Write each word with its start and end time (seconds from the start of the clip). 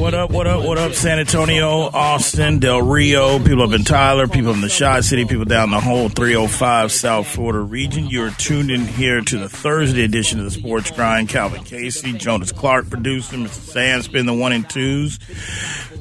What 0.00 0.14
up, 0.14 0.30
what 0.30 0.46
up, 0.46 0.64
what 0.64 0.78
up, 0.78 0.92
San 0.94 1.18
Antonio, 1.18 1.68
Austin, 1.92 2.60
Del 2.60 2.80
Rio, 2.80 3.38
people 3.40 3.62
up 3.62 3.72
in 3.72 3.82
Tyler, 3.82 4.28
people 4.28 4.52
in 4.52 4.60
the 4.60 4.68
Shot 4.68 5.04
City, 5.04 5.24
people 5.24 5.44
down 5.44 5.70
the 5.70 5.80
whole 5.80 6.08
305 6.08 6.92
South 6.92 7.26
Florida 7.26 7.58
region. 7.58 8.06
You're 8.06 8.30
tuned 8.30 8.70
in 8.70 8.82
here 8.86 9.20
to 9.20 9.38
the 9.38 9.48
Thursday 9.48 10.04
edition 10.04 10.38
of 10.38 10.44
the 10.44 10.50
Sports 10.52 10.90
Grind. 10.92 11.28
Calvin 11.28 11.64
Casey, 11.64 12.12
Jonas 12.12 12.52
Clark 12.52 12.88
producer, 12.88 13.36
Mr. 13.36 13.48
Sam 13.48 14.02
spin 14.02 14.26
the 14.26 14.34
one 14.34 14.52
and 14.52 14.68
twos. 14.70 15.18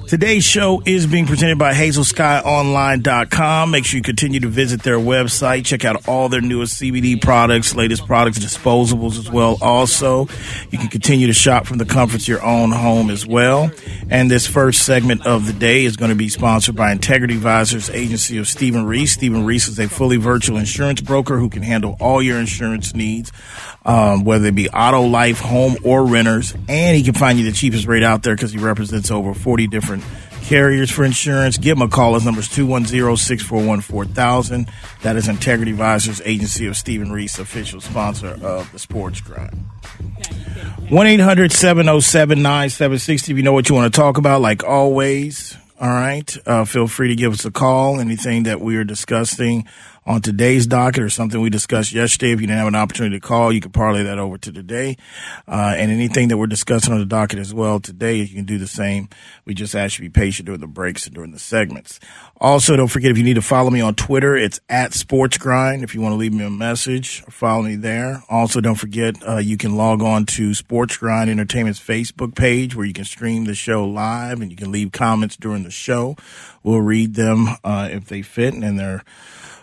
Today's 0.07 0.43
show 0.43 0.83
is 0.85 1.07
being 1.07 1.25
presented 1.25 1.57
by 1.57 1.73
HazelSkyOnline.com. 1.73 3.71
Make 3.71 3.85
sure 3.85 3.97
you 3.97 4.03
continue 4.03 4.39
to 4.41 4.47
visit 4.47 4.83
their 4.83 4.99
website. 4.99 5.65
Check 5.65 5.83
out 5.83 6.07
all 6.07 6.29
their 6.29 6.41
newest 6.41 6.79
CBD 6.79 7.19
products, 7.19 7.73
latest 7.73 8.05
products, 8.05 8.37
disposables 8.37 9.17
as 9.17 9.31
well. 9.31 9.57
Also, 9.61 10.27
you 10.69 10.77
can 10.77 10.89
continue 10.89 11.25
to 11.25 11.33
shop 11.33 11.65
from 11.65 11.79
the 11.79 11.85
comforts 11.85 12.25
of 12.25 12.27
your 12.27 12.45
own 12.45 12.71
home 12.71 13.09
as 13.09 13.25
well. 13.25 13.71
And 14.07 14.29
this 14.29 14.45
first 14.45 14.85
segment 14.85 15.25
of 15.25 15.47
the 15.47 15.53
day 15.53 15.85
is 15.85 15.97
going 15.97 16.09
to 16.09 16.15
be 16.15 16.29
sponsored 16.29 16.75
by 16.75 16.91
Integrity 16.91 17.33
Advisors 17.33 17.89
Agency 17.89 18.37
of 18.37 18.47
Stephen 18.47 18.85
Reese. 18.85 19.13
Stephen 19.13 19.43
Reese 19.43 19.67
is 19.67 19.79
a 19.79 19.89
fully 19.89 20.17
virtual 20.17 20.57
insurance 20.57 21.01
broker 21.01 21.39
who 21.39 21.49
can 21.49 21.63
handle 21.63 21.97
all 21.99 22.21
your 22.21 22.37
insurance 22.37 22.93
needs 22.93 23.31
um, 23.85 24.23
whether 24.23 24.47
it 24.47 24.55
be 24.55 24.69
auto, 24.69 25.01
life, 25.03 25.39
home, 25.39 25.77
or 25.83 26.05
renters. 26.05 26.53
And 26.67 26.97
he 26.97 27.03
can 27.03 27.13
find 27.13 27.37
you 27.37 27.45
the 27.45 27.51
cheapest 27.51 27.85
rate 27.85 28.03
out 28.03 28.23
there 28.23 28.35
because 28.35 28.51
he 28.51 28.57
represents 28.57 29.11
over 29.11 29.33
40 29.33 29.67
different 29.67 29.94
carriers 30.43 30.91
for 30.91 31.03
insurance. 31.03 31.57
Give 31.57 31.77
him 31.77 31.81
a 31.81 31.89
call. 31.89 32.13
His 32.13 32.23
number 32.25 32.41
is 32.41 32.47
210-641-4000. 32.49 34.69
That 35.01 35.15
is 35.15 35.27
Integrity 35.27 35.71
Advisors 35.71 36.21
Agency 36.23 36.67
of 36.67 36.77
Stephen 36.77 37.11
Reese, 37.11 37.39
official 37.39 37.81
sponsor 37.81 38.37
of 38.41 38.71
the 38.71 38.77
Sports 38.79 39.21
Grind. 39.21 39.65
1-800-707-9760 40.89 43.29
if 43.29 43.37
you 43.37 43.43
know 43.43 43.53
what 43.53 43.69
you 43.69 43.75
want 43.75 43.93
to 43.93 43.99
talk 43.99 44.17
about, 44.17 44.41
like 44.41 44.63
always. 44.63 45.55
All 45.79 45.89
right. 45.89 46.35
Uh, 46.45 46.63
feel 46.63 46.87
free 46.87 47.09
to 47.09 47.15
give 47.15 47.33
us 47.33 47.43
a 47.43 47.51
call. 47.51 47.99
Anything 47.99 48.43
that 48.43 48.61
we 48.61 48.77
are 48.77 48.85
discussing 48.85 49.67
on 50.05 50.21
today's 50.21 50.67
docket 50.67 51.01
or 51.01 51.09
something 51.09 51.41
we 51.41 51.49
discussed 51.49 51.91
yesterday. 51.91 52.31
If 52.31 52.41
you 52.41 52.47
didn't 52.47 52.59
have 52.59 52.67
an 52.67 52.75
opportunity 52.75 53.19
to 53.19 53.25
call, 53.25 53.51
you 53.51 53.59
can 53.59 53.71
parlay 53.71 54.03
that 54.03 54.19
over 54.19 54.37
to 54.37 54.51
today. 54.51 54.97
Uh, 55.47 55.73
and 55.75 55.91
anything 55.91 56.27
that 56.27 56.37
we're 56.37 56.45
discussing 56.45 56.93
on 56.93 56.99
the 56.99 57.05
docket 57.05 57.39
as 57.39 57.53
well 57.53 57.79
today, 57.79 58.17
you 58.17 58.35
can 58.35 58.45
do 58.45 58.59
the 58.59 58.67
same. 58.67 59.09
We 59.45 59.55
just 59.55 59.73
ask 59.73 59.97
you 59.97 60.05
to 60.05 60.11
be 60.11 60.19
patient 60.19 60.45
during 60.45 60.61
the 60.61 60.67
breaks 60.67 61.07
and 61.07 61.15
during 61.15 61.31
the 61.31 61.39
segments. 61.39 61.99
Also, 62.39 62.75
don't 62.75 62.87
forget 62.87 63.11
if 63.11 63.17
you 63.17 63.23
need 63.23 63.35
to 63.35 63.41
follow 63.41 63.71
me 63.71 63.81
on 63.81 63.95
Twitter, 63.95 64.35
it's 64.35 64.59
at 64.69 64.93
Sports 64.93 65.37
Grind. 65.39 65.83
If 65.83 65.95
you 65.95 66.01
want 66.01 66.13
to 66.13 66.17
leave 66.17 66.33
me 66.33 66.45
a 66.45 66.49
message, 66.51 67.21
follow 67.23 67.63
me 67.63 67.75
there. 67.75 68.21
Also, 68.29 68.61
don't 68.61 68.75
forget 68.75 69.15
uh, 69.27 69.37
you 69.37 69.57
can 69.57 69.75
log 69.75 70.03
on 70.03 70.25
to 70.27 70.53
Sports 70.53 70.97
Grind 70.97 71.29
Entertainment's 71.31 71.79
Facebook 71.79 72.35
page 72.35 72.75
where 72.75 72.85
you 72.85 72.93
can 72.93 73.05
stream 73.05 73.45
the 73.45 73.55
show 73.55 73.83
live 73.83 74.41
and 74.41 74.51
you 74.51 74.57
can 74.57 74.71
leave 74.71 74.91
comments 74.91 75.35
during 75.35 75.63
the 75.63 75.71
show. 75.71 76.15
We'll 76.61 76.81
read 76.81 77.15
them 77.15 77.47
uh, 77.63 77.89
if 77.91 78.05
they 78.05 78.21
fit 78.21 78.53
and 78.53 78.77
they're 78.77 79.03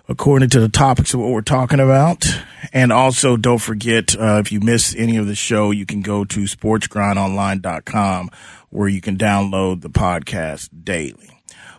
according 0.08 0.50
to 0.50 0.60
the 0.60 0.68
topics 0.68 1.14
of 1.14 1.20
what 1.20 1.30
we're 1.30 1.40
talking 1.42 1.80
about. 1.80 2.26
And 2.72 2.92
also, 2.92 3.36
don't 3.36 3.58
forget, 3.58 4.14
uh, 4.18 4.40
if 4.44 4.52
you 4.52 4.60
miss 4.60 4.94
any 4.96 5.16
of 5.16 5.26
the 5.26 5.34
show, 5.34 5.70
you 5.70 5.86
can 5.86 6.00
go 6.00 6.24
to 6.24 6.40
sportsgrindonline.com 6.40 8.30
where 8.70 8.88
you 8.88 9.00
can 9.00 9.16
download 9.16 9.82
the 9.82 9.90
podcast 9.90 10.70
daily. 10.84 11.30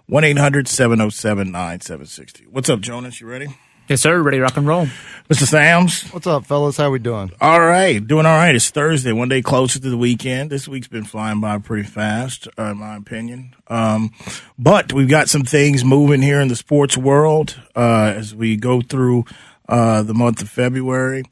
1 0.07 0.23
800 0.23 0.67
707 0.67 1.51
9760. 1.51 2.45
What's 2.49 2.69
up, 2.69 2.81
Jonas? 2.81 3.21
You 3.21 3.27
ready? 3.27 3.47
Yes, 3.89 4.01
sir. 4.01 4.21
Ready, 4.21 4.39
rock 4.39 4.55
and 4.55 4.65
roll. 4.65 4.87
Mr. 5.29 5.45
Sams? 5.45 6.03
What's 6.13 6.25
up, 6.25 6.45
fellas? 6.45 6.77
How 6.77 6.89
we 6.89 6.99
doing? 6.99 7.31
All 7.41 7.59
right. 7.59 8.05
Doing 8.05 8.25
all 8.25 8.37
right. 8.37 8.55
It's 8.55 8.69
Thursday, 8.69 9.11
one 9.11 9.27
day 9.27 9.41
closer 9.41 9.79
to 9.79 9.89
the 9.89 9.97
weekend. 9.97 10.49
This 10.49 10.67
week's 10.69 10.87
been 10.87 11.03
flying 11.03 11.41
by 11.41 11.57
pretty 11.57 11.87
fast, 11.87 12.47
uh, 12.57 12.71
in 12.71 12.77
my 12.77 12.95
opinion. 12.95 13.55
Um, 13.67 14.11
but 14.57 14.93
we've 14.93 15.09
got 15.09 15.27
some 15.27 15.43
things 15.43 15.83
moving 15.83 16.21
here 16.21 16.39
in 16.39 16.47
the 16.47 16.55
sports 16.55 16.95
world 16.97 17.59
uh, 17.75 18.13
as 18.15 18.33
we 18.33 18.55
go 18.55 18.81
through 18.81 19.25
uh, 19.67 20.03
the 20.03 20.13
month 20.13 20.41
of 20.41 20.49
February. 20.49 21.23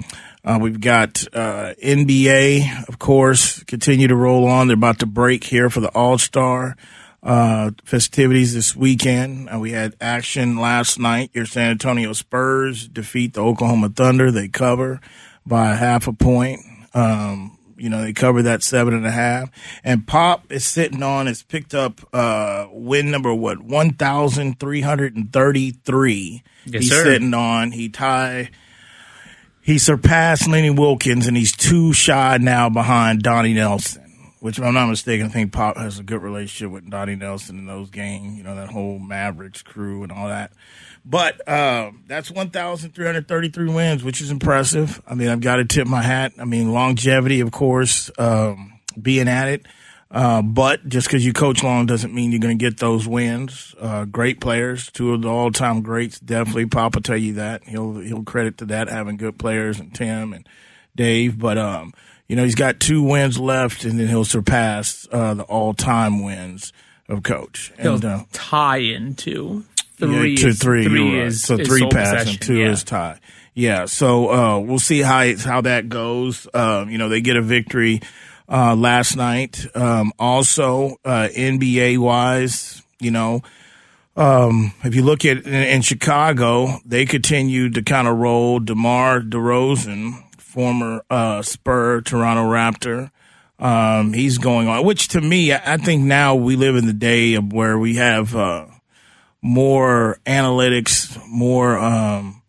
Uh, 0.43 0.57
we've 0.61 0.81
got 0.81 1.25
uh, 1.33 1.73
NBA, 1.81 2.89
of 2.89 2.99
course, 2.99 3.63
continue 3.63 4.07
to 4.09 4.15
roll 4.15 4.45
on. 4.47 4.67
They're 4.67 4.75
about 4.75 4.99
to 4.99 5.05
break 5.05 5.45
here 5.45 5.69
for 5.69 5.79
the 5.79 5.89
All 5.89 6.17
Star 6.17 6.75
uh, 7.23 7.71
festivities 7.83 8.53
this 8.53 8.73
weekend. 8.75 9.49
Uh, 9.53 9.59
we 9.59 9.71
had 9.71 9.95
action 10.01 10.57
last 10.57 10.97
night. 10.99 11.29
Your 11.33 11.45
San 11.45 11.71
Antonio 11.71 12.13
Spurs 12.13 12.87
defeat 12.87 13.33
the 13.33 13.41
Oklahoma 13.41 13.89
Thunder. 13.89 14.31
They 14.31 14.47
cover 14.47 14.99
by 15.45 15.75
half 15.75 16.07
a 16.07 16.13
point. 16.13 16.61
Um, 16.93 17.57
you 17.77 17.89
know, 17.89 18.01
they 18.01 18.13
cover 18.13 18.41
that 18.43 18.63
seven 18.63 18.93
and 18.93 19.05
a 19.07 19.11
half. 19.11 19.49
And 19.83 20.05
Pop 20.07 20.51
is 20.51 20.65
sitting 20.65 21.01
on, 21.01 21.25
has 21.27 21.41
picked 21.41 21.73
up 21.73 22.01
uh, 22.13 22.67
win 22.71 23.09
number, 23.11 23.33
what, 23.33 23.61
1,333. 23.61 26.43
Yes, 26.65 26.81
He's 26.83 26.91
sir. 26.91 27.03
sitting 27.03 27.33
on. 27.33 27.71
He 27.71 27.89
tied. 27.89 28.51
He 29.63 29.77
surpassed 29.77 30.47
Lenny 30.47 30.71
Wilkens, 30.71 31.27
and 31.27 31.37
he's 31.37 31.55
two 31.55 31.93
shy 31.93 32.37
now 32.39 32.67
behind 32.69 33.21
Donnie 33.23 33.53
Nelson 33.53 34.00
which 34.41 34.57
if 34.57 34.65
I'm 34.65 34.73
not 34.73 34.89
mistaken, 34.89 35.27
I 35.27 35.29
think 35.29 35.53
Pop 35.53 35.77
has 35.77 35.99
a 35.99 36.03
good 36.03 36.23
relationship 36.23 36.71
with 36.71 36.89
Donnie 36.89 37.15
Nelson 37.15 37.59
and 37.59 37.69
those 37.69 37.91
games, 37.91 38.37
you 38.37 38.43
know, 38.43 38.55
that 38.55 38.69
whole 38.69 38.97
Mavericks 38.97 39.61
crew 39.61 40.01
and 40.01 40.11
all 40.11 40.27
that. 40.27 40.51
But 41.05 41.47
uh, 41.47 41.91
that's 42.07 42.31
1,333 42.31 43.69
wins, 43.69 44.03
which 44.03 44.19
is 44.19 44.31
impressive. 44.31 44.99
I 45.07 45.13
mean, 45.13 45.29
I've 45.29 45.41
got 45.41 45.57
to 45.57 45.65
tip 45.65 45.87
my 45.87 46.01
hat. 46.01 46.33
I 46.39 46.45
mean, 46.45 46.73
longevity, 46.73 47.41
of 47.41 47.51
course, 47.51 48.09
um, 48.17 48.79
being 48.99 49.27
at 49.27 49.47
it. 49.47 49.67
Uh, 50.09 50.41
but 50.41 50.89
just 50.89 51.07
because 51.07 51.23
you 51.23 51.33
coach 51.33 51.63
long 51.63 51.85
doesn't 51.85 52.13
mean 52.13 52.31
you're 52.31 52.41
going 52.41 52.57
to 52.57 52.63
get 52.63 52.79
those 52.79 53.07
wins. 53.07 53.75
Uh, 53.79 54.05
great 54.05 54.41
players, 54.41 54.91
two 54.91 55.13
of 55.13 55.21
the 55.21 55.29
all-time 55.29 55.83
greats, 55.83 56.19
definitely. 56.19 56.65
Pop 56.65 56.95
will 56.95 57.03
tell 57.03 57.15
you 57.15 57.33
that. 57.33 57.63
He'll 57.63 57.99
he'll 57.99 58.23
credit 58.23 58.57
to 58.57 58.65
that 58.65 58.89
having 58.89 59.17
good 59.17 59.37
players 59.37 59.79
and 59.79 59.93
Tim 59.93 60.33
and 60.33 60.49
Dave. 60.95 61.39
But 61.39 61.57
um, 61.57 61.93
you 62.31 62.37
know, 62.37 62.45
he's 62.45 62.55
got 62.55 62.79
two 62.79 63.03
wins 63.03 63.37
left, 63.37 63.83
and 63.83 63.99
then 63.99 64.07
he'll 64.07 64.23
surpass 64.23 65.05
uh, 65.11 65.33
the 65.33 65.43
all-time 65.43 66.23
wins 66.23 66.71
of 67.09 67.23
Coach. 67.23 67.73
He'll 67.77 67.95
And 67.95 68.05
uh, 68.05 68.23
tie 68.31 68.77
into 68.77 69.65
three. 69.97 70.29
yeah, 70.29 70.37
to 70.37 70.53
three, 70.53 70.85
three 70.85 71.17
right. 71.17 71.27
is 71.27 71.43
so 71.43 71.55
is 71.55 71.67
three 71.67 71.85
passing, 71.89 72.17
possession. 72.19 72.39
two 72.39 72.59
yeah. 72.59 72.69
is 72.71 72.85
tie. 72.85 73.19
Yeah, 73.53 73.83
so 73.85 74.31
uh, 74.31 74.59
we'll 74.59 74.79
see 74.79 75.01
how 75.01 75.35
how 75.35 75.59
that 75.59 75.89
goes. 75.89 76.47
Um, 76.53 76.89
you 76.89 76.97
know, 76.97 77.09
they 77.09 77.19
get 77.19 77.35
a 77.35 77.41
victory 77.41 77.99
uh, 78.47 78.77
last 78.77 79.17
night. 79.17 79.65
Um, 79.75 80.13
also, 80.17 80.95
uh, 81.03 81.27
NBA 81.35 81.97
wise, 81.97 82.81
you 83.01 83.11
know, 83.11 83.41
um, 84.15 84.73
if 84.85 84.95
you 84.95 85.03
look 85.03 85.25
at 85.25 85.45
in, 85.45 85.53
in 85.53 85.81
Chicago, 85.81 86.79
they 86.85 87.05
continued 87.05 87.73
to 87.73 87.81
kind 87.81 88.07
of 88.07 88.17
roll. 88.17 88.61
DeMar 88.61 89.19
DeRozan, 89.19 90.23
former 90.51 91.01
uh, 91.09 91.41
Spur, 91.41 92.01
Toronto 92.01 92.43
Raptor. 92.43 93.09
Um, 93.57 94.11
he's 94.11 94.37
going 94.37 94.67
on, 94.67 94.85
which 94.85 95.09
to 95.09 95.21
me, 95.21 95.53
I 95.53 95.77
think 95.77 96.03
now 96.03 96.35
we 96.35 96.55
live 96.55 96.75
in 96.75 96.87
the 96.87 96.93
day 96.93 97.35
of 97.35 97.53
where 97.53 97.77
we 97.77 97.95
have 97.95 98.35
uh, 98.35 98.65
more 99.41 100.19
analytics, 100.25 101.17
more 101.27 101.77
um, 101.77 102.41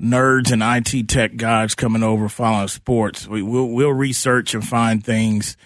nerds 0.00 0.52
and 0.52 0.62
IT 0.62 1.08
tech 1.08 1.36
guys 1.36 1.74
coming 1.74 2.02
over 2.02 2.28
following 2.28 2.68
sports. 2.68 3.26
We, 3.26 3.42
we'll, 3.42 3.68
we'll 3.68 3.92
research 3.92 4.52
and 4.52 4.66
find 4.66 5.02
things 5.02 5.56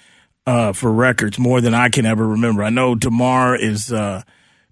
uh, 0.47 0.73
for 0.73 0.93
records 0.93 1.39
more 1.39 1.61
than 1.61 1.75
I 1.75 1.89
can 1.89 2.07
ever 2.07 2.27
remember. 2.27 2.63
I 2.63 2.71
know 2.71 2.95
DeMar 2.95 3.57
is 3.57 3.93
uh, 3.93 4.23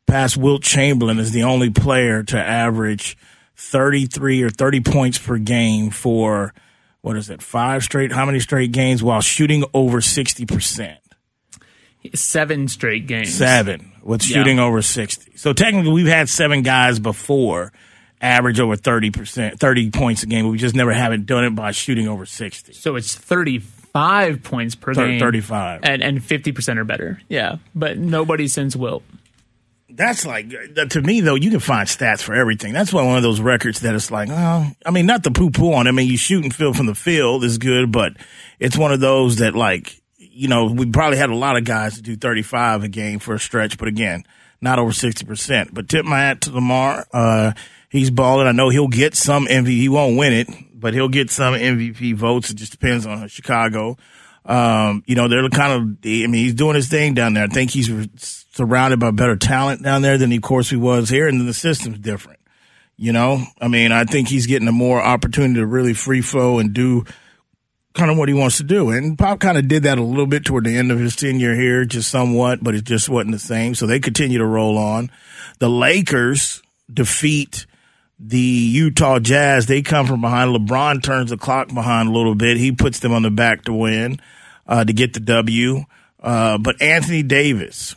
past 0.06 0.36
Wilt 0.36 0.62
Chamberlain 0.62 1.18
is 1.18 1.32
the 1.32 1.42
only 1.42 1.70
player 1.70 2.22
to 2.22 2.38
average 2.38 3.16
33 3.56 4.42
or 4.42 4.50
30 4.50 4.80
points 4.82 5.18
per 5.18 5.38
game 5.38 5.90
for 5.90 6.54
what 7.08 7.16
is 7.16 7.30
it 7.30 7.42
five 7.42 7.82
straight 7.82 8.12
how 8.12 8.24
many 8.26 8.38
straight 8.38 8.70
games 8.70 9.02
while 9.02 9.20
shooting 9.20 9.64
over 9.74 9.98
60% 10.00 10.96
Seven 12.14 12.68
straight 12.68 13.06
games. 13.06 13.34
seven 13.34 13.92
with 14.02 14.24
Yeah. 14.28 14.36
shooting 14.36 14.58
over 14.58 14.80
60 14.82 15.32
so 15.36 15.52
technically 15.52 15.90
we've 15.92 16.06
had 16.06 16.28
seven 16.28 16.62
guys 16.62 16.98
before 16.98 17.72
average 18.20 18.60
over 18.60 18.76
30% 18.76 19.58
30 19.58 19.90
points 19.90 20.22
a 20.22 20.26
game 20.26 20.44
but 20.44 20.50
we 20.50 20.58
just 20.58 20.74
never 20.74 20.92
haven't 20.92 21.26
done 21.26 21.44
it 21.44 21.54
by 21.54 21.70
shooting 21.72 22.06
over 22.08 22.24
60 22.24 22.72
So 22.72 22.96
it's 22.96 23.14
35 23.14 24.42
points 24.42 24.74
per 24.74 24.94
Thir- 24.94 25.06
game. 25.08 25.20
35 25.20 25.80
And, 25.82 26.02
and 26.02 26.20
50% 26.20 26.78
or 26.78 26.84
better. 26.84 27.20
Yeah. 27.28 27.56
But 27.74 27.98
nobody 27.98 28.48
since 28.48 28.74
Wilt. 28.76 29.02
That's 29.98 30.24
like 30.24 30.48
to 30.90 31.02
me 31.02 31.20
though. 31.20 31.34
You 31.34 31.50
can 31.50 31.58
find 31.58 31.88
stats 31.88 32.22
for 32.22 32.32
everything. 32.32 32.72
That's 32.72 32.92
why 32.92 33.02
one 33.02 33.16
of 33.16 33.24
those 33.24 33.40
records 33.40 33.80
that 33.80 33.96
it's 33.96 34.12
like, 34.12 34.28
oh, 34.30 34.70
I 34.86 34.90
mean, 34.92 35.06
not 35.06 35.24
the 35.24 35.32
poo 35.32 35.50
poo 35.50 35.72
on. 35.72 35.86
it. 35.86 35.90
I 35.90 35.92
mean, 35.92 36.08
you 36.08 36.16
shoot 36.16 36.44
and 36.44 36.54
field 36.54 36.76
from 36.76 36.86
the 36.86 36.94
field 36.94 37.42
is 37.42 37.58
good, 37.58 37.90
but 37.90 38.12
it's 38.60 38.78
one 38.78 38.92
of 38.92 39.00
those 39.00 39.38
that 39.38 39.56
like, 39.56 40.00
you 40.16 40.46
know, 40.46 40.66
we 40.66 40.86
probably 40.86 41.18
had 41.18 41.30
a 41.30 41.34
lot 41.34 41.56
of 41.56 41.64
guys 41.64 41.96
to 41.96 42.02
do 42.02 42.14
35 42.14 42.84
a 42.84 42.88
game 42.88 43.18
for 43.18 43.34
a 43.34 43.40
stretch, 43.40 43.76
but 43.76 43.88
again, 43.88 44.22
not 44.60 44.78
over 44.78 44.92
60%. 44.92 45.74
But 45.74 45.88
tip 45.88 46.04
my 46.04 46.18
hat 46.18 46.42
to 46.42 46.50
DeMar. 46.50 47.06
Uh, 47.12 47.52
he's 47.88 48.10
balling. 48.12 48.46
I 48.46 48.52
know 48.52 48.68
he'll 48.68 48.86
get 48.86 49.16
some 49.16 49.46
MVP. 49.46 49.66
He 49.66 49.88
won't 49.88 50.16
win 50.16 50.32
it, 50.32 50.48
but 50.74 50.94
he'll 50.94 51.08
get 51.08 51.32
some 51.32 51.54
MVP 51.54 52.14
votes. 52.14 52.50
It 52.50 52.54
just 52.54 52.70
depends 52.70 53.04
on 53.04 53.26
Chicago. 53.26 53.96
Um, 54.44 55.02
you 55.06 55.16
know, 55.16 55.26
they're 55.26 55.48
kind 55.48 55.72
of, 55.72 55.80
I 56.04 56.26
mean, 56.28 56.34
he's 56.34 56.54
doing 56.54 56.76
his 56.76 56.88
thing 56.88 57.14
down 57.14 57.34
there. 57.34 57.44
I 57.44 57.48
think 57.48 57.72
he's 57.72 57.90
surrounded 58.58 58.98
by 58.98 59.12
better 59.12 59.36
talent 59.36 59.84
down 59.84 60.02
there 60.02 60.18
than, 60.18 60.32
he 60.32 60.38
of 60.38 60.42
course, 60.42 60.68
he 60.68 60.76
was 60.76 61.08
here, 61.08 61.28
and 61.28 61.48
the 61.48 61.54
system's 61.54 62.00
different. 62.00 62.40
You 62.96 63.12
know, 63.12 63.40
I 63.60 63.68
mean, 63.68 63.92
I 63.92 64.04
think 64.04 64.26
he's 64.26 64.48
getting 64.48 64.66
a 64.66 64.72
more 64.72 65.00
opportunity 65.00 65.60
to 65.60 65.66
really 65.66 65.94
free 65.94 66.20
flow 66.20 66.58
and 66.58 66.74
do 66.74 67.04
kind 67.94 68.10
of 68.10 68.18
what 68.18 68.28
he 68.28 68.34
wants 68.34 68.56
to 68.56 68.64
do. 68.64 68.90
And 68.90 69.16
Pop 69.16 69.38
kind 69.38 69.56
of 69.56 69.68
did 69.68 69.84
that 69.84 69.98
a 69.98 70.02
little 70.02 70.26
bit 70.26 70.44
toward 70.44 70.64
the 70.64 70.76
end 70.76 70.90
of 70.90 70.98
his 70.98 71.14
tenure 71.14 71.54
here, 71.54 71.84
just 71.84 72.10
somewhat, 72.10 72.62
but 72.62 72.74
it 72.74 72.82
just 72.82 73.08
wasn't 73.08 73.30
the 73.30 73.38
same. 73.38 73.76
So 73.76 73.86
they 73.86 74.00
continue 74.00 74.38
to 74.38 74.44
roll 74.44 74.76
on. 74.76 75.12
The 75.60 75.70
Lakers 75.70 76.60
defeat 76.92 77.66
the 78.18 78.38
Utah 78.38 79.20
Jazz. 79.20 79.66
They 79.66 79.82
come 79.82 80.06
from 80.06 80.20
behind. 80.20 80.50
LeBron 80.50 81.00
turns 81.00 81.30
the 81.30 81.36
clock 81.36 81.72
behind 81.72 82.08
a 82.08 82.12
little 82.12 82.34
bit. 82.34 82.56
He 82.56 82.72
puts 82.72 82.98
them 82.98 83.12
on 83.12 83.22
the 83.22 83.30
back 83.30 83.62
to 83.66 83.72
win, 83.72 84.20
uh, 84.66 84.84
to 84.84 84.92
get 84.92 85.14
the 85.14 85.20
W. 85.20 85.84
Uh, 86.20 86.58
but 86.58 86.82
Anthony 86.82 87.22
Davis 87.22 87.94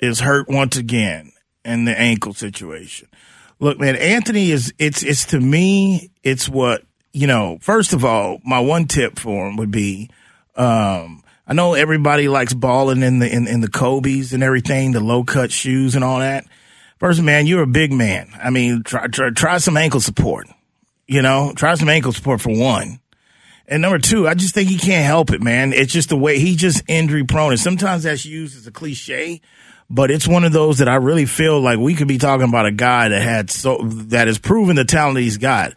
is 0.00 0.20
hurt 0.20 0.48
once 0.48 0.76
again 0.76 1.32
in 1.64 1.84
the 1.84 1.98
ankle 1.98 2.34
situation. 2.34 3.08
Look, 3.58 3.80
man, 3.80 3.96
Anthony 3.96 4.50
is, 4.50 4.72
it's, 4.78 5.02
it's 5.02 5.26
to 5.26 5.40
me, 5.40 6.10
it's 6.22 6.48
what 6.48 6.82
you 7.16 7.26
know, 7.26 7.56
first 7.62 7.94
of 7.94 8.04
all, 8.04 8.40
my 8.44 8.60
one 8.60 8.84
tip 8.84 9.18
for 9.18 9.48
him 9.48 9.56
would 9.56 9.70
be, 9.70 10.10
um, 10.54 11.22
I 11.46 11.54
know 11.54 11.72
everybody 11.72 12.28
likes 12.28 12.52
balling 12.52 13.02
in 13.02 13.20
the 13.20 13.34
in, 13.34 13.48
in 13.48 13.62
the 13.62 13.70
Kobe's 13.70 14.34
and 14.34 14.42
everything, 14.42 14.92
the 14.92 15.00
low 15.00 15.24
cut 15.24 15.50
shoes 15.50 15.94
and 15.94 16.04
all 16.04 16.18
that. 16.18 16.44
First, 16.98 17.22
man, 17.22 17.46
you're 17.46 17.62
a 17.62 17.66
big 17.66 17.90
man. 17.90 18.28
I 18.38 18.50
mean, 18.50 18.82
try 18.82 19.06
try 19.06 19.30
try 19.30 19.56
some 19.56 19.78
ankle 19.78 20.00
support. 20.00 20.46
You 21.06 21.22
know, 21.22 21.54
try 21.56 21.74
some 21.76 21.88
ankle 21.88 22.12
support 22.12 22.42
for 22.42 22.54
one. 22.54 23.00
And 23.66 23.80
number 23.80 23.98
two, 23.98 24.28
I 24.28 24.34
just 24.34 24.54
think 24.54 24.68
he 24.68 24.76
can't 24.76 25.06
help 25.06 25.30
it, 25.32 25.40
man. 25.40 25.72
It's 25.72 25.94
just 25.94 26.10
the 26.10 26.18
way 26.18 26.38
he's 26.38 26.56
just 26.56 26.82
injury 26.86 27.24
prone. 27.24 27.52
And 27.52 27.60
sometimes 27.60 28.02
that's 28.02 28.26
used 28.26 28.58
as 28.58 28.66
a 28.66 28.70
cliche, 28.70 29.40
but 29.88 30.10
it's 30.10 30.26
one 30.26 30.44
of 30.44 30.52
those 30.52 30.78
that 30.78 30.88
I 30.88 30.96
really 30.96 31.26
feel 31.26 31.60
like 31.60 31.78
we 31.78 31.94
could 31.94 32.08
be 32.08 32.18
talking 32.18 32.48
about 32.48 32.66
a 32.66 32.72
guy 32.72 33.08
that 33.08 33.22
had 33.22 33.50
so 33.50 33.78
that 33.82 34.26
has 34.26 34.38
proven 34.38 34.76
the 34.76 34.84
talent 34.84 35.18
he's 35.18 35.38
got 35.38 35.74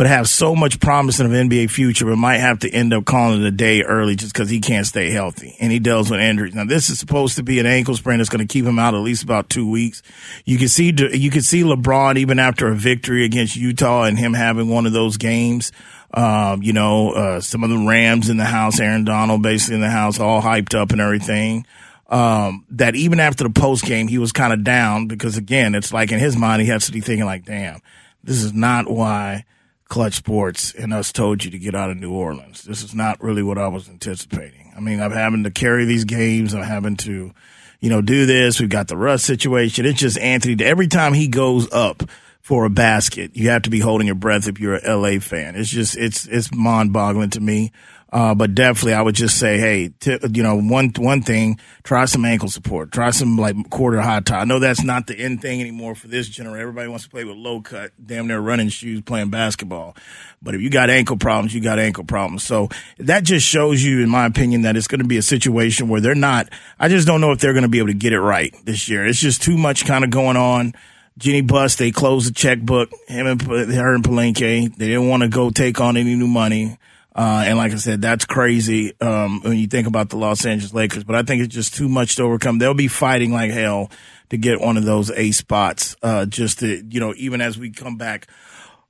but 0.00 0.06
have 0.06 0.28
so 0.28 0.54
much 0.54 0.80
promise 0.80 1.20
in 1.20 1.32
an 1.32 1.50
NBA 1.50 1.70
future, 1.70 2.06
but 2.06 2.16
might 2.16 2.38
have 2.38 2.60
to 2.60 2.70
end 2.70 2.94
up 2.94 3.04
calling 3.04 3.42
it 3.42 3.46
a 3.46 3.50
day 3.50 3.82
early 3.82 4.16
just 4.16 4.32
because 4.32 4.48
he 4.48 4.60
can't 4.60 4.86
stay 4.86 5.10
healthy 5.10 5.56
and 5.60 5.70
he 5.70 5.78
deals 5.78 6.10
with 6.10 6.20
injuries. 6.20 6.54
Now, 6.54 6.64
this 6.64 6.88
is 6.90 6.98
supposed 6.98 7.36
to 7.36 7.42
be 7.42 7.58
an 7.58 7.66
ankle 7.66 7.94
sprain 7.94 8.18
that's 8.18 8.30
going 8.30 8.46
to 8.46 8.50
keep 8.50 8.64
him 8.64 8.78
out 8.78 8.94
at 8.94 9.00
least 9.00 9.22
about 9.22 9.50
two 9.50 9.68
weeks. 9.68 10.02
You 10.46 10.58
can 10.58 10.68
see 10.68 10.94
you 11.12 11.30
can 11.30 11.42
see 11.42 11.62
LeBron 11.64 12.16
even 12.16 12.38
after 12.38 12.68
a 12.68 12.74
victory 12.74 13.24
against 13.24 13.56
Utah 13.56 14.04
and 14.04 14.18
him 14.18 14.32
having 14.32 14.68
one 14.68 14.86
of 14.86 14.92
those 14.92 15.16
games. 15.16 15.72
Um, 16.14 16.62
you 16.62 16.72
know, 16.72 17.10
uh, 17.10 17.40
some 17.40 17.62
of 17.62 17.70
the 17.70 17.76
Rams 17.76 18.30
in 18.30 18.36
the 18.36 18.44
house, 18.44 18.80
Aaron 18.80 19.04
Donald 19.04 19.42
basically 19.42 19.76
in 19.76 19.80
the 19.80 19.90
house, 19.90 20.18
all 20.18 20.40
hyped 20.40 20.74
up 20.74 20.92
and 20.92 21.00
everything. 21.00 21.66
Um, 22.10 22.66
that 22.70 22.96
even 22.96 23.20
after 23.20 23.44
the 23.44 23.50
post 23.50 23.84
game, 23.84 24.08
he 24.08 24.18
was 24.18 24.32
kind 24.32 24.52
of 24.52 24.64
down 24.64 25.06
because 25.06 25.36
again, 25.36 25.76
it's 25.76 25.92
like 25.92 26.10
in 26.10 26.18
his 26.18 26.36
mind, 26.36 26.60
he 26.60 26.68
has 26.68 26.86
to 26.86 26.92
be 26.92 27.00
thinking 27.00 27.24
like, 27.24 27.44
damn, 27.44 27.80
this 28.24 28.42
is 28.42 28.52
not 28.52 28.90
why 28.90 29.44
Clutch 29.90 30.14
Sports 30.14 30.72
and 30.72 30.94
us 30.94 31.12
told 31.12 31.44
you 31.44 31.50
to 31.50 31.58
get 31.58 31.74
out 31.74 31.90
of 31.90 31.98
New 31.98 32.12
Orleans. 32.12 32.62
This 32.62 32.82
is 32.82 32.94
not 32.94 33.22
really 33.22 33.42
what 33.42 33.58
I 33.58 33.68
was 33.68 33.88
anticipating. 33.88 34.72
I 34.76 34.80
mean, 34.80 35.00
I'm 35.00 35.10
having 35.10 35.44
to 35.44 35.50
carry 35.50 35.84
these 35.84 36.04
games. 36.04 36.54
I'm 36.54 36.62
having 36.62 36.96
to, 36.98 37.32
you 37.80 37.90
know, 37.90 38.00
do 38.00 38.24
this. 38.24 38.60
We've 38.60 38.68
got 38.68 38.88
the 38.88 38.96
Russ 38.96 39.24
situation. 39.24 39.84
It's 39.84 39.98
just 39.98 40.16
Anthony. 40.18 40.64
Every 40.64 40.86
time 40.86 41.12
he 41.12 41.28
goes 41.28 41.70
up 41.72 42.04
for 42.40 42.64
a 42.64 42.70
basket, 42.70 43.36
you 43.36 43.50
have 43.50 43.62
to 43.62 43.70
be 43.70 43.80
holding 43.80 44.06
your 44.06 44.16
breath 44.16 44.48
if 44.48 44.60
you're 44.60 44.76
a 44.76 44.96
LA 44.96 45.18
fan. 45.18 45.56
It's 45.56 45.68
just, 45.68 45.96
it's, 45.96 46.26
it's 46.26 46.54
mind 46.54 46.92
boggling 46.92 47.30
to 47.30 47.40
me. 47.40 47.72
Uh, 48.12 48.34
but 48.34 48.54
definitely, 48.56 48.94
I 48.94 49.02
would 49.02 49.14
just 49.14 49.38
say, 49.38 49.58
hey, 49.58 49.88
t- 50.00 50.18
you 50.32 50.42
know, 50.42 50.60
one 50.60 50.92
one 50.96 51.22
thing, 51.22 51.60
try 51.84 52.06
some 52.06 52.24
ankle 52.24 52.48
support, 52.48 52.90
try 52.90 53.10
some 53.10 53.36
like 53.38 53.70
quarter 53.70 54.00
high 54.00 54.20
tie. 54.20 54.40
I 54.40 54.44
know 54.44 54.58
that's 54.58 54.82
not 54.82 55.06
the 55.06 55.16
end 55.16 55.42
thing 55.42 55.60
anymore 55.60 55.94
for 55.94 56.08
this 56.08 56.28
generation. 56.28 56.60
Everybody 56.60 56.88
wants 56.88 57.04
to 57.04 57.10
play 57.10 57.24
with 57.24 57.36
low 57.36 57.60
cut, 57.60 57.92
damn 58.04 58.26
near 58.26 58.40
running 58.40 58.68
shoes, 58.68 59.00
playing 59.02 59.30
basketball. 59.30 59.96
But 60.42 60.56
if 60.56 60.60
you 60.60 60.70
got 60.70 60.90
ankle 60.90 61.18
problems, 61.18 61.54
you 61.54 61.60
got 61.60 61.78
ankle 61.78 62.04
problems. 62.04 62.42
So 62.42 62.68
that 62.98 63.22
just 63.22 63.46
shows 63.46 63.82
you, 63.82 64.02
in 64.02 64.08
my 64.08 64.26
opinion, 64.26 64.62
that 64.62 64.76
it's 64.76 64.88
going 64.88 65.02
to 65.02 65.06
be 65.06 65.18
a 65.18 65.22
situation 65.22 65.88
where 65.88 66.00
they're 66.00 66.14
not. 66.16 66.48
I 66.80 66.88
just 66.88 67.06
don't 67.06 67.20
know 67.20 67.30
if 67.30 67.38
they're 67.38 67.52
going 67.52 67.62
to 67.62 67.68
be 67.68 67.78
able 67.78 67.88
to 67.88 67.94
get 67.94 68.12
it 68.12 68.20
right 68.20 68.52
this 68.64 68.88
year. 68.88 69.06
It's 69.06 69.20
just 69.20 69.42
too 69.42 69.56
much 69.56 69.86
kind 69.86 70.02
of 70.02 70.10
going 70.10 70.36
on. 70.36 70.74
Jeanie 71.16 71.42
Buss, 71.42 71.76
they 71.76 71.90
closed 71.92 72.28
the 72.28 72.34
checkbook. 72.34 72.90
Him 73.06 73.26
and 73.26 73.42
her 73.42 73.94
and 73.94 74.02
Pelinka, 74.02 74.74
they 74.76 74.88
didn't 74.88 75.08
want 75.08 75.22
to 75.22 75.28
go 75.28 75.50
take 75.50 75.80
on 75.80 75.96
any 75.96 76.14
new 76.16 76.26
money. 76.26 76.78
Uh, 77.14 77.44
and 77.46 77.58
like 77.58 77.72
I 77.72 77.76
said, 77.76 78.00
that's 78.00 78.24
crazy 78.24 78.98
um, 79.00 79.40
when 79.42 79.58
you 79.58 79.66
think 79.66 79.88
about 79.88 80.10
the 80.10 80.16
Los 80.16 80.46
Angeles 80.46 80.72
Lakers. 80.72 81.04
But 81.04 81.16
I 81.16 81.22
think 81.22 81.42
it's 81.42 81.54
just 81.54 81.74
too 81.74 81.88
much 81.88 82.16
to 82.16 82.22
overcome. 82.22 82.58
They'll 82.58 82.74
be 82.74 82.88
fighting 82.88 83.32
like 83.32 83.50
hell 83.50 83.90
to 84.30 84.36
get 84.36 84.60
one 84.60 84.76
of 84.76 84.84
those 84.84 85.10
A 85.10 85.32
spots. 85.32 85.96
Uh, 86.02 86.26
just 86.26 86.60
to 86.60 86.84
you 86.88 87.00
know, 87.00 87.12
even 87.16 87.40
as 87.40 87.58
we 87.58 87.70
come 87.70 87.96
back 87.96 88.28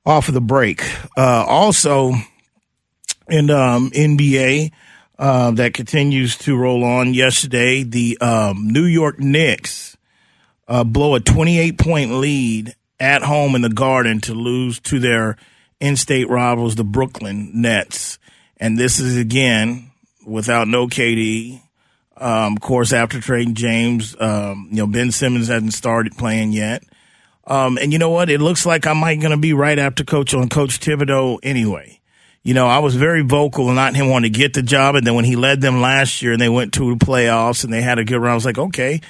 off 0.04 0.28
of 0.28 0.34
the 0.34 0.40
break. 0.40 0.82
Uh, 1.16 1.44
also, 1.46 2.12
in 3.28 3.50
um, 3.50 3.90
NBA. 3.90 4.72
Uh, 5.18 5.50
that 5.50 5.74
continues 5.74 6.38
to 6.38 6.56
roll 6.56 6.82
on. 6.82 7.12
Yesterday, 7.12 7.82
the 7.82 8.16
um, 8.22 8.68
New 8.68 8.86
York 8.86 9.18
Knicks 9.18 9.98
uh, 10.66 10.82
blow 10.82 11.14
a 11.14 11.20
28 11.20 11.76
point 11.76 12.12
lead 12.12 12.74
at 12.98 13.22
home 13.22 13.54
in 13.54 13.60
the 13.60 13.68
Garden 13.68 14.22
to 14.22 14.32
lose 14.32 14.80
to 14.80 14.98
their 14.98 15.36
in-state 15.80 16.28
rivals, 16.28 16.76
the 16.76 16.84
Brooklyn 16.84 17.50
Nets. 17.54 18.18
And 18.58 18.78
this 18.78 19.00
is 19.00 19.16
again 19.16 19.90
without 20.26 20.68
no 20.68 20.86
KD. 20.86 21.62
Um, 22.16 22.54
of 22.56 22.60
course, 22.60 22.92
after 22.92 23.20
trading 23.20 23.54
James, 23.54 24.14
um, 24.20 24.68
you 24.70 24.76
know, 24.76 24.86
Ben 24.86 25.10
Simmons 25.10 25.48
hasn't 25.48 25.72
started 25.72 26.16
playing 26.18 26.52
yet. 26.52 26.84
Um, 27.46 27.78
and 27.78 27.92
you 27.92 27.98
know 27.98 28.10
what? 28.10 28.30
It 28.30 28.40
looks 28.40 28.66
like 28.66 28.86
I 28.86 28.92
might 28.92 29.20
going 29.20 29.30
to 29.30 29.38
be 29.38 29.54
right 29.54 29.78
after 29.78 30.04
coach 30.04 30.34
on 30.34 30.48
Coach 30.48 30.78
Thibodeau 30.80 31.38
anyway. 31.42 32.00
You 32.42 32.54
know, 32.54 32.66
I 32.66 32.78
was 32.78 32.94
very 32.94 33.22
vocal 33.22 33.66
and 33.66 33.76
not 33.76 33.94
him 33.94 34.08
wanting 34.08 34.32
to 34.32 34.38
get 34.38 34.54
the 34.54 34.62
job. 34.62 34.94
And 34.94 35.06
then 35.06 35.14
when 35.14 35.24
he 35.24 35.36
led 35.36 35.60
them 35.60 35.80
last 35.80 36.22
year 36.22 36.32
and 36.32 36.40
they 36.40 36.48
went 36.48 36.74
to 36.74 36.96
the 36.96 37.04
playoffs 37.04 37.64
and 37.64 37.72
they 37.72 37.82
had 37.82 37.98
a 37.98 38.04
good 38.04 38.18
run, 38.18 38.32
I 38.32 38.34
was 38.34 38.44
like, 38.44 38.58
okay, 38.58 39.00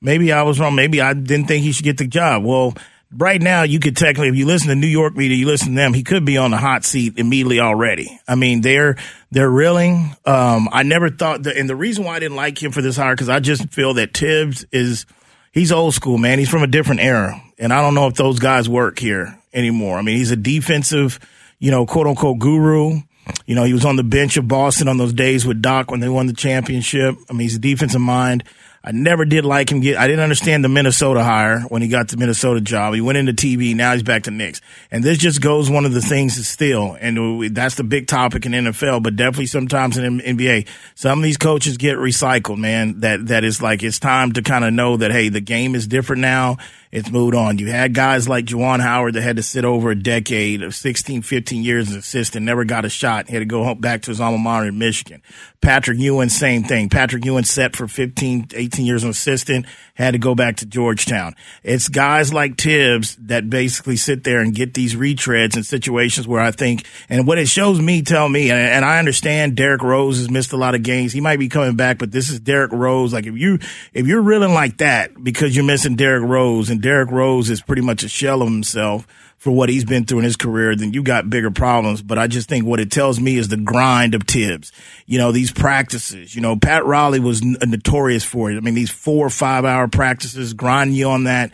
maybe 0.00 0.32
I 0.32 0.42
was 0.42 0.58
wrong. 0.58 0.74
Maybe 0.74 1.00
I 1.00 1.14
didn't 1.14 1.46
think 1.46 1.62
he 1.62 1.72
should 1.72 1.84
get 1.84 1.98
the 1.98 2.06
job. 2.06 2.44
Well, 2.44 2.74
right 3.16 3.40
now 3.40 3.62
you 3.62 3.80
could 3.80 3.96
technically, 3.96 4.28
if 4.28 4.36
you 4.36 4.46
listen 4.46 4.68
to 4.68 4.74
New 4.74 4.86
York 4.86 5.16
media, 5.16 5.36
you 5.36 5.46
listen 5.46 5.68
to 5.68 5.74
them, 5.74 5.94
he 5.94 6.02
could 6.02 6.24
be 6.24 6.36
on 6.36 6.50
the 6.50 6.56
hot 6.56 6.84
seat 6.84 7.14
immediately 7.16 7.60
already. 7.60 8.18
I 8.26 8.34
mean, 8.34 8.60
they're, 8.60 8.96
they're 9.30 9.50
reeling. 9.50 10.16
Um, 10.24 10.68
I 10.72 10.82
never 10.82 11.10
thought 11.10 11.44
that, 11.44 11.56
and 11.56 11.68
the 11.68 11.76
reason 11.76 12.04
why 12.04 12.16
I 12.16 12.18
didn't 12.20 12.36
like 12.36 12.62
him 12.62 12.72
for 12.72 12.82
this 12.82 12.96
hire, 12.96 13.16
cause 13.16 13.28
I 13.28 13.40
just 13.40 13.68
feel 13.70 13.94
that 13.94 14.16
Thibs 14.16 14.64
is, 14.72 15.06
he's 15.52 15.72
old 15.72 15.94
school, 15.94 16.18
man. 16.18 16.38
He's 16.38 16.48
from 16.48 16.62
a 16.62 16.68
different 16.68 17.00
era. 17.00 17.40
And 17.58 17.72
I 17.72 17.80
don't 17.80 17.94
know 17.94 18.06
if 18.08 18.14
those 18.14 18.38
guys 18.38 18.68
work 18.68 18.98
here 18.98 19.38
anymore. 19.52 19.98
I 19.98 20.02
mean, 20.02 20.16
he's 20.16 20.32
a 20.32 20.36
defensive, 20.36 21.20
you 21.58 21.70
know, 21.70 21.86
quote 21.86 22.06
unquote 22.06 22.38
guru. 22.38 23.00
You 23.46 23.54
know, 23.54 23.64
he 23.64 23.72
was 23.72 23.84
on 23.84 23.96
the 23.96 24.04
bench 24.04 24.36
of 24.36 24.48
Boston 24.48 24.88
on 24.88 24.98
those 24.98 25.14
days 25.14 25.46
with 25.46 25.62
Doc 25.62 25.90
when 25.90 26.00
they 26.00 26.08
won 26.08 26.26
the 26.26 26.34
championship. 26.34 27.16
I 27.30 27.32
mean, 27.32 27.40
he's 27.42 27.56
a 27.56 27.60
defensive 27.60 28.00
mind. 28.00 28.44
I 28.86 28.92
never 28.92 29.24
did 29.24 29.46
like 29.46 29.72
him 29.72 29.80
get, 29.80 29.96
I 29.96 30.06
didn't 30.06 30.22
understand 30.22 30.62
the 30.62 30.68
Minnesota 30.68 31.24
hire 31.24 31.60
when 31.62 31.80
he 31.80 31.88
got 31.88 32.08
the 32.08 32.18
Minnesota 32.18 32.60
job. 32.60 32.92
He 32.92 33.00
went 33.00 33.16
into 33.16 33.32
TV. 33.32 33.74
Now 33.74 33.94
he's 33.94 34.02
back 34.02 34.24
to 34.24 34.30
Knicks. 34.30 34.60
And 34.90 35.02
this 35.02 35.16
just 35.16 35.40
goes 35.40 35.70
one 35.70 35.86
of 35.86 35.94
the 35.94 36.02
things 36.02 36.46
still, 36.46 36.94
and 37.00 37.56
that's 37.56 37.76
the 37.76 37.84
big 37.84 38.06
topic 38.06 38.44
in 38.44 38.52
NFL, 38.52 39.02
but 39.02 39.16
definitely 39.16 39.46
sometimes 39.46 39.96
in 39.96 40.20
NBA. 40.20 40.68
Some 40.94 41.20
of 41.20 41.22
these 41.22 41.38
coaches 41.38 41.78
get 41.78 41.96
recycled, 41.96 42.58
man. 42.58 43.00
That, 43.00 43.28
that 43.28 43.42
is 43.42 43.62
like, 43.62 43.82
it's 43.82 43.98
time 43.98 44.32
to 44.32 44.42
kind 44.42 44.66
of 44.66 44.74
know 44.74 44.98
that, 44.98 45.12
hey, 45.12 45.30
the 45.30 45.40
game 45.40 45.74
is 45.74 45.86
different 45.86 46.20
now 46.20 46.58
it's 46.94 47.10
moved 47.10 47.34
on. 47.34 47.58
You 47.58 47.72
had 47.72 47.92
guys 47.92 48.28
like 48.28 48.44
Juwan 48.44 48.78
Howard 48.78 49.14
that 49.14 49.22
had 49.22 49.34
to 49.34 49.42
sit 49.42 49.64
over 49.64 49.90
a 49.90 49.96
decade 49.96 50.62
of 50.62 50.76
16, 50.76 51.22
15 51.22 51.64
years 51.64 51.90
as 51.90 51.96
assistant, 51.96 52.46
never 52.46 52.64
got 52.64 52.84
a 52.84 52.88
shot. 52.88 53.28
Had 53.28 53.40
to 53.40 53.44
go 53.44 53.74
back 53.74 54.02
to 54.02 54.12
his 54.12 54.20
alma 54.20 54.38
mater 54.38 54.68
in 54.68 54.78
Michigan. 54.78 55.20
Patrick 55.60 55.98
Ewing, 55.98 56.28
same 56.28 56.62
thing. 56.62 56.88
Patrick 56.90 57.24
Ewing 57.24 57.42
set 57.42 57.74
for 57.74 57.88
15, 57.88 58.48
18 58.54 58.86
years 58.86 59.02
as 59.02 59.10
assistant, 59.10 59.66
had 59.94 60.12
to 60.12 60.18
go 60.18 60.34
back 60.34 60.56
to 60.56 60.66
Georgetown. 60.66 61.34
It's 61.62 61.88
guys 61.88 62.32
like 62.32 62.58
Thibs 62.58 63.16
that 63.16 63.50
basically 63.50 63.96
sit 63.96 64.22
there 64.22 64.40
and 64.40 64.54
get 64.54 64.74
these 64.74 64.94
retreads 64.94 65.56
in 65.56 65.64
situations 65.64 66.28
where 66.28 66.40
I 66.40 66.50
think, 66.50 66.86
and 67.08 67.26
what 67.26 67.38
it 67.38 67.48
shows 67.48 67.80
me, 67.80 68.02
tell 68.02 68.28
me, 68.28 68.50
and, 68.50 68.60
and 68.60 68.84
I 68.84 68.98
understand 68.98 69.56
Derrick 69.56 69.82
Rose 69.82 70.18
has 70.18 70.30
missed 70.30 70.52
a 70.52 70.56
lot 70.56 70.74
of 70.74 70.82
games. 70.82 71.12
He 71.12 71.20
might 71.20 71.38
be 71.38 71.48
coming 71.48 71.76
back, 71.76 71.98
but 71.98 72.12
this 72.12 72.28
is 72.28 72.38
Derrick 72.38 72.72
Rose. 72.72 73.12
Like 73.12 73.26
if 73.26 73.34
you, 73.34 73.58
if 73.94 74.06
you're 74.06 74.22
reeling 74.22 74.52
like 74.52 74.78
that 74.78 75.24
because 75.24 75.56
you're 75.56 75.64
missing 75.64 75.96
Derrick 75.96 76.28
Rose 76.28 76.68
and 76.68 76.83
Derrick 76.84 77.10
Rose 77.10 77.48
is 77.48 77.62
pretty 77.62 77.80
much 77.80 78.02
a 78.02 78.10
shell 78.10 78.42
of 78.42 78.48
himself 78.48 79.06
for 79.38 79.50
what 79.52 79.70
he's 79.70 79.86
been 79.86 80.04
through 80.04 80.18
in 80.18 80.24
his 80.24 80.36
career, 80.36 80.76
then 80.76 80.92
you 80.92 81.02
got 81.02 81.30
bigger 81.30 81.50
problems. 81.50 82.02
But 82.02 82.18
I 82.18 82.26
just 82.26 82.46
think 82.46 82.66
what 82.66 82.78
it 82.78 82.90
tells 82.90 83.18
me 83.18 83.38
is 83.38 83.48
the 83.48 83.56
grind 83.56 84.14
of 84.14 84.24
Thibs. 84.24 84.70
You 85.06 85.16
know, 85.16 85.32
these 85.32 85.50
practices, 85.50 86.34
you 86.34 86.42
know, 86.42 86.56
Pat 86.56 86.84
Riley 86.84 87.20
was 87.20 87.40
n- 87.40 87.56
notorious 87.62 88.22
for 88.22 88.50
it. 88.50 88.58
I 88.58 88.60
mean, 88.60 88.74
these 88.74 88.90
four 88.90 89.26
or 89.26 89.30
five 89.30 89.64
hour 89.64 89.88
practices, 89.88 90.52
grind 90.52 90.94
you 90.94 91.08
on 91.08 91.24
that. 91.24 91.52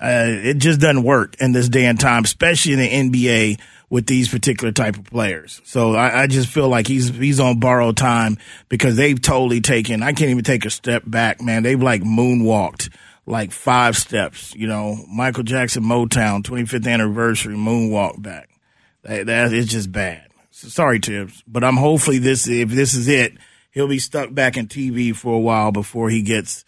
Uh, 0.00 0.24
it 0.28 0.54
just 0.54 0.80
doesn't 0.80 1.02
work 1.02 1.36
in 1.40 1.52
this 1.52 1.68
day 1.68 1.84
and 1.84 2.00
time, 2.00 2.24
especially 2.24 2.72
in 2.72 3.10
the 3.10 3.20
NBA 3.20 3.60
with 3.90 4.06
these 4.06 4.30
particular 4.30 4.72
type 4.72 4.96
of 4.96 5.04
players. 5.04 5.60
So 5.64 5.94
I, 5.94 6.22
I, 6.22 6.26
just 6.26 6.48
feel 6.48 6.68
like 6.68 6.86
he's 6.86 7.10
he's 7.10 7.38
on 7.38 7.60
borrowed 7.60 7.98
time 7.98 8.38
because 8.70 8.96
they've 8.96 9.20
totally 9.20 9.60
taken. 9.60 10.02
I 10.02 10.12
can't 10.12 10.30
even 10.30 10.44
take 10.44 10.64
a 10.64 10.70
step 10.70 11.02
back, 11.04 11.42
man. 11.42 11.64
They've 11.64 11.82
like 11.82 12.00
moonwalked 12.02 12.88
like 13.26 13.52
five 13.52 13.96
steps. 13.96 14.54
You 14.54 14.66
know, 14.66 15.04
Michael 15.08 15.44
Jackson 15.44 15.84
Motown 15.84 16.42
25th 16.42 16.90
anniversary 16.90 17.56
moonwalk 17.56 18.20
back. 18.20 18.50
That, 19.02 19.52
is 19.52 19.66
just 19.66 19.90
bad. 19.90 20.26
So 20.50 20.68
sorry, 20.68 20.98
Thibs, 20.98 21.42
but 21.46 21.64
I'm 21.64 21.76
hopefully 21.76 22.18
this 22.18 22.46
if 22.46 22.70
this 22.70 22.92
is 22.92 23.08
it, 23.08 23.34
he'll 23.70 23.88
be 23.88 23.98
stuck 23.98 24.34
back 24.34 24.56
in 24.56 24.66
TV 24.66 25.14
for 25.14 25.34
a 25.34 25.40
while 25.40 25.72
before 25.72 26.10
he 26.10 26.22
gets 26.22 26.64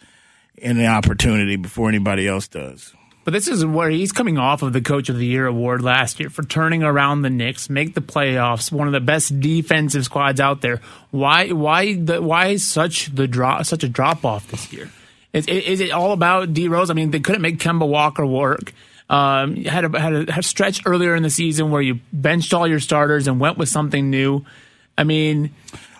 any 0.57 0.85
opportunity 0.85 1.57
before 1.57 1.89
anybody 1.89 2.27
else 2.27 2.47
does. 2.47 2.93
But 3.23 3.31
this 3.31 3.47
is 3.47 3.65
where 3.65 3.89
he's 3.89 4.11
coming 4.11 4.37
off 4.37 4.63
of 4.63 4.73
the 4.73 4.81
Coach 4.81 5.07
of 5.07 5.17
the 5.17 5.25
Year 5.25 5.45
award 5.45 5.81
last 5.81 6.19
year 6.19 6.29
for 6.29 6.43
turning 6.43 6.83
around 6.83 7.21
the 7.21 7.29
Knicks, 7.29 7.69
make 7.69 7.93
the 7.93 8.01
playoffs, 8.01 8.71
one 8.71 8.87
of 8.87 8.93
the 8.93 8.99
best 8.99 9.39
defensive 9.39 10.03
squads 10.03 10.41
out 10.41 10.61
there. 10.61 10.81
Why? 11.11 11.51
Why? 11.51 11.95
The, 11.95 12.21
why 12.21 12.57
such 12.57 13.15
the 13.15 13.27
drop? 13.27 13.65
Such 13.65 13.83
a 13.83 13.89
drop 13.89 14.25
off 14.25 14.47
this 14.49 14.73
year? 14.73 14.89
Is, 15.33 15.47
is, 15.47 15.81
it 15.81 15.91
all 15.91 16.11
about 16.11 16.53
D 16.53 16.67
Rose? 16.67 16.91
I 16.91 16.93
mean, 16.93 17.09
they 17.09 17.19
couldn't 17.19 17.41
make 17.41 17.57
Kemba 17.57 17.87
Walker 17.87 18.25
work. 18.25 18.71
Um, 19.09 19.57
had 19.57 19.83
a, 19.83 19.99
had 19.99 20.13
a, 20.13 20.31
had 20.31 20.39
a 20.39 20.43
stretch 20.43 20.83
earlier 20.85 21.15
in 21.15 21.23
the 21.23 21.29
season 21.29 21.71
where 21.71 21.81
you 21.81 21.99
benched 22.13 22.53
all 22.53 22.67
your 22.67 22.79
starters 22.79 23.27
and 23.27 23.39
went 23.39 23.57
with 23.57 23.67
something 23.67 24.09
new. 24.09 24.45
I 24.97 25.03
mean, 25.03 25.53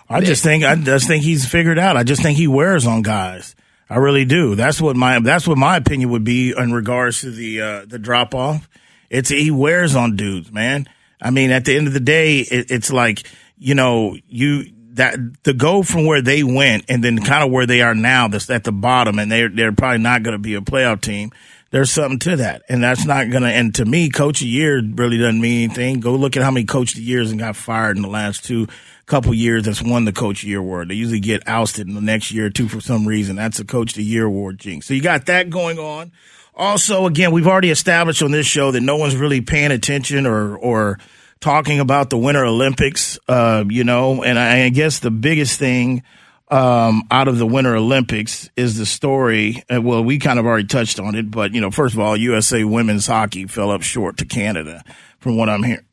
I 0.08 0.20
just 0.20 0.42
think 0.42 0.64
I 0.64 0.76
just 0.76 1.08
think 1.08 1.24
he's 1.24 1.46
figured 1.46 1.78
out. 1.78 1.96
I 1.96 2.04
just 2.04 2.22
think 2.22 2.38
he 2.38 2.46
wears 2.46 2.86
on 2.86 3.02
guys. 3.02 3.56
I 3.90 3.96
really 3.96 4.24
do. 4.24 4.54
That's 4.54 4.80
what 4.80 4.96
my 4.96 5.18
that's 5.20 5.46
what 5.46 5.58
my 5.58 5.76
opinion 5.76 6.10
would 6.10 6.24
be 6.24 6.54
in 6.56 6.72
regards 6.72 7.20
to 7.22 7.30
the 7.30 7.60
uh, 7.60 7.84
the 7.86 7.98
drop 7.98 8.34
off. 8.34 8.68
It's 9.10 9.28
he 9.28 9.50
wears 9.50 9.94
on 9.94 10.16
dudes, 10.16 10.52
man. 10.52 10.88
I 11.20 11.30
mean, 11.30 11.50
at 11.50 11.64
the 11.64 11.76
end 11.76 11.86
of 11.86 11.92
the 11.92 12.00
day, 12.00 12.40
it, 12.40 12.70
it's 12.70 12.92
like 12.92 13.24
you 13.58 13.74
know 13.74 14.16
you 14.28 14.64
that 14.94 15.18
to 15.44 15.52
go 15.52 15.82
from 15.82 16.06
where 16.06 16.22
they 16.22 16.42
went 16.42 16.84
and 16.88 17.02
then 17.02 17.22
kind 17.22 17.44
of 17.44 17.50
where 17.50 17.66
they 17.66 17.82
are 17.82 17.94
now, 17.94 18.28
that's 18.28 18.50
at 18.50 18.64
the 18.64 18.72
bottom, 18.72 19.18
and 19.18 19.30
they're 19.30 19.48
they're 19.48 19.72
probably 19.72 19.98
not 19.98 20.22
going 20.22 20.34
to 20.34 20.38
be 20.38 20.54
a 20.54 20.60
playoff 20.60 21.00
team. 21.00 21.32
There's 21.70 21.90
something 21.90 22.20
to 22.20 22.36
that, 22.36 22.62
and 22.68 22.82
that's 22.82 23.04
not 23.04 23.30
going 23.30 23.42
to. 23.42 23.48
And 23.48 23.74
to 23.74 23.84
me, 23.84 24.08
coach 24.08 24.40
of 24.40 24.46
year 24.46 24.80
really 24.80 25.18
doesn't 25.18 25.40
mean 25.40 25.64
anything. 25.64 26.00
Go 26.00 26.14
look 26.14 26.36
at 26.36 26.42
how 26.42 26.52
many 26.52 26.66
coach 26.66 26.94
of 26.94 27.00
years 27.00 27.30
and 27.30 27.40
got 27.40 27.56
fired 27.56 27.96
in 27.96 28.02
the 28.02 28.08
last 28.08 28.44
two 28.44 28.68
couple 29.06 29.34
years 29.34 29.64
that's 29.64 29.82
won 29.82 30.04
the 30.04 30.12
coach 30.12 30.44
year 30.44 30.60
award. 30.60 30.88
They 30.88 30.94
usually 30.94 31.20
get 31.20 31.46
ousted 31.46 31.88
in 31.88 31.94
the 31.94 32.00
next 32.00 32.30
year 32.30 32.46
or 32.46 32.50
two 32.50 32.68
for 32.68 32.80
some 32.80 33.06
reason. 33.06 33.36
That's 33.36 33.58
a 33.58 33.64
coach 33.64 33.94
the 33.94 34.04
year 34.04 34.24
award 34.24 34.58
jinx. 34.58 34.86
So 34.86 34.94
you 34.94 35.02
got 35.02 35.26
that 35.26 35.50
going 35.50 35.78
on. 35.78 36.12
Also, 36.54 37.06
again, 37.06 37.32
we've 37.32 37.48
already 37.48 37.70
established 37.70 38.22
on 38.22 38.30
this 38.30 38.46
show 38.46 38.70
that 38.70 38.80
no 38.80 38.96
one's 38.96 39.16
really 39.16 39.40
paying 39.40 39.72
attention 39.72 40.26
or, 40.26 40.56
or 40.56 40.98
talking 41.44 41.78
about 41.78 42.08
the 42.08 42.16
Winter 42.16 42.42
Olympics, 42.46 43.18
uh, 43.28 43.64
you 43.68 43.84
know, 43.84 44.24
and 44.24 44.38
I, 44.38 44.64
I 44.64 44.68
guess 44.70 45.00
the 45.00 45.10
biggest 45.10 45.58
thing, 45.58 46.02
um, 46.48 47.02
out 47.10 47.28
of 47.28 47.36
the 47.36 47.46
Winter 47.46 47.76
Olympics 47.76 48.48
is 48.56 48.78
the 48.78 48.86
story. 48.86 49.62
Uh, 49.70 49.82
well, 49.82 50.02
we 50.02 50.18
kind 50.18 50.38
of 50.38 50.46
already 50.46 50.66
touched 50.66 50.98
on 50.98 51.14
it, 51.14 51.30
but 51.30 51.52
you 51.52 51.60
know, 51.60 51.70
first 51.70 51.94
of 51.94 52.00
all, 52.00 52.16
USA 52.16 52.64
women's 52.64 53.06
hockey 53.06 53.46
fell 53.46 53.70
up 53.70 53.82
short 53.82 54.16
to 54.18 54.24
Canada 54.24 54.82
from 55.18 55.36
what 55.36 55.50
I'm 55.50 55.62
hearing. 55.62 55.84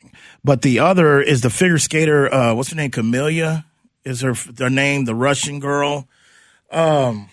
But 0.41 0.61
the 0.61 0.79
other 0.79 1.19
is 1.19 1.41
the 1.41 1.49
figure 1.49 1.79
skater. 1.79 2.33
Uh, 2.33 2.53
what's 2.53 2.69
her 2.69 2.77
name? 2.77 2.91
Kamila 2.91 3.65
is 4.05 4.21
her 4.21 4.69
name. 4.69 5.03
The 5.03 5.15
Russian 5.15 5.59
girl. 5.59 6.07
Um, 6.71 7.29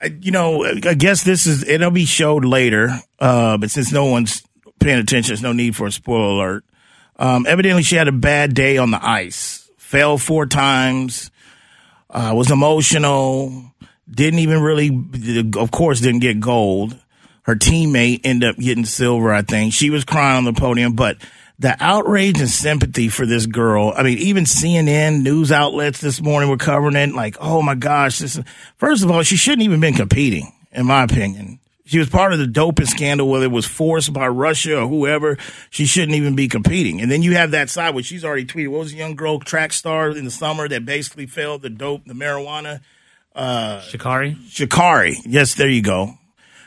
I, 0.00 0.16
you 0.18 0.30
know, 0.30 0.64
I 0.64 0.94
guess 0.94 1.24
this 1.24 1.46
is 1.46 1.62
it'll 1.68 1.90
be 1.90 2.06
showed 2.06 2.46
later. 2.46 2.88
Uh, 3.18 3.58
but 3.58 3.70
since 3.70 3.92
no 3.92 4.06
one's 4.06 4.42
paying 4.80 4.98
attention, 4.98 5.28
there's 5.28 5.42
no 5.42 5.52
need 5.52 5.76
for 5.76 5.86
a 5.86 5.92
spoiler 5.92 6.30
alert. 6.30 6.64
Um, 7.18 7.46
evidently, 7.46 7.82
she 7.82 7.96
had 7.96 8.08
a 8.08 8.12
bad 8.12 8.54
day 8.54 8.76
on 8.78 8.90
the 8.90 9.04
ice. 9.04 9.68
Fell 9.78 10.18
four 10.18 10.46
times. 10.46 11.30
Uh, 12.10 12.32
was 12.34 12.50
emotional. 12.50 13.72
Didn't 14.08 14.40
even 14.40 14.62
really, 14.62 14.90
of 15.56 15.70
course, 15.70 16.00
didn't 16.00 16.20
get 16.20 16.40
gold. 16.40 16.96
Her 17.42 17.54
teammate 17.54 18.22
ended 18.24 18.50
up 18.50 18.56
getting 18.56 18.84
silver, 18.84 19.32
I 19.32 19.42
think. 19.42 19.72
She 19.72 19.90
was 19.90 20.04
crying 20.04 20.38
on 20.38 20.44
the 20.44 20.52
podium, 20.52 20.94
but 20.94 21.18
the 21.58 21.76
outrage 21.80 22.40
and 22.40 22.50
sympathy 22.50 23.08
for 23.08 23.24
this 23.24 23.46
girl. 23.46 23.92
I 23.96 24.02
mean, 24.02 24.18
even 24.18 24.44
CNN 24.44 25.22
news 25.22 25.50
outlets 25.50 26.00
this 26.00 26.20
morning 26.20 26.50
were 26.50 26.56
covering 26.56 26.96
it. 26.96 27.14
Like, 27.14 27.36
oh 27.40 27.62
my 27.62 27.74
gosh, 27.74 28.18
this. 28.18 28.36
Is, 28.36 28.44
first 28.76 29.04
of 29.04 29.10
all, 29.10 29.22
she 29.22 29.36
shouldn't 29.36 29.62
even 29.62 29.80
been 29.80 29.94
competing, 29.94 30.52
in 30.72 30.86
my 30.86 31.04
opinion. 31.04 31.60
She 31.86 32.00
was 32.00 32.08
part 32.08 32.32
of 32.32 32.40
the 32.40 32.48
doping 32.48 32.86
scandal, 32.86 33.28
whether 33.28 33.44
it 33.44 33.52
was 33.52 33.64
forced 33.64 34.12
by 34.12 34.26
Russia 34.26 34.80
or 34.80 34.88
whoever. 34.88 35.38
She 35.70 35.86
shouldn't 35.86 36.16
even 36.16 36.34
be 36.34 36.48
competing. 36.48 37.00
And 37.00 37.10
then 37.10 37.22
you 37.22 37.36
have 37.36 37.52
that 37.52 37.70
side 37.70 37.94
where 37.94 38.02
she's 38.02 38.24
already 38.24 38.44
tweeted. 38.44 38.68
What 38.68 38.80
was 38.80 38.92
the 38.92 38.98
young 38.98 39.14
girl 39.14 39.38
track 39.38 39.72
star 39.72 40.10
in 40.10 40.24
the 40.24 40.30
summer 40.32 40.68
that 40.68 40.84
basically 40.84 41.26
failed 41.26 41.62
the 41.62 41.70
dope, 41.70 42.04
the 42.04 42.12
marijuana? 42.12 42.80
Uh, 43.36 43.80
Sha'Carri. 43.82 44.34
Sha'Carri. 44.48 45.16
Yes, 45.26 45.54
there 45.54 45.68
you 45.68 45.80
go. 45.80 46.18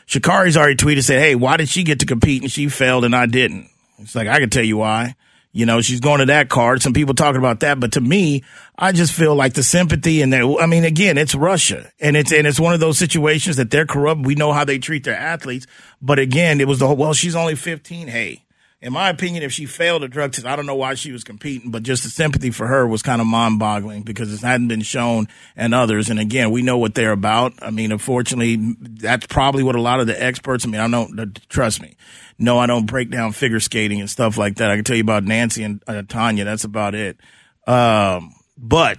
Sha'Carri's 0.06 0.56
already 0.56 0.76
tweeted, 0.76 1.04
said, 1.04 1.20
"Hey, 1.20 1.34
why 1.34 1.58
did 1.58 1.68
she 1.68 1.82
get 1.82 2.00
to 2.00 2.06
compete 2.06 2.42
and 2.42 2.50
she 2.50 2.68
failed 2.68 3.04
and 3.04 3.14
I 3.14 3.26
didn't?" 3.26 3.68
It's 3.98 4.14
like, 4.14 4.26
I 4.26 4.38
can 4.38 4.48
tell 4.48 4.64
you 4.64 4.78
why. 4.78 5.14
You 5.52 5.66
know, 5.66 5.80
she's 5.80 5.98
going 5.98 6.20
to 6.20 6.26
that 6.26 6.48
card. 6.48 6.80
Some 6.80 6.92
people 6.92 7.14
talking 7.14 7.38
about 7.40 7.60
that, 7.60 7.80
but 7.80 7.92
to 7.92 8.00
me, 8.00 8.44
I 8.78 8.92
just 8.92 9.12
feel 9.12 9.34
like 9.34 9.54
the 9.54 9.64
sympathy 9.64 10.22
and 10.22 10.32
that. 10.32 10.58
I 10.60 10.66
mean, 10.66 10.84
again, 10.84 11.18
it's 11.18 11.34
Russia, 11.34 11.90
and 11.98 12.16
it's 12.16 12.32
and 12.32 12.46
it's 12.46 12.60
one 12.60 12.72
of 12.72 12.78
those 12.78 12.98
situations 12.98 13.56
that 13.56 13.70
they're 13.70 13.86
corrupt. 13.86 14.24
We 14.24 14.36
know 14.36 14.52
how 14.52 14.64
they 14.64 14.78
treat 14.78 15.02
their 15.02 15.16
athletes, 15.16 15.66
but 16.00 16.20
again, 16.20 16.60
it 16.60 16.68
was 16.68 16.78
the 16.78 16.86
whole. 16.86 16.96
Well, 16.96 17.14
she's 17.14 17.34
only 17.34 17.56
fifteen. 17.56 18.06
Hey, 18.06 18.44
in 18.82 18.92
my 18.92 19.10
opinion, 19.10 19.42
if 19.42 19.52
she 19.52 19.66
failed 19.66 20.02
a 20.02 20.08
drug 20.08 20.32
test, 20.32 20.46
I 20.46 20.56
don't 20.56 20.66
know 20.66 20.74
why 20.74 20.94
she 20.94 21.12
was 21.12 21.24
competing, 21.24 21.70
but 21.70 21.82
just 21.82 22.02
the 22.02 22.08
sympathy 22.08 22.50
for 22.50 22.66
her 22.66 22.86
was 22.86 23.02
kind 23.02 23.20
of 23.20 23.26
mind 23.26 23.58
boggling 23.58 24.02
because 24.02 24.32
it 24.32 24.40
hadn't 24.40 24.68
been 24.68 24.82
shown 24.82 25.28
and 25.56 25.74
others. 25.74 26.08
And 26.08 26.18
again, 26.18 26.50
we 26.50 26.62
know 26.62 26.78
what 26.78 26.94
they're 26.94 27.12
about. 27.12 27.52
I 27.60 27.70
mean, 27.70 27.92
unfortunately, 27.92 28.56
that's 28.80 29.26
probably 29.26 29.62
what 29.62 29.76
a 29.76 29.82
lot 29.82 30.00
of 30.00 30.06
the 30.06 30.22
experts, 30.22 30.64
I 30.64 30.68
mean, 30.68 30.80
I 30.80 30.88
don't, 30.88 31.48
trust 31.48 31.82
me 31.82 31.96
no, 32.40 32.58
I 32.58 32.66
don't 32.66 32.86
break 32.86 33.10
down 33.10 33.32
figure 33.32 33.60
skating 33.60 34.00
and 34.00 34.08
stuff 34.08 34.38
like 34.38 34.56
that. 34.56 34.70
I 34.70 34.76
can 34.76 34.84
tell 34.84 34.96
you 34.96 35.02
about 35.02 35.24
Nancy 35.24 35.62
and 35.62 35.82
uh, 35.86 36.02
Tanya. 36.08 36.44
That's 36.44 36.64
about 36.64 36.94
it. 36.94 37.20
Um, 37.66 38.34
but 38.56 38.98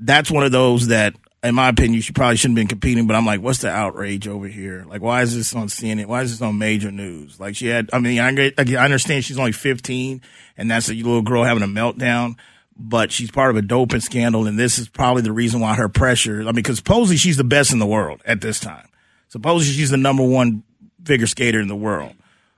that's 0.00 0.30
one 0.30 0.42
of 0.42 0.50
those 0.50 0.88
that, 0.88 1.14
in 1.44 1.54
my 1.54 1.68
opinion, 1.68 2.00
she 2.00 2.12
probably 2.12 2.36
shouldn't 2.36 2.58
have 2.58 2.62
been 2.62 2.68
competing. 2.68 3.06
But 3.06 3.16
I'm 3.16 3.26
like, 3.26 3.40
what's 3.40 3.60
the 3.60 3.70
outrage 3.70 4.26
over 4.26 4.48
here? 4.48 4.84
Like, 4.88 5.02
why 5.02 5.22
is 5.22 5.36
this 5.36 5.54
on 5.54 5.68
CNN? 5.68 6.06
Why 6.06 6.22
is 6.22 6.32
this 6.32 6.42
on 6.42 6.58
major 6.58 6.90
news? 6.90 7.38
Like, 7.38 7.54
she 7.54 7.66
had, 7.66 7.90
I 7.92 7.98
mean, 7.98 8.18
I, 8.18 8.52
I 8.58 8.84
understand 8.84 9.24
she's 9.24 9.38
only 9.38 9.52
15 9.52 10.22
and 10.56 10.70
that's 10.70 10.88
a 10.88 10.94
little 10.94 11.22
girl 11.22 11.44
having 11.44 11.62
a 11.62 11.66
meltdown 11.66 12.36
but 12.76 13.12
she's 13.12 13.30
part 13.30 13.50
of 13.50 13.56
a 13.56 13.62
doping 13.62 14.00
scandal, 14.00 14.46
and 14.46 14.58
this 14.58 14.78
is 14.78 14.88
probably 14.88 15.22
the 15.22 15.32
reason 15.32 15.60
why 15.60 15.74
her 15.74 15.88
pressure. 15.88 16.40
I 16.40 16.46
mean, 16.46 16.56
because 16.56 16.78
supposedly 16.78 17.16
she's 17.16 17.36
the 17.36 17.44
best 17.44 17.72
in 17.72 17.78
the 17.78 17.86
world 17.86 18.20
at 18.26 18.40
this 18.40 18.58
time. 18.58 18.88
Supposedly 19.28 19.74
she's 19.74 19.90
the 19.90 19.96
number 19.96 20.24
one 20.24 20.64
figure 21.04 21.26
skater 21.26 21.60
in 21.60 21.68
the 21.68 21.76
world. 21.76 22.14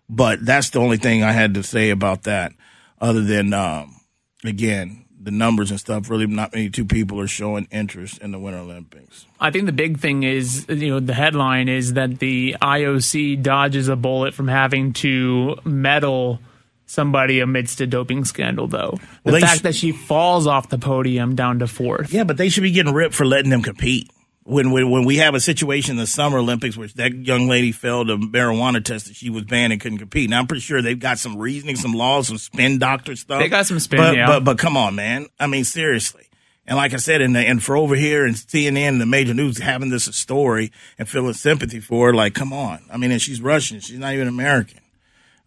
But 0.09 0.45
that's 0.45 0.71
the 0.71 0.79
only 0.79 0.97
thing 0.99 1.23
I 1.23 1.33
had 1.33 1.55
to 1.55 1.63
say 1.63 1.91
about 1.91 2.23
that, 2.25 2.53
other 3.01 3.23
than 3.23 3.53
um, 3.53 3.97
again 4.45 5.06
the 5.27 5.33
numbers 5.33 5.73
and 5.73 5.81
stuff. 5.81 6.09
Really, 6.09 6.27
not 6.29 6.55
many 6.55 6.71
two 6.71 6.85
people 6.85 7.21
are 7.21 7.27
showing 7.27 7.67
interest 7.73 8.19
in 8.19 8.31
the 8.31 8.39
Winter 8.39 8.61
Olympics. 8.61 9.27
I 9.41 9.51
think 9.51 9.67
the 9.67 9.73
big 9.73 9.99
thing 9.99 10.23
is, 10.23 10.67
you 10.69 10.89
know, 10.89 11.01
the 11.01 11.15
headline 11.15 11.69
is 11.69 11.95
that 11.95 12.21
the 12.21 12.57
IOC 12.63 13.43
dodges 13.43 13.89
a 13.89 13.97
bullet 13.97 14.35
from 14.35 14.47
having 14.47 14.93
to 14.95 15.57
medal 15.65 16.39
somebody 16.87 17.41
amidst 17.41 17.81
a 17.81 17.89
doping 17.89 18.25
scandal, 18.25 18.69
though. 18.69 19.01
The 19.25 19.33
well, 19.33 19.41
fact 19.41 19.59
sh- 19.59 19.63
that 19.63 19.75
she 19.75 19.91
falls 19.91 20.47
off 20.47 20.69
the 20.69 20.79
podium 20.79 21.35
down 21.35 21.59
to 21.59 21.67
fourth. 21.67 22.13
Yeah, 22.13 22.23
but 22.23 22.37
they 22.37 22.49
should 22.49 22.63
be 22.63 22.71
getting 22.71 22.95
ripped 22.95 23.17
for 23.17 23.27
letting 23.27 23.51
them 23.51 23.63
compete 23.63 24.09
when, 24.47 24.71
when 24.71 24.91
when 24.91 25.05
we 25.05 25.17
have 25.17 25.35
a 25.35 25.41
situation 25.41 25.93
in 25.93 25.97
the 25.97 26.07
Summer 26.07 26.39
Olympics 26.39 26.77
where 26.77 26.87
that 26.97 27.13
young 27.15 27.49
lady 27.49 27.73
failed 27.73 28.09
a 28.11 28.17
marijuana 28.17 28.83
test 28.83 29.07
that 29.07 29.17
she 29.17 29.29
was 29.29 29.45
banned 29.45 29.73
and 29.73 29.83
couldn't 29.83 29.99
compete. 29.99 30.31
Now 30.31 30.39
I'm 30.39 30.47
pretty 30.47 30.61
sure 30.61 30.81
they've 30.81 30.99
got 30.99 31.19
some 31.19 31.37
reasoning, 31.37 31.77
some 31.77 31.93
laws, 31.93 32.29
some 32.29 32.39
spin 32.39 32.79
doctor 32.79 33.17
stuff. 33.17 33.41
They 33.41 33.49
got 33.49 33.67
some 33.67 33.81
spin, 33.81 33.99
but, 33.99 34.15
yeah. 34.15 34.27
But 34.27 34.45
but 34.45 34.59
come 34.59 34.77
on, 34.77 34.95
man. 34.95 35.27
I 35.41 35.49
mean, 35.49 35.65
seriously. 35.65 36.29
And 36.65 36.77
like 36.77 36.95
I 36.95 36.97
said, 36.97 37.21
and 37.23 37.37
and 37.37 37.63
for 37.63 37.77
over 37.77 37.97
here 37.97 38.25
and 38.25 38.37
CNN 38.37 38.89
and 38.89 39.01
the 39.01 39.07
major 39.07 39.35
news 39.35 39.59
having 39.59 39.91
this 39.91 40.05
story 40.05 40.73
and 40.99 41.09
feeling 41.09 41.35
sympathy 41.35 41.81
for 41.81 42.09
her, 42.09 42.15
like, 42.15 42.35
come 42.35 42.53
on. 42.53 42.85
I 42.91 42.97
mean, 42.97 43.11
and 43.11 43.23
she's 43.23 43.41
Russian. 43.41 43.81
She's 43.81 43.99
not 43.99 44.15
even 44.15 44.29
American. 44.29 44.81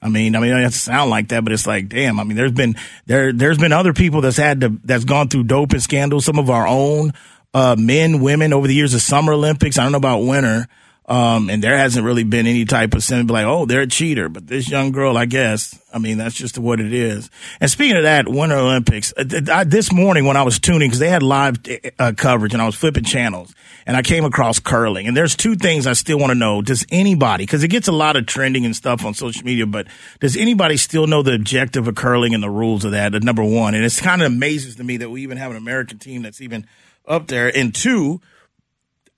I 0.01 0.08
mean, 0.08 0.36
I 0.36 0.39
mean, 0.39 0.51
it 0.51 0.62
doesn't 0.62 0.72
sound 0.72 1.10
like 1.10 1.27
that, 1.29 1.44
but 1.44 1.51
it's 1.51 1.68
like, 1.68 1.89
damn. 1.89 2.22
I 2.22 2.24
mean, 2.24 2.38
there's 2.38 2.53
been 2.53 2.75
there 3.06 3.34
there's 3.34 3.58
been 3.58 3.74
other 3.74 3.94
people 3.94 4.22
that's 4.22 4.38
had 4.38 4.62
to 4.62 4.77
that's 4.84 5.06
gone 5.06 5.29
through 5.29 5.44
doping 5.44 5.82
scandals. 5.82 6.25
Some 6.25 6.39
of 6.39 6.50
our 6.50 6.68
own 6.68 7.13
uh, 7.53 7.75
men, 7.77 8.22
women 8.22 8.53
over 8.53 8.68
the 8.68 8.75
years 8.75 8.94
of 8.94 9.01
Summer 9.01 9.34
Olympics. 9.34 9.77
I 9.77 9.84
don't 9.84 9.91
know 9.91 9.98
about 9.98 10.20
winter. 10.20 10.68
Um, 11.08 11.50
and 11.50 11.63
there 11.63 11.75
hasn't 11.75 12.06
really 12.06 12.24
been 12.24 12.46
any 12.46 12.65
type 12.65 12.94
of 12.94 13.03
sin, 13.03 13.25
like, 13.25 13.48
oh, 13.48 13.65
they're 13.65 13.82
a 13.82 13.88
cheater. 13.88 14.29
But 14.29 14.46
this 14.46 14.70
young 14.70 14.91
girl, 14.91 15.18
I 15.18 15.25
guess, 15.25 15.75
I 15.91 15.98
mean, 15.98 16.20
that's 16.20 16.36
just 16.36 16.60
what 16.60 16.79
it 16.79 16.94
is. 16.94 17.32
And 17.60 17.72
speaking 17.72 17.98
of 17.98 18.03
that, 18.03 18.27
Winter 18.27 18.58
Olympics, 18.58 19.12
uh, 19.18 19.25
I, 19.51 19.63
this 19.63 19.91
morning 19.91 20.25
when 20.25 20.38
I 20.38 20.44
was 20.44 20.60
tuning, 20.60 20.88
because 20.88 21.00
they 21.00 21.10
had 21.10 21.24
live 21.24 21.56
uh, 21.98 22.13
coverage 22.15 22.53
and 22.53 22.62
I 22.62 22.68
was 22.68 22.75
flipping 22.75 23.06
channels, 23.06 23.56
and 23.88 23.98
I 23.98 24.03
came 24.03 24.24
across 24.24 24.60
curling. 24.60 25.08
And 25.08 25.18
there's 25.18 25.36
two 25.36 25.56
things 25.56 25.88
I 25.88 25.94
still 25.94 26.20
want 26.20 26.29
to 26.29 26.36
know. 26.36 26.62
Does 26.62 26.86
anybody, 26.91 27.44
because 27.44 27.63
it 27.63 27.70
gets 27.70 27.88
a 27.88 27.91
lot 27.91 28.15
of 28.15 28.27
trending 28.27 28.63
and 28.63 28.75
stuff 28.75 29.03
on 29.03 29.15
social 29.15 29.44
media, 29.44 29.65
but 29.65 29.88
does 30.20 30.38
anybody 30.38 30.77
still 30.77 31.08
know 31.08 31.24
the 31.24 31.34
objective 31.34 31.88
of 31.88 31.96
curling 31.96 32.36
and 32.36 32.44
the 32.44 32.51
rules 32.51 32.86
of 32.86 32.91
that? 32.91 33.13
Number 33.24 33.44
one. 33.44 33.74
And 33.74 33.84
it's 33.84 34.00
kind 34.00 34.22
of 34.22 34.32
amazes 34.32 34.75
to 34.75 34.84
me 34.84 34.98
that 34.98 35.10
we 35.10 35.24
even 35.24 35.38
have 35.38 35.50
an 35.50 35.58
American 35.58 35.98
team 35.98 36.22
that's 36.22 36.39
even 36.39 36.68
up 37.10 37.28
there. 37.28 37.56
And 37.56 37.74
two, 37.75 38.22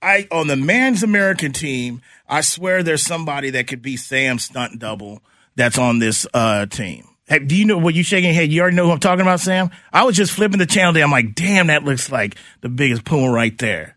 I 0.00 0.26
on 0.32 0.48
the 0.48 0.56
man's 0.56 1.02
American 1.02 1.52
team, 1.52 2.02
I 2.28 2.40
swear 2.40 2.82
there's 2.82 3.02
somebody 3.02 3.50
that 3.50 3.68
could 3.68 3.82
be 3.82 3.96
Sam 3.96 4.38
stunt 4.38 4.78
double 4.78 5.22
that's 5.54 5.78
on 5.78 5.98
this 5.98 6.26
uh, 6.34 6.66
team. 6.66 7.06
Hey, 7.26 7.38
do 7.38 7.54
you 7.54 7.64
know 7.64 7.78
what 7.78 7.94
you 7.94 8.02
shaking 8.02 8.30
your 8.30 8.34
head? 8.34 8.50
You 8.50 8.62
already 8.62 8.76
know 8.76 8.86
who 8.86 8.92
I'm 8.92 8.98
talking 8.98 9.20
about, 9.20 9.40
Sam? 9.40 9.70
I 9.92 10.04
was 10.04 10.16
just 10.16 10.32
flipping 10.32 10.58
the 10.58 10.66
channel 10.66 10.92
there. 10.92 11.04
I'm 11.04 11.10
like, 11.10 11.34
damn, 11.34 11.68
that 11.68 11.84
looks 11.84 12.10
like 12.10 12.36
the 12.62 12.68
biggest 12.68 13.04
puma 13.04 13.30
right 13.30 13.56
there. 13.58 13.96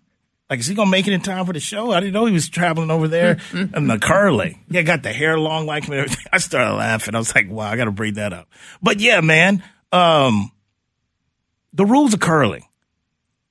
Like, 0.49 0.59
is 0.59 0.67
he 0.67 0.75
gonna 0.75 0.91
make 0.91 1.07
it 1.07 1.13
in 1.13 1.21
time 1.21 1.45
for 1.47 1.53
the 1.53 1.59
show? 1.59 1.91
I 1.91 1.99
didn't 1.99 2.13
know 2.13 2.27
he 2.27 2.33
was 2.33 2.49
traveling 2.49 2.91
over 2.91 3.07
there 3.07 3.39
and 3.51 3.89
the 3.89 3.97
curling. 3.97 4.63
Yeah, 4.69 4.83
got 4.83 5.01
the 5.01 5.11
hair 5.11 5.39
long 5.39 5.65
like 5.65 5.85
him 5.85 5.93
and 5.93 6.01
everything. 6.01 6.25
I 6.31 6.37
started 6.37 6.75
laughing. 6.75 7.15
I 7.15 7.17
was 7.17 7.33
like, 7.33 7.49
wow, 7.49 7.71
I 7.71 7.75
gotta 7.77 7.91
bring 7.91 8.13
that 8.15 8.31
up. 8.31 8.47
But 8.81 8.99
yeah, 8.99 9.21
man, 9.21 9.63
um, 9.91 10.51
the 11.73 11.85
rules 11.85 12.13
of 12.13 12.19
curling. 12.19 12.63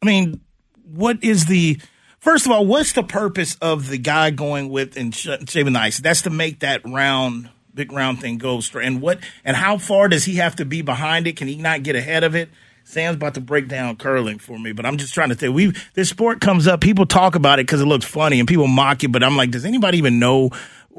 I 0.04 0.06
mean, 0.06 0.40
what 0.84 1.24
is 1.24 1.46
the 1.46 1.80
First 2.20 2.46
of 2.46 2.52
all, 2.52 2.64
what's 2.64 2.94
the 2.94 3.02
purpose 3.02 3.54
of 3.56 3.88
the 3.88 3.98
guy 3.98 4.30
going 4.30 4.70
with 4.70 4.96
and 4.96 5.14
sh- 5.14 5.28
shaving 5.46 5.74
the 5.74 5.80
ice? 5.80 5.98
That's 5.98 6.22
to 6.22 6.30
make 6.30 6.60
that 6.60 6.80
round, 6.86 7.50
big 7.74 7.92
round 7.92 8.20
thing 8.20 8.38
go 8.38 8.60
straight. 8.60 8.86
And 8.86 9.02
what 9.02 9.18
and 9.44 9.54
how 9.54 9.76
far 9.76 10.08
does 10.08 10.24
he 10.24 10.36
have 10.36 10.56
to 10.56 10.64
be 10.64 10.80
behind 10.80 11.26
it? 11.26 11.36
Can 11.36 11.48
he 11.48 11.56
not 11.56 11.82
get 11.82 11.96
ahead 11.96 12.24
of 12.24 12.34
it? 12.34 12.48
Sam's 12.84 13.16
about 13.16 13.34
to 13.34 13.42
break 13.42 13.68
down 13.68 13.96
curling 13.96 14.38
for 14.38 14.58
me, 14.58 14.72
but 14.72 14.86
I'm 14.86 14.96
just 14.96 15.12
trying 15.12 15.30
to 15.30 15.38
say 15.38 15.50
we 15.50 15.74
this 15.94 16.08
sport 16.08 16.40
comes 16.40 16.66
up. 16.66 16.80
People 16.80 17.04
talk 17.04 17.34
about 17.34 17.58
it 17.58 17.66
because 17.66 17.82
it 17.82 17.86
looks 17.86 18.06
funny 18.06 18.38
and 18.40 18.48
people 18.48 18.68
mock 18.68 19.04
it, 19.04 19.12
but 19.12 19.22
I'm 19.22 19.36
like, 19.36 19.50
does 19.50 19.66
anybody 19.66 19.98
even 19.98 20.18
know 20.18 20.50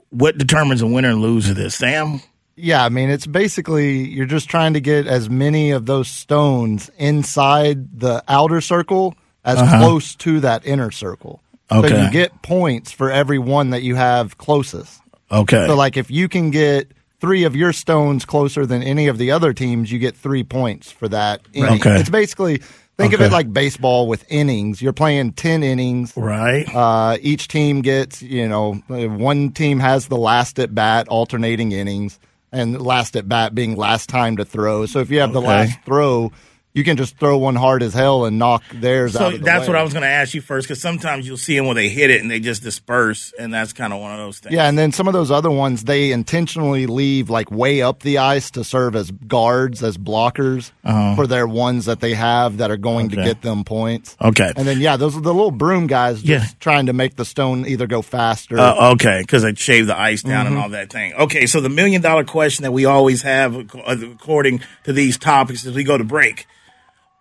what 0.10 0.38
determines 0.38 0.84
a 0.84 0.88
winner 0.88 1.10
and 1.10 1.22
loser 1.22 1.56
this? 1.56 1.76
Sam. 1.76 2.22
Yeah, 2.58 2.84
I 2.86 2.90
mean, 2.90 3.10
it's 3.10 3.28
basically 3.28 4.08
you're 4.08 4.26
just 4.26 4.50
trying 4.50 4.74
to 4.74 4.82
get 4.82 5.08
as 5.08 5.30
many 5.30 5.72
of 5.72 5.86
those 5.86 6.08
stones 6.08 6.90
inside 6.98 8.00
the 8.00 8.24
outer 8.28 8.62
circle 8.62 9.16
as 9.44 9.58
uh-huh. 9.58 9.80
close 9.80 10.16
to 10.16 10.40
that 10.42 10.66
inner 10.66 10.92
circle. 10.92 11.42
Okay. 11.72 11.90
So 11.90 12.02
you 12.04 12.12
get 12.12 12.42
points 12.42 12.92
for 12.92 13.12
every 13.12 13.40
one 13.40 13.72
that 13.72 13.82
you 13.84 13.96
have 13.96 14.38
closest. 14.38 15.02
Okay. 15.32 15.68
So 15.68 15.76
like 15.76 15.98
if 15.98 16.10
you 16.10 16.30
can 16.30 16.52
get 16.52 16.92
three 17.20 17.44
of 17.44 17.56
your 17.56 17.74
stones 17.74 18.24
closer 18.24 18.66
than 18.66 18.84
any 18.84 19.08
of 19.08 19.18
the 19.18 19.32
other 19.32 19.52
teams, 19.54 19.92
you 19.92 20.00
get 20.00 20.16
three 20.16 20.44
points 20.44 20.92
for 20.92 21.08
that. 21.10 21.42
Inning. 21.54 21.82
Okay. 21.82 22.00
It's 22.00 22.10
basically 22.10 22.60
think 22.98 23.14
okay. 23.14 23.24
of 23.24 23.32
it 23.32 23.34
like 23.34 23.52
baseball 23.52 24.08
with 24.08 24.24
innings. 24.30 24.82
You're 24.82 24.94
playing 24.94 25.34
ten 25.34 25.64
innings. 25.64 26.14
Right. 26.16 26.68
Uh, 26.74 27.18
each 27.22 27.48
team 27.48 27.82
gets 27.82 28.22
you 28.22 28.48
know 28.48 28.76
one 28.88 29.52
team 29.52 29.80
has 29.80 30.08
the 30.08 30.18
last 30.18 30.60
at 30.60 30.74
bat, 30.74 31.08
alternating 31.08 31.72
innings, 31.72 32.20
and 32.52 32.82
last 32.82 33.16
at 33.16 33.28
bat 33.28 33.56
being 33.56 33.76
last 33.76 34.10
time 34.10 34.38
to 34.38 34.46
throw. 34.46 34.86
So 34.86 35.00
if 35.00 35.10
you 35.10 35.20
have 35.20 35.32
okay. 35.32 35.40
the 35.40 35.48
last 35.48 35.80
throw 35.86 36.32
you 36.76 36.84
can 36.84 36.98
just 36.98 37.18
throw 37.18 37.38
one 37.38 37.56
hard 37.56 37.82
as 37.82 37.94
hell 37.94 38.26
and 38.26 38.38
knock 38.38 38.62
theirs 38.72 39.14
so 39.14 39.28
out. 39.28 39.32
So 39.32 39.38
that's 39.38 39.62
way. 39.62 39.74
what 39.74 39.80
I 39.80 39.84
was 39.84 39.94
going 39.94 40.04
to 40.04 40.10
ask 40.10 40.34
you 40.34 40.42
first, 40.42 40.68
because 40.68 40.82
sometimes 40.82 41.26
you'll 41.26 41.38
see 41.38 41.56
them 41.56 41.68
when 41.68 41.78
they 41.78 41.88
hit 41.88 42.10
it 42.10 42.22
and 42.22 42.30
they 42.30 42.42
just 42.42 42.64
disperse, 42.64 43.34
and 43.40 43.54
that's 43.54 43.72
kind 43.72 43.94
of 43.94 44.02
one 44.02 44.12
of 44.12 44.18
those 44.18 44.40
things. 44.40 44.54
Yeah, 44.54 44.68
and 44.68 44.78
then 44.78 44.92
some 44.92 45.08
of 45.08 45.14
those 45.14 45.32
other 45.32 45.50
ones 45.50 45.86
they 45.86 46.12
intentionally 46.12 46.86
leave 46.86 47.30
like 47.30 47.50
way 47.50 47.82
up 47.82 48.02
the 48.02 48.18
ice 48.18 48.52
to 48.52 48.66
serve 48.66 48.96
as 48.98 49.10
guards, 49.10 49.82
as 49.84 49.98
blockers 49.98 50.72
uh-huh. 50.84 51.16
for 51.16 51.28
their 51.28 51.48
ones 51.48 51.86
that 51.86 52.02
they 52.02 52.14
have 52.14 52.58
that 52.58 52.70
are 52.70 52.78
going 52.78 53.06
okay. 53.06 53.16
to 53.16 53.24
get 53.24 53.42
them 53.42 53.64
points. 53.64 54.18
Okay, 54.22 54.52
and 54.58 54.68
then 54.68 54.82
yeah, 54.82 54.98
those 54.98 55.16
are 55.16 55.22
the 55.22 55.34
little 55.34 55.52
broom 55.52 55.88
guys 55.88 56.22
just 56.22 56.54
yeah. 56.54 56.58
trying 56.60 56.88
to 56.88 56.94
make 56.94 57.16
the 57.16 57.26
stone 57.26 57.66
either 57.66 57.88
go 57.88 58.02
faster. 58.02 58.60
Uh, 58.60 58.92
okay, 58.92 59.22
because 59.22 59.44
they 59.44 59.56
shave 59.56 59.88
the 59.88 59.98
ice 59.98 60.24
down 60.24 60.46
mm-hmm. 60.46 60.56
and 60.56 60.62
all 60.62 60.70
that 60.70 60.92
thing. 60.92 61.14
Okay, 61.14 61.46
so 61.46 61.62
the 61.62 61.70
million 61.70 62.02
dollar 62.02 62.26
question 62.26 62.64
that 62.64 62.74
we 62.74 62.84
always 62.84 63.22
have 63.22 63.56
according 63.56 64.62
to 64.84 64.92
these 64.92 65.18
topics 65.18 65.66
as 65.66 65.74
we 65.74 65.86
go 65.86 65.98
to 65.98 66.04
break 66.04 66.48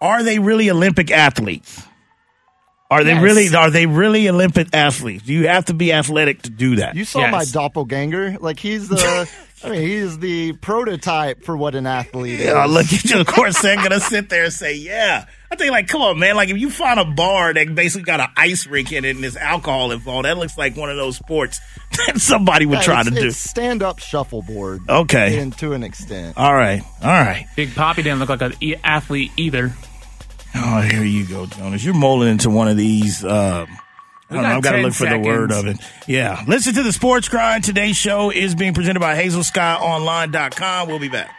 are 0.05 0.23
they 0.23 0.39
really 0.39 0.71
Olympic 0.71 1.11
athletes? 1.11 1.83
Are 2.91 3.03
they 3.03 3.15
yes. 3.15 3.23
really 3.23 3.57
are 3.57 3.71
they 3.71 3.87
really 3.87 4.29
Olympic 4.29 4.69
athletes? 4.75 5.25
Do 5.25 5.33
you 5.33 5.49
have 5.49 5.65
to 5.65 5.75
be 5.75 5.93
athletic 5.93 6.43
to 6.43 6.51
do 6.51 6.77
that? 6.77 6.95
You 6.95 7.07
saw 7.07 7.21
yes. 7.21 7.33
my 7.33 7.45
doppelganger. 7.45 8.37
Like 8.39 8.61
he's 8.61 8.89
the 8.89 9.29
I 9.65 9.71
mean, 9.71 9.81
he's 9.81 10.19
the 10.19 10.53
prototype 10.53 11.43
for 11.43 11.57
what 11.57 11.75
an 11.75 11.87
athlete 11.87 12.41
is. 12.41 12.47
Yeah, 12.47 12.67
look 12.67 12.85
at 12.93 13.05
you. 13.05 13.21
Of 13.21 13.27
course, 13.27 13.63
they're 13.63 13.77
gonna 13.77 13.99
sit 13.99 14.29
there 14.29 14.45
and 14.45 14.53
say, 14.53 14.75
"Yeah." 14.77 15.25
I 15.51 15.57
think, 15.57 15.71
like, 15.71 15.87
come 15.87 16.03
on, 16.03 16.19
man. 16.19 16.37
Like, 16.37 16.51
if 16.51 16.59
you 16.59 16.69
find 16.69 16.99
a 16.99 17.05
bar 17.05 17.55
that 17.55 17.75
basically 17.75 18.03
got 18.03 18.19
an 18.19 18.27
ice 18.37 18.67
rink 18.67 18.93
in 18.93 19.05
it 19.05 19.15
and 19.15 19.23
there's 19.23 19.37
alcohol 19.37 19.93
involved, 19.93 20.25
that 20.27 20.37
looks 20.37 20.59
like 20.59 20.77
one 20.77 20.91
of 20.91 20.97
those 20.97 21.17
sports 21.17 21.61
that 22.07 22.21
somebody 22.21 22.67
would 22.67 22.81
yeah, 22.81 22.83
try 22.83 23.03
to 23.03 23.11
do. 23.11 23.31
Stand 23.31 23.83
up 23.83 24.01
shuffleboard. 24.01 24.81
Okay, 24.89 25.39
and 25.39 25.57
to 25.59 25.73
an 25.73 25.83
extent. 25.83 26.37
All 26.37 26.53
right, 26.53 26.83
all 27.03 27.09
right. 27.09 27.47
Big 27.57 27.75
Poppy 27.75 28.03
didn't 28.03 28.19
look 28.19 28.29
like 28.29 28.43
an 28.43 28.55
athlete 28.85 29.31
either. 29.37 29.73
Oh, 30.55 30.81
here 30.81 31.05
you 31.05 31.27
go, 31.27 31.47
Jonas. 31.47 31.85
You're 31.85 31.95
molding 31.95 32.29
into 32.29 32.49
one 32.51 32.69
of 32.69 32.77
these. 32.77 33.25
Uh, 33.25 33.67
I 34.31 34.35
don't 34.35 34.43
know. 34.43 34.49
I've 34.49 34.63
got 34.63 34.73
to 34.73 34.83
look 34.83 34.93
seconds. 34.93 35.17
for 35.17 35.23
the 35.23 35.29
word 35.29 35.53
of 35.53 35.67
it. 35.67 35.79
Yeah. 36.07 36.43
Listen 36.47 36.75
to 36.75 36.83
the 36.83 36.93
Sports 36.93 37.29
Grind. 37.29 37.65
Today's 37.65 37.97
show 37.97 38.31
is 38.31 38.55
being 38.55 38.73
presented 38.75 39.01
by 39.01 39.17
HazelSkyOnline.com. 39.17 40.89
We'll 40.89 40.99
be 40.99 41.09
back. 41.09 41.35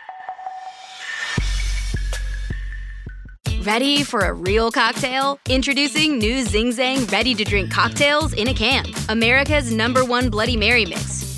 Ready 3.63 4.03
for 4.03 4.19
a 4.19 4.33
real 4.33 4.69
cocktail? 4.69 5.39
Introducing 5.49 6.19
new 6.19 6.43
Zing 6.43 6.71
Zang 6.71 7.11
ready 7.11 7.33
to 7.33 7.43
drink 7.43 7.71
cocktails 7.71 8.33
in 8.33 8.47
a 8.47 8.53
can. 8.53 8.85
America's 9.09 9.71
number 9.71 10.05
one 10.05 10.29
Bloody 10.29 10.55
Mary 10.55 10.85
mix 10.85 11.34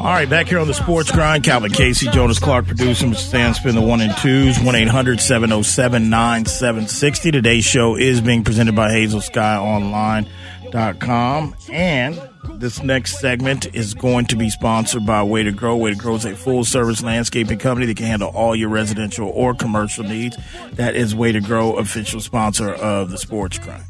All 0.00 0.06
right, 0.06 0.28
back 0.30 0.48
here 0.48 0.58
on 0.58 0.66
the 0.66 0.72
Sports 0.72 1.12
Grind, 1.12 1.44
Calvin 1.44 1.72
Casey, 1.72 2.08
Jonas 2.08 2.38
Clark 2.38 2.66
producing, 2.66 3.10
Mr. 3.10 3.16
Stan 3.16 3.52
Spin 3.52 3.74
the 3.74 3.82
one 3.82 4.00
and 4.00 4.16
twos, 4.16 4.58
1 4.58 4.74
800 4.74 5.20
707 5.20 6.08
9760. 6.08 7.30
Today's 7.30 7.66
show 7.66 7.96
is 7.96 8.22
being 8.22 8.42
presented 8.42 8.74
by 8.74 8.92
HazelSkyOnline.com. 8.92 11.54
And 11.70 12.30
this 12.54 12.82
next 12.82 13.20
segment 13.20 13.74
is 13.74 13.92
going 13.92 14.24
to 14.26 14.36
be 14.36 14.48
sponsored 14.48 15.04
by 15.04 15.22
Way 15.22 15.42
to 15.42 15.52
Grow. 15.52 15.76
Way 15.76 15.90
to 15.90 15.96
Grow 15.96 16.14
is 16.14 16.24
a 16.24 16.34
full 16.34 16.64
service 16.64 17.02
landscaping 17.02 17.58
company 17.58 17.84
that 17.84 17.98
can 17.98 18.06
handle 18.06 18.30
all 18.30 18.56
your 18.56 18.70
residential 18.70 19.28
or 19.28 19.52
commercial 19.52 20.04
needs. 20.04 20.38
That 20.72 20.96
is 20.96 21.14
Way 21.14 21.32
to 21.32 21.42
Grow, 21.42 21.74
official 21.74 22.20
sponsor 22.20 22.72
of 22.72 23.10
the 23.10 23.18
Sports 23.18 23.58
Grind. 23.58 23.84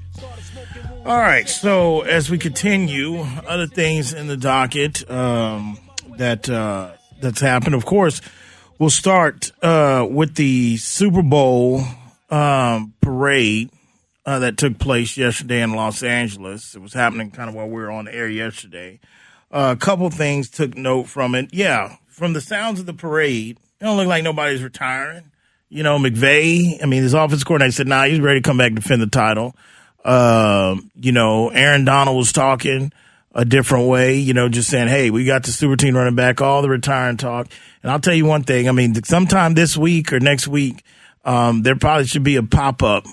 All 1.06 1.18
right, 1.18 1.48
so 1.48 2.02
as 2.02 2.30
we 2.30 2.38
continue, 2.38 3.20
other 3.46 3.66
things 3.66 4.12
in 4.12 4.26
the 4.26 4.36
docket. 4.36 5.10
Um, 5.10 5.78
that 6.20 6.48
uh, 6.48 6.92
that's 7.20 7.40
happened. 7.40 7.74
Of 7.74 7.86
course, 7.86 8.20
we'll 8.78 8.90
start 8.90 9.50
uh, 9.62 10.06
with 10.08 10.34
the 10.34 10.76
Super 10.76 11.22
Bowl 11.22 11.82
um, 12.28 12.92
parade 13.00 13.70
uh, 14.26 14.38
that 14.40 14.58
took 14.58 14.78
place 14.78 15.16
yesterday 15.16 15.62
in 15.62 15.72
Los 15.72 16.02
Angeles. 16.02 16.74
It 16.74 16.82
was 16.82 16.92
happening 16.92 17.30
kind 17.30 17.48
of 17.48 17.54
while 17.54 17.66
we 17.66 17.80
were 17.80 17.90
on 17.90 18.06
air 18.06 18.28
yesterday. 18.28 19.00
Uh, 19.50 19.74
a 19.76 19.80
couple 19.80 20.08
things 20.10 20.48
took 20.48 20.76
note 20.76 21.04
from 21.04 21.34
it. 21.34 21.52
Yeah, 21.52 21.96
from 22.08 22.34
the 22.34 22.40
sounds 22.40 22.78
of 22.78 22.86
the 22.86 22.94
parade, 22.94 23.58
it 23.80 23.84
don't 23.84 23.96
look 23.96 24.06
like 24.06 24.22
nobody's 24.22 24.62
retiring. 24.62 25.30
You 25.70 25.82
know, 25.82 25.98
McVay, 25.98 26.82
I 26.82 26.86
mean, 26.86 27.02
his 27.02 27.14
offense 27.14 27.44
coordinator 27.44 27.72
said, 27.72 27.88
nah, 27.88 28.04
he's 28.04 28.20
ready 28.20 28.40
to 28.40 28.46
come 28.46 28.58
back 28.58 28.68
and 28.68 28.76
defend 28.76 29.00
the 29.00 29.06
title. 29.06 29.56
Um, 30.04 30.90
you 30.94 31.12
know, 31.12 31.50
Aaron 31.50 31.84
Donald 31.84 32.16
was 32.16 32.32
talking 32.32 32.92
a 33.34 33.44
different 33.44 33.88
way, 33.88 34.16
you 34.16 34.34
know, 34.34 34.48
just 34.48 34.68
saying, 34.68 34.88
hey, 34.88 35.10
we 35.10 35.24
got 35.24 35.44
the 35.44 35.52
super 35.52 35.76
team 35.76 35.96
running 35.96 36.16
back, 36.16 36.40
all 36.40 36.62
the 36.62 36.68
retiring 36.68 37.16
talk. 37.16 37.48
And 37.82 37.92
I'll 37.92 38.00
tell 38.00 38.14
you 38.14 38.24
one 38.24 38.42
thing. 38.42 38.68
I 38.68 38.72
mean, 38.72 38.94
sometime 39.04 39.54
this 39.54 39.76
week 39.76 40.12
or 40.12 40.20
next 40.20 40.48
week, 40.48 40.82
um, 41.24 41.62
there 41.62 41.76
probably 41.76 42.06
should 42.06 42.24
be 42.24 42.36
a 42.36 42.42
pop 42.42 42.82
up 42.82 43.04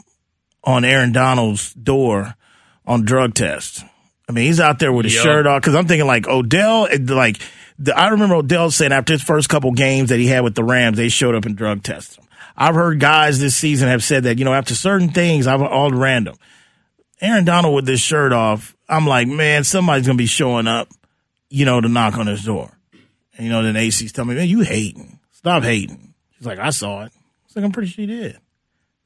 on 0.64 0.84
Aaron 0.86 1.12
Donald's 1.12 1.74
door 1.74 2.36
on 2.86 3.04
drug 3.06 3.34
tests. 3.34 3.84
I 4.28 4.32
mean, 4.32 4.46
he's 4.46 4.60
out 4.60 4.80
there 4.80 4.92
with 4.92 5.06
his 5.06 5.16
yep. 5.16 5.24
shirt 5.24 5.48
off 5.48 5.62
because 5.62 5.76
I'm 5.76 5.88
thinking 5.88 6.08
like 6.08 6.28
Odell, 6.28 6.88
like 7.08 7.40
the, 7.80 7.98
I 7.98 8.10
remember 8.10 8.36
Odell 8.36 8.72
saying 8.72 8.92
after 8.92 9.14
his 9.14 9.22
first 9.22 9.50
couple 9.50 9.72
games 9.72 10.10
that 10.10 10.20
he 10.20 10.28
had 10.28 10.44
with 10.44 10.56
the 10.56 10.64
Rams, 10.64 10.98
they 10.98 11.10
showed 11.10 11.36
up 11.36 11.46
and 11.46 11.56
drug 11.56 11.84
tested 11.84 12.20
him. 12.20 12.28
I've 12.58 12.76
heard 12.76 13.00
guys 13.00 13.40
this 13.40 13.56
season 13.56 13.88
have 13.88 14.04
said 14.04 14.24
that 14.24 14.40
you 14.40 14.46
know 14.46 14.54
after 14.54 14.74
certain 14.74 15.10
things, 15.10 15.48
I've 15.48 15.62
all 15.62 15.92
random. 15.92 16.36
Aaron 17.22 17.46
Donald 17.46 17.76
with 17.76 17.86
this 17.86 18.00
shirt 18.00 18.32
off, 18.32 18.76
I'm 18.88 19.08
like, 19.08 19.28
man, 19.28 19.64
somebody's 19.64 20.06
gonna 20.06 20.18
be 20.18 20.26
showing 20.26 20.68
up, 20.68 20.90
you 21.50 21.66
know, 21.66 21.82
to 21.82 21.90
knock 21.90 22.18
on 22.18 22.28
his 22.28 22.44
door. 22.44 22.72
And 23.36 23.46
you 23.46 23.52
know, 23.52 23.64
then 23.64 23.76
AC's 23.76 24.12
telling 24.12 24.30
me, 24.30 24.36
man, 24.36 24.48
you 24.48 24.62
hating. 24.62 25.20
Stop 25.32 25.64
hating. 25.64 26.14
She's 26.38 26.46
like, 26.46 26.60
I 26.60 26.70
saw 26.70 27.06
it. 27.06 27.12
It's 27.46 27.56
like, 27.56 27.66
I'm 27.66 27.72
pretty 27.72 27.90
sure 27.90 28.06
he 28.06 28.08
did. 28.08 28.38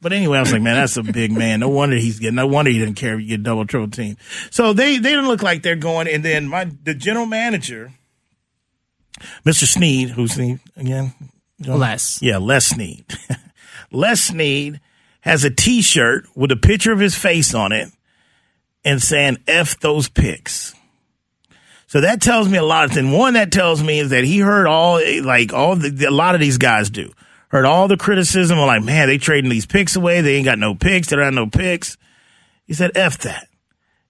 But 0.01 0.13
anyway, 0.13 0.37
I 0.37 0.41
was 0.41 0.51
like, 0.51 0.63
man, 0.63 0.75
that's 0.75 0.97
a 0.97 1.03
big 1.03 1.31
man. 1.31 1.59
No 1.59 1.69
wonder 1.69 1.95
he's 1.95 2.19
getting. 2.19 2.35
No 2.35 2.47
wonder 2.47 2.71
he 2.71 2.79
didn't 2.79 2.95
care 2.95 3.13
if 3.13 3.21
you 3.21 3.27
get 3.27 3.43
double 3.43 3.67
triple 3.67 3.89
team. 3.89 4.17
So 4.49 4.73
they 4.73 4.97
they 4.97 5.13
don't 5.13 5.27
look 5.27 5.43
like 5.43 5.61
they're 5.61 5.75
going. 5.75 6.07
And 6.07 6.25
then 6.25 6.47
my 6.47 6.65
the 6.83 6.95
general 6.95 7.27
manager, 7.27 7.93
Mr. 9.45 9.65
Snead, 9.65 10.09
who's 10.09 10.33
Snead 10.33 10.59
again? 10.75 11.13
Les. 11.59 12.19
Yeah, 12.21 12.37
Les 12.39 12.65
Snead. 12.65 13.05
Les 13.91 14.19
Snead 14.19 14.81
has 15.21 15.43
a 15.43 15.51
T-shirt 15.51 16.25
with 16.35 16.51
a 16.51 16.55
picture 16.55 16.91
of 16.91 16.99
his 16.99 17.15
face 17.15 17.53
on 17.53 17.71
it 17.71 17.91
and 18.83 19.01
saying 19.01 19.37
"f 19.47 19.79
those 19.79 20.09
picks." 20.09 20.73
So 21.87 22.01
that 22.01 22.21
tells 22.21 22.47
me 22.47 22.57
a 22.57 22.63
lot 22.63 22.85
of 22.85 22.91
things. 22.91 23.13
One 23.13 23.33
that 23.33 23.51
tells 23.51 23.83
me 23.83 23.99
is 23.99 24.11
that 24.11 24.23
he 24.23 24.39
heard 24.39 24.67
all 24.67 25.01
like 25.23 25.53
all 25.53 25.75
the, 25.75 26.05
a 26.07 26.11
lot 26.11 26.35
of 26.35 26.41
these 26.41 26.57
guys 26.57 26.89
do 26.89 27.11
heard 27.51 27.65
all 27.65 27.87
the 27.87 27.97
criticism 27.97 28.57
of 28.57 28.65
like, 28.65 28.83
man, 28.83 29.07
they 29.07 29.17
trading 29.17 29.49
these 29.49 29.65
picks 29.65 29.95
away. 29.95 30.21
They 30.21 30.35
ain't 30.35 30.45
got 30.45 30.57
no 30.57 30.73
picks. 30.73 31.09
They 31.09 31.17
don't 31.17 31.25
have 31.25 31.33
no 31.33 31.47
picks. 31.47 31.97
He 32.65 32.73
said, 32.73 32.91
F 32.95 33.19
that. 33.19 33.47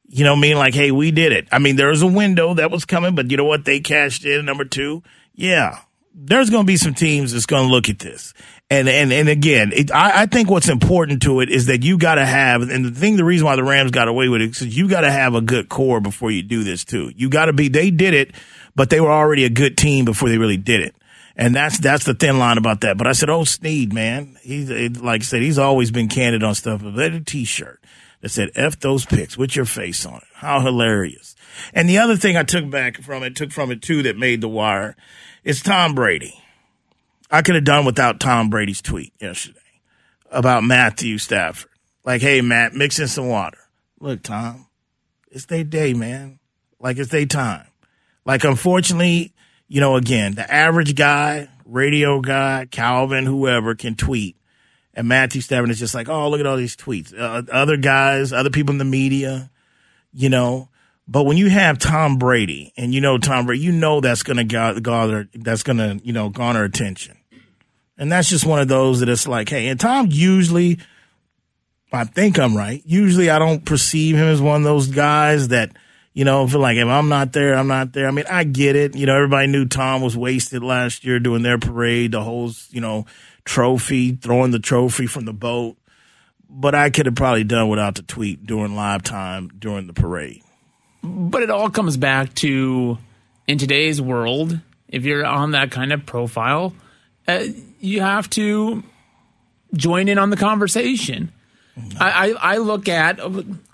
You 0.07 0.23
know, 0.23 0.33
what 0.33 0.39
I 0.39 0.41
mean 0.41 0.57
like, 0.57 0.75
hey, 0.75 0.91
we 0.91 1.09
did 1.11 1.31
it. 1.31 1.47
I 1.51 1.59
mean, 1.59 1.75
there 1.75 1.87
was 1.87 2.01
a 2.01 2.07
window 2.07 2.53
that 2.53 2.69
was 2.69 2.85
coming, 2.85 3.15
but 3.15 3.31
you 3.31 3.37
know 3.37 3.45
what? 3.45 3.65
They 3.65 3.79
cashed 3.79 4.25
in. 4.25 4.45
Number 4.45 4.65
two, 4.65 5.01
yeah, 5.33 5.79
there's 6.13 6.49
going 6.49 6.63
to 6.63 6.67
be 6.67 6.77
some 6.77 6.93
teams 6.93 7.31
that's 7.31 7.45
going 7.45 7.67
to 7.67 7.71
look 7.71 7.89
at 7.89 7.99
this. 7.99 8.33
And, 8.71 8.87
and, 8.87 9.11
and 9.11 9.27
again, 9.27 9.73
it, 9.75 9.91
I, 9.91 10.21
I 10.21 10.25
think 10.27 10.49
what's 10.49 10.69
important 10.69 11.23
to 11.23 11.41
it 11.41 11.49
is 11.49 11.65
that 11.65 11.83
you 11.83 11.97
got 11.97 12.15
to 12.15 12.25
have, 12.25 12.61
and 12.61 12.85
the 12.85 12.91
thing, 12.91 13.17
the 13.17 13.25
reason 13.25 13.45
why 13.45 13.57
the 13.57 13.65
Rams 13.65 13.91
got 13.91 14.07
away 14.07 14.29
with 14.29 14.41
it 14.41 14.61
is 14.61 14.77
you 14.77 14.87
got 14.87 15.01
to 15.01 15.11
have 15.11 15.35
a 15.35 15.41
good 15.41 15.67
core 15.67 15.99
before 15.99 16.31
you 16.31 16.41
do 16.41 16.63
this 16.63 16.85
too. 16.85 17.11
You 17.13 17.29
got 17.29 17.47
to 17.47 17.53
be, 17.53 17.67
they 17.67 17.91
did 17.91 18.13
it, 18.13 18.31
but 18.73 18.89
they 18.89 19.01
were 19.01 19.11
already 19.11 19.43
a 19.43 19.49
good 19.49 19.77
team 19.77 20.05
before 20.05 20.29
they 20.29 20.37
really 20.37 20.55
did 20.55 20.79
it. 20.79 20.95
And 21.35 21.53
that's 21.53 21.79
that's 21.79 22.05
the 22.05 22.13
thin 22.13 22.39
line 22.39 22.57
about 22.57 22.81
that. 22.81 22.97
But 22.97 23.07
I 23.07 23.11
said, 23.11 23.29
oh, 23.29 23.43
Snead, 23.43 23.91
man, 23.91 24.37
he's 24.41 24.71
eh, 24.71 24.89
like 25.01 25.21
I 25.21 25.23
said, 25.25 25.41
he's 25.41 25.57
always 25.57 25.91
been 25.91 26.07
candid 26.07 26.43
on 26.43 26.55
stuff. 26.55 26.81
But 26.81 26.97
a 26.97 27.19
T-shirt 27.19 27.81
that 28.21 28.29
said 28.29 28.51
"F 28.55 28.79
those 28.79 29.05
picks" 29.05 29.37
with 29.37 29.55
your 29.55 29.65
face 29.65 30.05
on 30.05 30.17
it. 30.17 30.23
How 30.35 30.59
hilarious! 30.59 31.35
And 31.73 31.89
the 31.89 31.97
other 31.97 32.17
thing 32.17 32.37
I 32.37 32.43
took 32.43 32.69
back 32.69 33.01
from 33.01 33.23
it, 33.23 33.35
took 33.35 33.51
from 33.51 33.71
it 33.71 33.81
too, 33.81 34.03
that 34.03 34.17
made 34.17 34.41
the 34.41 34.49
wire, 34.49 34.95
is 35.43 35.61
Tom 35.61 35.95
Brady. 35.95 36.40
I 37.31 37.41
could 37.41 37.55
have 37.55 37.63
done 37.63 37.85
without 37.85 38.19
Tom 38.19 38.49
Brady's 38.49 38.81
tweet 38.81 39.13
yesterday 39.19 39.59
about 40.29 40.63
Matthew 40.63 41.17
Stafford. 41.17 41.71
Like, 42.03 42.21
hey, 42.21 42.41
Matt, 42.41 42.73
mix 42.73 42.99
in 42.99 43.07
some 43.07 43.27
water. 43.27 43.57
Look, 43.99 44.23
Tom, 44.23 44.67
it's 45.29 45.45
their 45.45 45.63
day, 45.63 45.93
man. 45.93 46.39
Like, 46.79 46.97
it's 46.97 47.11
their 47.11 47.25
time. 47.25 47.67
Like, 48.25 48.43
unfortunately, 48.43 49.33
you 49.67 49.79
know, 49.79 49.95
again, 49.95 50.33
the 50.35 50.51
average 50.51 50.95
guy, 50.95 51.47
radio 51.65 52.19
guy, 52.19 52.67
Calvin, 52.69 53.25
whoever 53.25 53.75
can 53.75 53.95
tweet. 53.95 54.35
And 54.93 55.07
Matthew 55.07 55.39
Stafford 55.41 55.69
is 55.69 55.79
just 55.79 55.95
like, 55.95 56.09
oh, 56.09 56.29
look 56.29 56.41
at 56.41 56.45
all 56.45 56.57
these 56.57 56.75
tweets. 56.75 57.17
Uh, 57.17 57.43
other 57.49 57.77
guys, 57.77 58.33
other 58.33 58.49
people 58.49 58.73
in 58.73 58.77
the 58.77 58.83
media, 58.83 59.49
you 60.11 60.27
know. 60.27 60.67
But 61.07 61.23
when 61.23 61.37
you 61.37 61.49
have 61.49 61.79
Tom 61.79 62.17
Brady, 62.17 62.73
and 62.75 62.93
you 62.93 62.99
know 62.99 63.17
Tom 63.17 63.45
Brady, 63.45 63.63
you 63.63 63.71
know 63.71 64.01
that's 64.01 64.23
going 64.23 64.37
to 64.37 64.43
gather, 64.43 65.29
that's 65.33 65.63
going 65.63 65.77
to, 65.77 65.99
you 66.03 66.13
know, 66.13 66.29
garner 66.29 66.63
attention. 66.63 67.17
And 68.01 68.11
that's 68.11 68.27
just 68.27 68.45
one 68.45 68.59
of 68.59 68.67
those 68.67 68.99
that 68.99 69.07
it's 69.07 69.25
like, 69.25 69.47
hey, 69.47 69.69
and 69.69 69.79
Tom 69.79 70.07
usually, 70.09 70.79
I 71.93 72.03
think 72.03 72.37
I'm 72.37 72.57
right. 72.57 72.81
Usually 72.85 73.29
I 73.29 73.39
don't 73.39 73.63
perceive 73.63 74.17
him 74.17 74.27
as 74.27 74.41
one 74.41 74.57
of 74.57 74.63
those 74.65 74.87
guys 74.87 75.47
that– 75.47 75.71
you 76.13 76.25
know, 76.25 76.45
feel 76.47 76.59
like 76.59 76.77
if 76.77 76.87
I'm 76.87 77.09
not 77.09 77.31
there, 77.31 77.55
I'm 77.55 77.67
not 77.67 77.93
there. 77.93 78.07
I 78.07 78.11
mean, 78.11 78.25
I 78.29 78.43
get 78.43 78.75
it. 78.75 78.95
You 78.95 79.05
know, 79.05 79.15
everybody 79.15 79.47
knew 79.47 79.65
Tom 79.65 80.01
was 80.01 80.17
wasted 80.17 80.61
last 80.63 81.05
year 81.05 81.19
doing 81.19 81.41
their 81.41 81.57
parade, 81.57 82.11
the 82.11 82.21
whole, 82.21 82.51
you 82.69 82.81
know, 82.81 83.05
trophy, 83.45 84.13
throwing 84.13 84.51
the 84.51 84.59
trophy 84.59 85.07
from 85.07 85.25
the 85.25 85.33
boat. 85.33 85.77
But 86.49 86.75
I 86.75 86.89
could 86.89 87.05
have 87.05 87.15
probably 87.15 87.45
done 87.45 87.69
without 87.69 87.95
the 87.95 88.01
tweet 88.01 88.45
during 88.45 88.75
live 88.75 89.03
time 89.03 89.51
during 89.57 89.87
the 89.87 89.93
parade. 89.93 90.43
But 91.01 91.43
it 91.43 91.49
all 91.49 91.69
comes 91.69 91.95
back 91.95 92.33
to 92.35 92.97
in 93.47 93.57
today's 93.57 94.01
world, 94.01 94.59
if 94.89 95.05
you're 95.05 95.25
on 95.25 95.51
that 95.51 95.71
kind 95.71 95.93
of 95.93 96.05
profile, 96.05 96.73
uh, 97.25 97.45
you 97.81 98.01
have 98.01 98.29
to 98.31 98.83
join 99.73 100.07
in 100.07 100.17
on 100.17 100.29
the 100.29 100.37
conversation. 100.37 101.31
I, 101.99 102.31
I, 102.31 102.53
I 102.53 102.57
look 102.57 102.87
at 102.87 103.19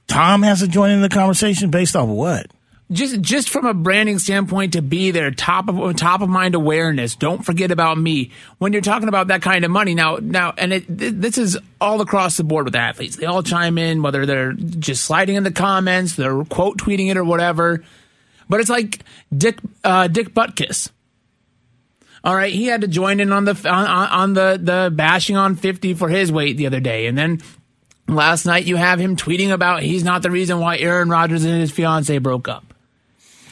Tom 0.08 0.43
has 0.43 0.60
to 0.62 0.67
join 0.67 0.91
in 0.91 1.02
the 1.02 1.10
conversation 1.10 1.70
based 1.70 1.96
off 1.96 2.08
what? 2.08 2.48
Just 2.89 3.20
just 3.20 3.50
from 3.50 3.65
a 3.65 3.74
branding 3.74 4.17
standpoint 4.17 4.74
to 4.74 4.82
be 4.82 5.12
there, 5.12 5.30
top 5.30 5.67
of 5.67 5.96
top 5.98 6.22
of 6.22 6.30
mind 6.30 6.56
awareness. 6.56 7.15
Don't 7.15 7.43
forget 7.43 7.70
about 7.70 7.98
me 7.98 8.32
when 8.60 8.72
you're 8.72 8.82
talking 8.82 9.10
about 9.10 9.28
that 9.28 9.41
kind 9.41 9.65
of 9.65 9.72
money. 9.72 9.93
Now 9.93 10.20
now, 10.22 10.54
and 10.58 10.72
it, 10.72 10.86
this 10.88 11.38
is 11.38 11.58
all 11.82 12.00
across 12.00 12.38
the 12.38 12.46
board 12.46 12.63
with 12.63 12.76
athletes. 12.76 13.17
They 13.17 13.26
all 13.26 13.43
chime 13.43 13.78
in, 13.78 14.04
whether 14.04 14.26
they're 14.26 14.54
just 14.54 15.04
sliding 15.04 15.36
in 15.36 15.43
the 15.43 15.52
comments, 15.52 16.15
they're 16.15 16.46
quote 16.46 16.78
tweeting 16.78 17.12
it 17.12 17.17
or 17.17 17.26
whatever. 17.26 17.84
But 18.48 18.62
it's 18.62 18.70
like 18.70 19.02
Dick 19.36 19.60
uh, 19.84 20.08
Dick 20.08 20.34
Butkus. 20.34 20.89
All 22.23 22.36
right, 22.36 22.53
he 22.53 22.65
had 22.65 22.82
to 22.82 22.88
join 22.88 23.19
in 23.19 23.32
on 23.32 23.45
the 23.45 23.53
on, 23.69 23.88
on 23.88 24.34
the 24.34 24.60
the 24.62 24.91
bashing 24.93 25.38
on 25.38 25.56
fifty 25.56 25.93
for 25.93 26.10
his 26.10 26.32
weight 26.32 26.58
the 26.58 26.67
other 26.67 26.80
day, 26.80 27.08
and 27.08 27.17
then 27.17 27.41
Last 28.10 28.45
night, 28.45 28.65
you 28.65 28.77
have 28.77 28.99
him 28.99 29.17
tweeting 29.17 29.51
about 29.51 29.84
he's 29.84 30.03
not 30.03 30.21
the 30.21 30.32
reason 30.32 30.60
why 30.60 30.77
Aaron 30.77 31.10
Rodgers 31.10 31.43
and 31.43 31.60
his 31.60 31.71
fiance 31.71 32.17
broke 32.19 32.47
up. 32.47 32.73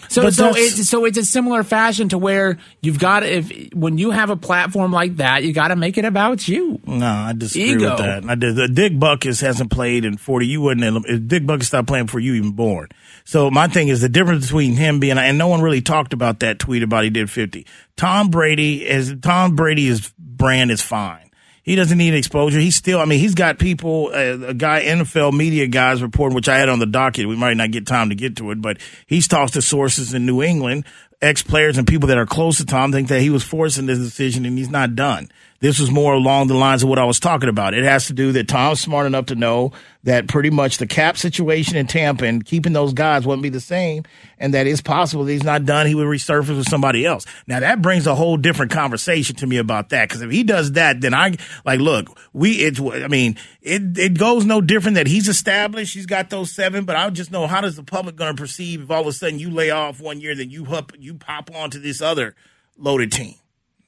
So, 0.08 0.30
so 0.30 0.54
it's 0.56 0.88
so 0.88 1.04
it's 1.04 1.18
a 1.18 1.26
similar 1.26 1.64
fashion 1.64 2.10
to 2.10 2.18
where 2.18 2.58
you've 2.80 3.00
got 3.00 3.24
if 3.24 3.52
when 3.74 3.98
you 3.98 4.12
have 4.12 4.30
a 4.30 4.38
platform 4.38 4.94
like 4.94 5.18
that, 5.18 5.44
you 5.44 5.52
got 5.52 5.70
to 5.70 5.76
make 5.76 5.98
it 5.98 6.06
about 6.06 6.48
you. 6.48 6.80
No, 6.86 7.06
I 7.06 7.34
disagree 7.34 7.74
Ego. 7.74 7.90
with 7.90 7.98
that. 7.98 8.24
I 8.24 8.36
did, 8.36 8.76
Dick 8.76 8.94
Butkus 8.94 9.42
hasn't 9.42 9.72
played 9.72 10.06
in 10.06 10.16
forty. 10.16 10.48
You 10.48 10.62
wouldn't. 10.62 11.28
Dick 11.28 11.44
Butkus 11.44 11.64
stopped 11.64 11.90
playing 11.90 12.06
before 12.06 12.22
you 12.22 12.36
even 12.36 12.52
born. 12.52 12.88
So 13.26 13.50
my 13.50 13.68
thing 13.68 13.88
is 13.88 14.02
the 14.02 14.10
difference 14.10 14.46
between 14.46 14.74
him 14.74 15.00
being 15.00 15.18
and 15.18 15.38
no 15.38 15.48
one 15.48 15.62
really 15.62 15.82
talked 15.82 16.14
about 16.14 16.40
that 16.40 16.60
tweet 16.60 16.84
about 16.84 17.04
he 17.04 17.10
did 17.10 17.30
fifty. 17.30 17.66
Tom 17.98 18.30
Brady 18.30 18.88
is 18.88 19.14
Tom 19.22 19.56
Brady's 19.56 20.14
brand 20.18 20.72
is 20.72 20.82
fine. 20.82 21.26
He 21.64 21.76
doesn't 21.76 21.98
need 21.98 22.14
exposure. 22.14 22.60
He's 22.60 22.76
still, 22.76 23.00
I 23.00 23.06
mean, 23.06 23.20
he's 23.20 23.34
got 23.34 23.58
people, 23.58 24.12
uh, 24.14 24.50
a 24.50 24.54
guy, 24.54 24.84
NFL 24.84 25.34
media 25.34 25.66
guys 25.66 26.04
reporting, 26.04 26.36
which 26.36 26.48
I 26.48 26.60
had 26.60 26.70
on 26.70 26.78
the 26.78 26.86
docket. 26.86 27.28
We 27.28 27.36
might 27.36 27.58
not 27.58 27.72
get 27.72 27.88
time 27.88 28.10
to 28.10 28.16
get 28.16 28.36
to 28.38 28.52
it, 28.52 28.62
but 28.62 28.78
he's 29.08 29.28
talked 29.28 29.54
to 29.54 29.64
sources 29.64 30.14
in 30.14 30.28
New 30.28 30.44
England, 30.44 30.86
ex 31.24 31.42
players 31.42 31.80
and 31.80 31.88
people 31.88 32.08
that 32.10 32.20
are 32.20 32.26
close 32.28 32.58
to 32.58 32.68
Tom 32.68 32.92
think 32.92 33.08
that 33.08 33.22
he 33.22 33.32
was 33.32 33.44
forcing 33.44 33.88
this 33.88 33.98
decision 33.98 34.46
and 34.46 34.60
he's 34.60 34.70
not 34.70 34.96
done. 34.96 35.28
This 35.66 35.80
was 35.80 35.90
more 35.90 36.14
along 36.14 36.46
the 36.46 36.54
lines 36.54 36.84
of 36.84 36.90
what 36.90 37.00
I 37.00 37.06
was 37.06 37.20
talking 37.20 37.50
about. 37.50 37.74
It 37.74 37.84
has 37.86 38.06
to 38.06 38.14
do 38.14 38.32
that 38.34 38.48
Tom's 38.48 38.80
smart 38.80 39.08
enough 39.08 39.26
to 39.26 39.36
know 39.36 39.72
that 40.04 40.28
pretty 40.28 40.52
much 40.52 40.78
the 40.78 40.86
cap 40.86 41.18
situation 41.18 41.76
in 41.76 41.88
Tampa 41.88 42.26
and 42.26 42.46
keeping 42.46 42.72
those 42.72 42.94
guys 42.94 43.26
wouldn't 43.26 43.42
be 43.42 43.50
the 43.50 43.60
same, 43.60 44.04
and 44.38 44.54
that 44.54 44.68
it's 44.68 44.80
possible 44.80 45.26
that 45.26 45.32
he's 45.32 45.44
not 45.44 45.66
done. 45.66 45.88
He 45.88 45.96
would 45.96 46.06
resurface 46.06 46.56
with 46.56 46.70
somebody 46.70 47.04
else. 47.04 47.26
Now 47.48 47.62
that 47.62 47.82
brings 47.82 48.06
a 48.06 48.14
whole 48.14 48.38
different 48.38 48.74
conversation 48.74 49.38
to 49.38 49.48
me 49.48 49.58
about 49.58 49.90
that 49.90 50.08
because 50.08 50.22
if 50.22 50.30
he 50.30 50.44
does 50.44 50.74
that, 50.74 51.02
then 51.02 51.16
I 51.16 51.34
like 51.66 51.80
look. 51.80 52.16
We 52.32 52.58
it's 52.58 52.80
I 52.80 53.08
mean 53.08 53.36
it 53.64 53.98
it 53.98 54.20
goes 54.20 54.46
no 54.46 54.62
different 54.62 54.98
that 54.98 55.08
he's 55.08 55.28
established. 55.28 55.96
He's 55.96 56.06
got 56.06 56.30
those 56.30 56.52
seven, 56.52 56.86
but 56.86 56.96
I 56.96 57.10
just 57.10 57.32
know 57.32 57.48
how 57.48 57.62
does 57.62 57.76
the 57.76 57.82
public 57.82 58.18
going 58.18 58.36
to 58.36 58.40
perceive 58.40 58.84
if 58.84 58.92
all 58.92 59.02
of 59.02 59.08
a 59.08 59.14
sudden 59.14 59.40
you 59.40 59.50
lay 59.50 59.72
off 59.72 60.00
one 60.00 60.22
year, 60.22 60.36
then 60.36 60.52
you 60.52 60.68
up 60.68 60.92
you 61.00 61.16
pop 61.16 61.50
onto 61.56 61.80
this 61.80 62.04
other 62.04 62.36
loaded 62.78 63.12
team. 63.12 63.34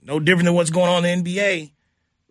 No 0.08 0.22
different 0.22 0.46
than 0.46 0.54
what's 0.56 0.70
going 0.70 0.90
on 0.90 1.04
in 1.04 1.24
the 1.24 1.38
NBA. 1.38 1.72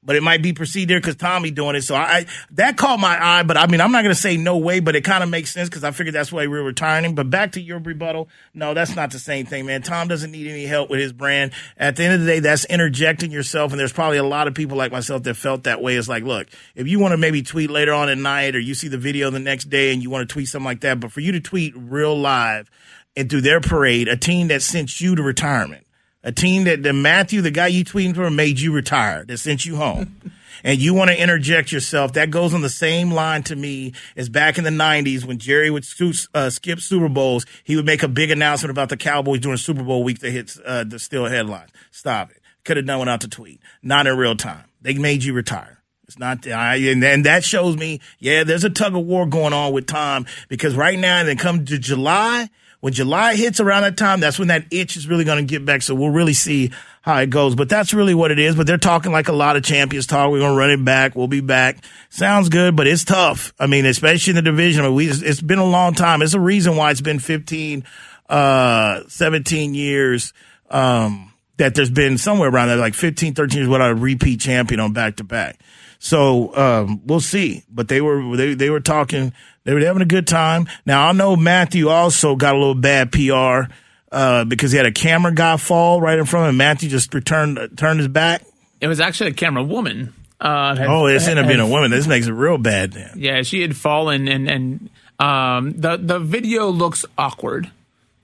but 0.06 0.14
it 0.14 0.22
might 0.22 0.40
be 0.40 0.52
perceived 0.52 0.88
there 0.88 1.00
because 1.00 1.16
Tommy 1.16 1.50
doing 1.50 1.74
it. 1.74 1.82
So 1.82 1.96
I, 1.96 2.26
that 2.52 2.76
caught 2.76 3.00
my 3.00 3.18
eye. 3.22 3.42
But 3.42 3.56
I 3.56 3.66
mean, 3.66 3.80
I'm 3.80 3.90
not 3.90 4.02
going 4.02 4.14
to 4.14 4.20
say 4.20 4.36
no 4.36 4.56
way, 4.56 4.78
but 4.78 4.94
it 4.94 5.02
kind 5.02 5.24
of 5.24 5.28
makes 5.28 5.52
sense 5.52 5.68
because 5.68 5.82
I 5.82 5.90
figured 5.90 6.14
that's 6.14 6.30
why 6.30 6.46
we 6.46 6.56
are 6.56 6.62
retiring. 6.62 7.16
But 7.16 7.28
back 7.28 7.52
to 7.52 7.60
your 7.60 7.80
rebuttal, 7.80 8.28
no, 8.54 8.72
that's 8.72 8.94
not 8.94 9.10
the 9.10 9.18
same 9.18 9.46
thing, 9.46 9.66
man. 9.66 9.82
Tom 9.82 10.06
doesn't 10.06 10.30
need 10.30 10.46
any 10.46 10.64
help 10.64 10.88
with 10.88 11.00
his 11.00 11.12
brand. 11.12 11.52
At 11.76 11.96
the 11.96 12.04
end 12.04 12.14
of 12.14 12.20
the 12.20 12.26
day, 12.26 12.38
that's 12.38 12.64
interjecting 12.66 13.32
yourself, 13.32 13.72
and 13.72 13.80
there's 13.80 13.92
probably 13.92 14.18
a 14.18 14.24
lot 14.24 14.46
of 14.46 14.54
people 14.54 14.78
like 14.78 14.92
myself 14.92 15.24
that 15.24 15.34
felt 15.34 15.64
that 15.64 15.82
way. 15.82 15.96
It's 15.96 16.08
like, 16.08 16.22
look, 16.22 16.46
if 16.76 16.86
you 16.86 17.00
want 17.00 17.12
to 17.12 17.18
maybe 17.18 17.42
tweet 17.42 17.68
later 17.68 17.92
on 17.92 18.08
at 18.08 18.16
night, 18.16 18.54
or 18.54 18.60
you 18.60 18.74
see 18.74 18.88
the 18.88 18.98
video 18.98 19.28
the 19.30 19.40
next 19.40 19.64
day 19.64 19.92
and 19.92 20.02
you 20.02 20.08
want 20.08 20.26
to 20.26 20.32
tweet 20.32 20.46
something 20.48 20.64
like 20.64 20.80
that, 20.82 21.00
but 21.00 21.10
for 21.10 21.20
you 21.20 21.32
to 21.32 21.40
tweet 21.40 21.74
real 21.76 22.16
live 22.16 22.70
and 23.16 23.28
through 23.28 23.40
their 23.40 23.60
parade, 23.60 24.06
a 24.06 24.16
team 24.16 24.48
that 24.48 24.62
sent 24.62 25.00
you 25.00 25.16
to 25.16 25.22
retirement 25.22 25.85
a 26.26 26.32
team 26.32 26.64
that, 26.64 26.82
that 26.82 26.92
Matthew, 26.92 27.40
the 27.40 27.52
guy 27.52 27.68
you 27.68 27.84
tweeted 27.84 28.16
for, 28.16 28.28
made 28.30 28.58
you 28.58 28.72
retire, 28.72 29.24
that 29.24 29.38
sent 29.38 29.64
you 29.64 29.76
home. 29.76 30.20
and 30.64 30.80
you 30.80 30.92
want 30.92 31.08
to 31.08 31.22
interject 31.22 31.70
yourself, 31.70 32.14
that 32.14 32.32
goes 32.32 32.52
on 32.52 32.62
the 32.62 32.68
same 32.68 33.12
line 33.12 33.44
to 33.44 33.54
me 33.54 33.92
as 34.16 34.28
back 34.28 34.58
in 34.58 34.64
the 34.64 34.70
90s 34.70 35.24
when 35.24 35.38
Jerry 35.38 35.70
would 35.70 35.86
uh, 36.34 36.50
skip 36.50 36.80
Super 36.80 37.08
Bowls. 37.08 37.46
He 37.62 37.76
would 37.76 37.86
make 37.86 38.02
a 38.02 38.08
big 38.08 38.32
announcement 38.32 38.72
about 38.72 38.88
the 38.88 38.96
Cowboys 38.96 39.38
during 39.38 39.56
Super 39.56 39.84
Bowl 39.84 40.02
week 40.02 40.18
that 40.18 40.32
hits 40.32 40.58
uh, 40.66 40.82
the 40.84 40.98
still 40.98 41.26
headline. 41.26 41.68
Stop 41.92 42.32
it. 42.32 42.42
Could 42.64 42.76
have 42.76 42.86
done 42.86 42.98
without 42.98 43.20
the 43.20 43.28
tweet. 43.28 43.60
Not 43.80 44.08
in 44.08 44.16
real 44.16 44.34
time. 44.34 44.64
They 44.82 44.94
made 44.94 45.22
you 45.22 45.32
retire. 45.32 45.80
It's 46.08 46.18
not, 46.18 46.44
I, 46.48 46.74
and, 46.76 47.04
and 47.04 47.24
that 47.24 47.44
shows 47.44 47.76
me, 47.76 48.00
yeah, 48.18 48.42
there's 48.42 48.64
a 48.64 48.70
tug 48.70 48.96
of 48.96 49.04
war 49.04 49.26
going 49.26 49.52
on 49.52 49.72
with 49.72 49.86
Tom 49.86 50.26
because 50.48 50.74
right 50.74 50.98
now, 50.98 51.18
and 51.18 51.28
then 51.28 51.36
come 51.36 51.64
to 51.64 51.78
July, 51.78 52.48
when 52.80 52.92
July 52.92 53.36
hits 53.36 53.60
around 53.60 53.82
that 53.82 53.96
time, 53.96 54.20
that's 54.20 54.38
when 54.38 54.48
that 54.48 54.66
itch 54.70 54.96
is 54.96 55.08
really 55.08 55.24
going 55.24 55.44
to 55.44 55.50
get 55.50 55.64
back. 55.64 55.82
So 55.82 55.94
we'll 55.94 56.10
really 56.10 56.34
see 56.34 56.72
how 57.02 57.18
it 57.18 57.30
goes. 57.30 57.54
But 57.54 57.68
that's 57.68 57.94
really 57.94 58.14
what 58.14 58.30
it 58.30 58.38
is. 58.38 58.54
But 58.54 58.66
they're 58.66 58.78
talking 58.78 59.12
like 59.12 59.28
a 59.28 59.32
lot 59.32 59.56
of 59.56 59.62
champions 59.62 60.06
talk. 60.06 60.30
We're 60.30 60.40
going 60.40 60.52
to 60.52 60.58
run 60.58 60.70
it 60.70 60.84
back. 60.84 61.14
We'll 61.14 61.28
be 61.28 61.40
back. 61.40 61.78
Sounds 62.10 62.48
good, 62.48 62.76
but 62.76 62.86
it's 62.86 63.04
tough. 63.04 63.52
I 63.58 63.66
mean, 63.66 63.86
especially 63.86 64.32
in 64.32 64.36
the 64.36 64.42
division. 64.42 64.84
I 64.84 64.88
mean, 64.88 64.96
we, 64.96 65.08
it's 65.08 65.40
been 65.40 65.58
a 65.58 65.64
long 65.64 65.94
time. 65.94 66.22
It's 66.22 66.34
a 66.34 66.40
reason 66.40 66.76
why 66.76 66.90
it's 66.90 67.00
been 67.00 67.18
15, 67.18 67.84
uh, 68.28 69.02
17 69.08 69.74
years. 69.74 70.32
Um, 70.70 71.32
that 71.58 71.74
there's 71.74 71.90
been 71.90 72.18
somewhere 72.18 72.50
around 72.50 72.68
that, 72.68 72.76
like 72.76 72.94
15, 72.94 73.34
13 73.34 73.58
years 73.58 73.68
without 73.68 73.90
a 73.90 73.94
repeat 73.94 74.40
champion 74.40 74.80
on 74.80 74.92
back 74.92 75.16
to 75.16 75.24
back. 75.24 75.58
So 75.98 76.54
um, 76.54 77.00
we'll 77.06 77.20
see. 77.20 77.64
But 77.70 77.88
they 77.88 78.00
were 78.00 78.36
they 78.36 78.54
they 78.54 78.70
were 78.70 78.80
talking. 78.80 79.32
They 79.66 79.74
were 79.74 79.80
having 79.80 80.00
a 80.00 80.06
good 80.06 80.28
time. 80.28 80.68
Now 80.86 81.08
I 81.08 81.12
know 81.12 81.34
Matthew 81.34 81.88
also 81.88 82.36
got 82.36 82.54
a 82.54 82.58
little 82.58 82.76
bad 82.76 83.10
PR 83.10 83.72
uh, 84.12 84.44
because 84.44 84.70
he 84.70 84.76
had 84.76 84.86
a 84.86 84.92
camera 84.92 85.34
guy 85.34 85.56
fall 85.56 86.00
right 86.00 86.16
in 86.16 86.24
front 86.24 86.46
of 86.46 86.50
him. 86.50 86.56
Matthew 86.56 86.88
just 86.88 87.12
returned 87.12 87.58
turned 87.76 87.98
his 87.98 88.08
back. 88.08 88.44
It 88.80 88.86
was 88.86 89.00
actually 89.00 89.30
a 89.30 89.34
camera 89.34 89.64
woman. 89.64 90.14
Uh, 90.40 90.76
had, 90.76 90.86
oh, 90.86 91.06
it's 91.06 91.26
ended 91.26 91.44
up 91.44 91.48
being 91.48 91.60
a 91.60 91.66
woman. 91.66 91.90
This 91.90 92.06
makes 92.06 92.28
it 92.28 92.32
real 92.32 92.58
bad. 92.58 92.92
Then. 92.92 93.14
Yeah, 93.16 93.42
she 93.42 93.60
had 93.60 93.76
fallen, 93.76 94.28
and 94.28 94.48
and 94.48 94.90
um, 95.18 95.72
the 95.72 95.96
the 95.96 96.20
video 96.20 96.68
looks 96.68 97.04
awkward. 97.18 97.68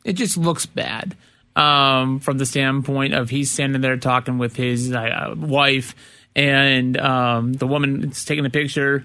It 0.04 0.12
just 0.12 0.36
looks 0.36 0.64
bad 0.64 1.16
um, 1.56 2.20
from 2.20 2.38
the 2.38 2.46
standpoint 2.46 3.14
of 3.14 3.30
he's 3.30 3.50
standing 3.50 3.80
there 3.80 3.96
talking 3.96 4.38
with 4.38 4.54
his 4.54 4.92
uh, 4.92 5.34
wife 5.36 5.96
and 6.34 6.96
um, 6.98 7.52
the 7.52 7.66
woman 7.66 8.10
is 8.10 8.24
taking 8.24 8.44
the 8.44 8.50
picture 8.50 9.04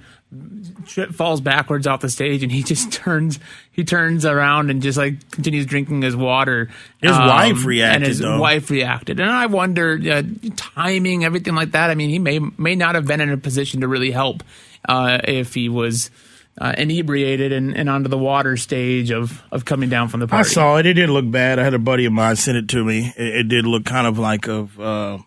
falls 1.14 1.40
backwards 1.40 1.88
off 1.88 2.02
the 2.02 2.10
stage 2.10 2.44
and 2.44 2.52
he 2.52 2.62
just 2.64 2.92
turns 2.92 3.40
he 3.72 3.84
turns 3.84 4.26
around 4.26 4.70
and 4.70 4.82
just 4.82 4.98
like 4.98 5.32
continues 5.32 5.66
drinking 5.66 6.02
his 6.02 6.16
water 6.16 6.70
his 7.02 7.12
um, 7.12 7.28
wife 7.28 7.66
reacted 7.66 7.96
and 7.96 8.06
his 8.06 8.20
though. 8.20 8.40
wife 8.40 8.70
reacted 8.70 9.20
and 9.22 9.30
i 9.30 9.46
wonder 9.46 9.98
uh, 10.12 10.22
timing 10.58 11.24
everything 11.24 11.56
like 11.56 11.72
that 11.72 11.90
i 11.90 11.96
mean 11.96 12.10
he 12.10 12.20
may 12.20 12.40
may 12.58 12.76
not 12.76 12.96
have 12.96 13.06
been 13.06 13.22
in 13.22 13.30
a 13.32 13.38
position 13.38 13.82
to 13.82 13.88
really 13.88 14.12
help 14.12 14.44
uh, 14.90 15.20
if 15.24 15.54
he 15.54 15.70
was 15.70 16.12
uh, 16.60 16.74
inebriated 16.78 17.52
and, 17.52 17.76
and 17.76 17.90
onto 17.90 18.10
the 18.10 18.18
water 18.18 18.58
stage 18.58 19.12
of, 19.12 19.44
of 19.52 19.66
coming 19.66 19.90
down 19.90 20.08
from 20.08 20.20
the 20.22 20.28
party. 20.28 20.50
I 20.50 20.52
saw 20.52 20.78
it. 20.78 20.86
It 20.86 20.94
did 20.94 21.10
look 21.10 21.30
bad. 21.30 21.60
I 21.60 21.64
had 21.64 21.74
a 21.74 21.80
buddy 21.80 22.06
of 22.06 22.14
mine 22.14 22.36
send 22.36 22.58
it 22.58 22.68
to 22.70 22.84
me. 22.84 23.14
It, 23.16 23.36
it 23.36 23.48
did 23.48 23.66
look 23.66 23.86
kind 23.86 24.08
of 24.08 24.18
like 24.18 24.48
of 24.48 24.80
uh, 24.80 25.20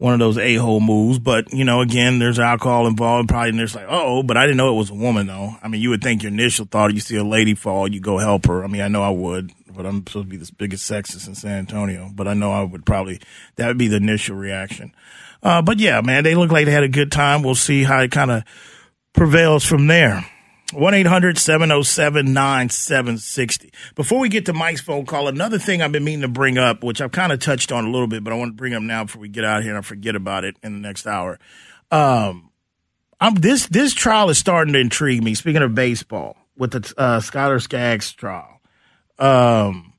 one 0.00 0.14
of 0.14 0.18
those 0.18 0.38
a 0.38 0.54
hole 0.54 0.80
moves. 0.80 1.18
But 1.18 1.52
you 1.52 1.64
know, 1.64 1.82
again, 1.82 2.18
there's 2.18 2.38
alcohol 2.38 2.86
involved. 2.86 3.28
Probably, 3.28 3.50
and 3.50 3.58
there's 3.58 3.74
like, 3.74 3.86
oh, 3.88 4.22
but 4.22 4.36
I 4.36 4.42
didn't 4.42 4.56
know 4.56 4.72
it 4.72 4.78
was 4.78 4.90
a 4.90 4.94
woman 4.94 5.26
though. 5.26 5.54
I 5.62 5.68
mean, 5.68 5.82
you 5.82 5.90
would 5.90 6.02
think 6.02 6.22
your 6.22 6.32
initial 6.32 6.64
thought, 6.64 6.94
you 6.94 7.00
see 7.00 7.16
a 7.16 7.24
lady 7.24 7.54
fall, 7.54 7.86
you 7.86 8.00
go 8.00 8.18
help 8.18 8.46
her. 8.46 8.64
I 8.64 8.66
mean, 8.66 8.80
I 8.80 8.88
know 8.88 9.02
I 9.02 9.10
would, 9.10 9.52
but 9.76 9.84
I'm 9.84 9.98
supposed 10.06 10.26
to 10.26 10.30
be 10.30 10.38
the 10.38 10.50
biggest 10.56 10.90
sexist 10.90 11.28
in 11.28 11.34
San 11.34 11.58
Antonio. 11.58 12.10
But 12.12 12.26
I 12.26 12.34
know 12.34 12.50
I 12.50 12.62
would 12.62 12.86
probably 12.86 13.20
that 13.56 13.68
would 13.68 13.78
be 13.78 13.88
the 13.88 13.96
initial 13.96 14.36
reaction. 14.36 14.92
Uh, 15.42 15.60
but 15.60 15.78
yeah, 15.78 16.00
man, 16.00 16.24
they 16.24 16.34
look 16.34 16.50
like 16.50 16.64
they 16.64 16.72
had 16.72 16.82
a 16.82 16.88
good 16.88 17.12
time. 17.12 17.42
We'll 17.42 17.54
see 17.54 17.84
how 17.84 18.00
it 18.00 18.10
kind 18.10 18.30
of 18.30 18.44
prevails 19.12 19.64
from 19.64 19.86
there. 19.86 20.24
1 20.72 20.94
800 20.94 21.38
707 21.38 22.32
9760. 22.32 23.72
Before 23.94 24.18
we 24.18 24.28
get 24.28 24.46
to 24.46 24.52
Mike's 24.52 24.80
phone 24.80 25.06
call, 25.06 25.28
another 25.28 25.58
thing 25.58 25.82
I've 25.82 25.92
been 25.92 26.04
meaning 26.04 26.22
to 26.22 26.28
bring 26.28 26.58
up, 26.58 26.84
which 26.84 27.00
I've 27.00 27.12
kind 27.12 27.32
of 27.32 27.40
touched 27.40 27.72
on 27.72 27.84
a 27.84 27.90
little 27.90 28.06
bit, 28.06 28.22
but 28.24 28.32
I 28.32 28.36
want 28.36 28.52
to 28.52 28.56
bring 28.56 28.74
up 28.74 28.82
now 28.82 29.04
before 29.04 29.20
we 29.20 29.28
get 29.28 29.44
out 29.44 29.58
of 29.58 29.64
here 29.64 29.72
and 29.72 29.78
I 29.78 29.82
forget 29.82 30.16
about 30.16 30.44
it 30.44 30.56
in 30.62 30.72
the 30.74 30.80
next 30.80 31.06
hour. 31.06 31.38
Um, 31.90 32.50
I'm, 33.20 33.34
this, 33.34 33.66
this 33.66 33.94
trial 33.94 34.30
is 34.30 34.38
starting 34.38 34.72
to 34.74 34.80
intrigue 34.80 35.22
me. 35.22 35.34
Speaking 35.34 35.62
of 35.62 35.74
baseball, 35.74 36.36
with 36.60 36.72
the 36.72 36.94
uh, 36.98 37.20
Skylar 37.20 37.60
Skaggs 37.60 38.12
trial. 38.12 38.60
Um, 39.18 39.94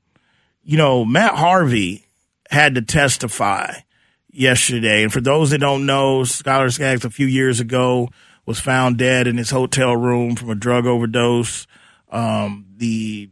you 0.63 0.77
know, 0.77 1.03
Matt 1.03 1.33
Harvey 1.33 2.05
had 2.49 2.75
to 2.75 2.83
testify 2.83 3.73
yesterday. 4.29 5.03
And 5.03 5.11
for 5.11 5.21
those 5.21 5.49
that 5.49 5.57
don't 5.57 5.87
know, 5.87 6.19
Skylar 6.19 6.71
Skaggs 6.71 7.03
a 7.03 7.09
few 7.09 7.25
years 7.25 7.59
ago, 7.59 8.09
was 8.45 8.59
found 8.59 8.97
dead 8.97 9.27
in 9.27 9.37
his 9.37 9.49
hotel 9.49 9.95
room 9.95 10.35
from 10.35 10.49
a 10.49 10.55
drug 10.55 10.85
overdose. 10.85 11.67
Um, 12.09 12.65
the 12.77 13.29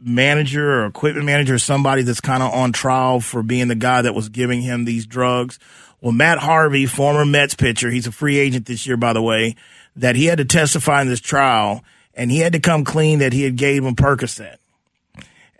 manager 0.00 0.80
or 0.80 0.86
equipment 0.86 1.26
manager, 1.26 1.58
somebody 1.58 2.02
that's 2.02 2.20
kind 2.20 2.42
of 2.42 2.52
on 2.52 2.72
trial 2.72 3.20
for 3.20 3.42
being 3.42 3.68
the 3.68 3.74
guy 3.74 4.02
that 4.02 4.14
was 4.14 4.28
giving 4.28 4.62
him 4.62 4.84
these 4.84 5.06
drugs. 5.06 5.58
Well, 6.00 6.12
Matt 6.12 6.38
Harvey, 6.38 6.86
former 6.86 7.24
Mets 7.24 7.54
pitcher, 7.54 7.90
he's 7.90 8.06
a 8.06 8.12
free 8.12 8.38
agent 8.38 8.66
this 8.66 8.86
year, 8.86 8.96
by 8.96 9.12
the 9.12 9.22
way, 9.22 9.56
that 9.96 10.14
he 10.14 10.26
had 10.26 10.38
to 10.38 10.44
testify 10.44 11.02
in 11.02 11.08
this 11.08 11.20
trial 11.20 11.82
and 12.14 12.30
he 12.30 12.38
had 12.40 12.52
to 12.52 12.60
come 12.60 12.84
clean 12.84 13.20
that 13.20 13.32
he 13.32 13.42
had 13.42 13.56
gave 13.56 13.84
him 13.84 13.96
Percocet. 13.96 14.56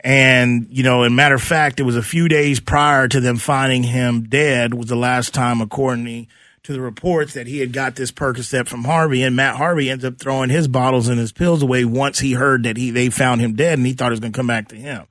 And, 0.01 0.67
you 0.71 0.83
know, 0.83 1.03
in 1.03 1.15
matter 1.15 1.35
of 1.35 1.43
fact, 1.43 1.81
it 1.81 1.85
was 1.85 1.97
a 1.97 2.03
few 2.03 2.29
days 2.29 2.61
prior 2.61 3.09
to 3.09 3.21
them 3.21 3.37
finding 3.37 3.83
him 3.83 4.25
dead 4.25 4.75
was 4.75 4.87
the 4.87 4.97
last 4.97 5.35
time, 5.35 5.61
according 5.61 6.29
to 6.69 6.75
the 6.75 6.81
reports 6.83 7.33
that 7.33 7.47
he 7.47 7.61
had 7.61 7.73
got 7.73 7.97
this 7.97 8.13
Percocet 8.13 8.69
from 8.69 8.85
Harvey, 8.85 9.23
and 9.23 9.35
Matt 9.35 9.57
Harvey 9.57 9.89
ends 9.89 10.05
up 10.05 10.19
throwing 10.19 10.51
his 10.51 10.69
bottles 10.69 11.09
and 11.09 11.19
his 11.19 11.33
pills 11.33 11.63
away 11.63 11.87
once 11.87 12.19
he 12.19 12.35
heard 12.35 12.65
that 12.65 12.77
he 12.77 12.91
they 12.91 13.09
found 13.09 13.41
him 13.41 13.55
dead, 13.55 13.79
and 13.79 13.87
he 13.87 13.95
thought 13.95 14.09
it 14.09 14.11
was 14.11 14.21
going 14.21 14.35
to 14.35 14.37
come 14.37 14.49
back 14.49 14.69
to 14.69 14.77
him. 14.77 15.07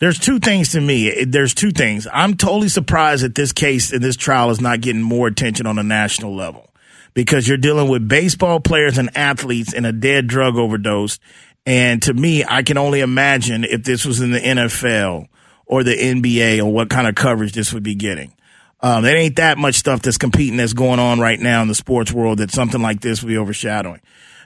There's 0.00 0.18
two 0.18 0.40
things 0.40 0.70
to 0.70 0.80
me. 0.80 1.22
There's 1.24 1.54
two 1.54 1.70
things. 1.70 2.08
I'm 2.12 2.34
totally 2.34 2.68
surprised 2.68 3.22
that 3.22 3.36
this 3.36 3.52
case 3.52 3.92
and 3.92 4.02
this 4.02 4.16
trial 4.16 4.50
is 4.50 4.60
not 4.60 4.80
getting 4.80 5.00
more 5.00 5.28
attention 5.28 5.68
on 5.68 5.78
a 5.78 5.84
national 5.84 6.34
level 6.34 6.68
because 7.14 7.46
you're 7.46 7.58
dealing 7.58 7.88
with 7.88 8.08
baseball 8.08 8.58
players 8.58 8.98
and 8.98 9.16
athletes 9.16 9.72
in 9.72 9.84
a 9.84 9.92
dead 9.92 10.26
drug 10.26 10.56
overdose. 10.56 11.20
And 11.64 12.02
to 12.02 12.12
me, 12.12 12.44
I 12.44 12.64
can 12.64 12.76
only 12.76 13.02
imagine 13.02 13.62
if 13.62 13.84
this 13.84 14.04
was 14.04 14.20
in 14.20 14.32
the 14.32 14.40
NFL 14.40 15.28
or 15.64 15.84
the 15.84 15.94
NBA 15.94 16.58
or 16.58 16.72
what 16.72 16.90
kind 16.90 17.06
of 17.06 17.14
coverage 17.14 17.52
this 17.52 17.72
would 17.72 17.84
be 17.84 17.94
getting. 17.94 18.32
Um, 18.80 19.04
it 19.04 19.10
ain't 19.10 19.36
that 19.36 19.58
much 19.58 19.74
stuff 19.74 20.02
that's 20.02 20.18
competing 20.18 20.56
that's 20.56 20.72
going 20.72 21.00
on 21.00 21.18
right 21.18 21.40
now 21.40 21.62
in 21.62 21.68
the 21.68 21.74
sports 21.74 22.12
world 22.12 22.38
that 22.38 22.50
something 22.50 22.80
like 22.80 23.00
this 23.00 23.22
will 23.22 23.28
be 23.28 23.38
overshadowing. 23.38 24.00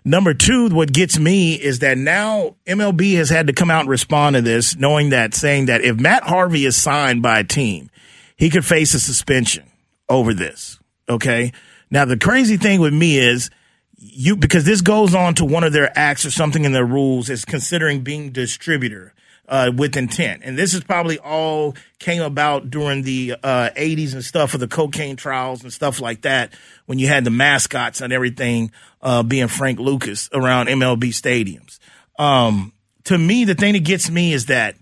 Number 0.05 0.35
two, 0.35 0.69
what 0.71 0.93
gets 0.93 1.19
me 1.19 1.55
is 1.55 1.81
that 1.81 1.97
now 1.97 2.57
MLB 2.67 3.15
has 3.17 3.29
had 3.29 3.47
to 3.47 3.53
come 3.53 3.71
out 3.71 3.81
and 3.81 3.89
respond 3.89 4.35
to 4.35 4.43
this, 4.43 4.75
knowing 4.75 5.11
that, 5.11 5.35
saying 5.35 5.67
that 5.67 5.83
if 5.83 6.01
Matt 6.01 6.25
Harvey 6.25 6.65
is 6.65 6.77
signed 6.77 7.23
by 7.23 7.39
a 7.39 7.45
team, 7.45 7.89
he 8.37 8.51
could 8.51 8.65
face 8.65 8.95
a 8.95 9.01
suspension 9.01 9.71
over 10.09 10.35
this. 10.35 10.81
Okay. 11.09 11.53
Now, 11.91 12.05
the 12.05 12.17
crazy 12.17 12.57
thing 12.57 12.81
with 12.81 12.93
me 12.93 13.19
is 13.19 13.51
you, 13.97 14.35
because 14.37 14.65
this 14.65 14.81
goes 14.81 15.15
on 15.15 15.35
to 15.35 15.45
one 15.45 15.63
of 15.63 15.73
their 15.73 15.97
acts 15.97 16.25
or 16.25 16.31
something 16.33 16.65
in 16.65 16.73
their 16.73 16.87
rules 16.87 17.31
is 17.31 17.45
considering 17.45 18.01
being 18.01 18.33
distributor 18.33 19.15
uh, 19.49 19.71
with 19.75 19.97
intent. 19.97 20.43
And 20.45 20.57
this 20.57 20.75
is 20.75 20.83
probably 20.85 21.19
all 21.19 21.75
came 21.99 22.23
about 22.23 22.71
during 22.71 23.03
the 23.03 23.37
uh, 23.43 23.71
80s 23.77 24.15
and 24.15 24.25
stuff 24.25 24.55
of 24.55 24.61
the 24.61 24.69
cocaine 24.69 25.17
trials 25.17 25.63
and 25.63 25.73
stuff 25.73 26.01
like 26.01 26.23
that 26.23 26.53
when 26.87 26.99
you 26.99 27.09
had 27.09 27.25
the 27.25 27.31
mascots 27.31 28.01
and 28.01 28.13
everything 28.13 28.71
uh, 29.03 29.23
being 29.23 29.49
Frank 29.49 29.79
Lucas 29.79 30.29
around 30.33 30.69
MLB 30.69 31.11
stadiums. 31.11 31.79
Um, 32.19 32.73
to 33.05 33.19
me, 33.19 33.45
the 33.45 33.55
thing 33.55 33.73
that 33.75 33.85
gets 33.85 34.11
me 34.11 34.33
is 34.33 34.47
that 34.47 34.77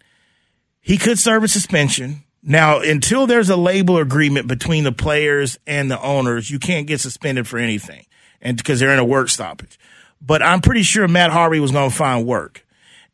he 0.81 0.99
could 0.99 1.19
serve 1.19 1.43
a 1.45 1.49
suspension. 1.49 2.25
Now, 2.43 2.81
until 2.81 3.27
there's 3.27 3.51
a 3.51 3.57
label 3.57 3.99
agreement 3.99 4.47
between 4.47 4.85
the 4.85 4.93
players 4.93 5.59
and 5.67 5.91
the 5.91 6.01
owners, 6.01 6.51
you 6.51 6.59
can't 6.59 6.87
get 6.87 7.01
suspended 7.01 7.47
for 7.47 7.59
anything, 7.59 8.07
and 8.41 8.57
because 8.57 8.81
they're 8.81 8.93
in 8.93 8.99
a 8.99 9.05
work 9.05 9.29
stoppage. 9.29 9.79
But 10.23 10.43
I'm 10.43 10.61
pretty 10.61 10.83
sure 10.83 11.07
Matt 11.09 11.31
Harvey 11.31 11.61
was 11.61 11.71
going 11.71 11.91
to 11.91 11.97
find 11.97 12.27
work 12.27 12.65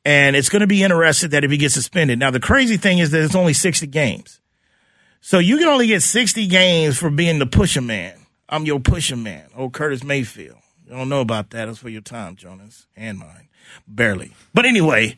and 0.07 0.37
it's 0.37 0.49
going 0.49 0.61
to 0.61 0.69
be 0.69 0.85
interesting 0.85 1.31
that 1.31 1.43
if 1.43 1.51
he 1.51 1.57
gets 1.57 1.75
suspended. 1.75 2.21
Now, 2.21 2.31
the 2.31 2.39
crazy 2.39 2.77
thing 2.77 3.01
is 3.01 3.11
that 3.11 3.25
it's 3.25 3.35
only 3.35 3.53
60 3.53 3.89
games. 3.89 4.41
So 5.21 5.41
you 5.41 5.59
can 5.59 5.67
only 5.67 5.89
get 5.89 6.01
60 6.01 6.47
games 6.47 6.97
for 6.97 7.11
being 7.11 7.41
the 7.41 7.47
pusher 7.47 7.81
man. 7.81 8.15
I'm 8.49 8.65
your 8.65 8.79
pusher 8.79 9.17
man. 9.17 9.49
Oh, 9.57 9.69
Curtis 9.69 10.05
Mayfield. 10.05 10.59
You 10.85 10.93
don't 10.93 11.09
know 11.09 11.23
about 11.23 11.51
that. 11.51 11.67
That's 11.67 11.79
for 11.79 11.89
your 11.89 12.03
time, 12.03 12.37
Jonas, 12.37 12.87
and 12.95 13.19
mine. 13.19 13.49
Barely. 13.89 14.31
But 14.55 14.65
anyway, 14.65 15.17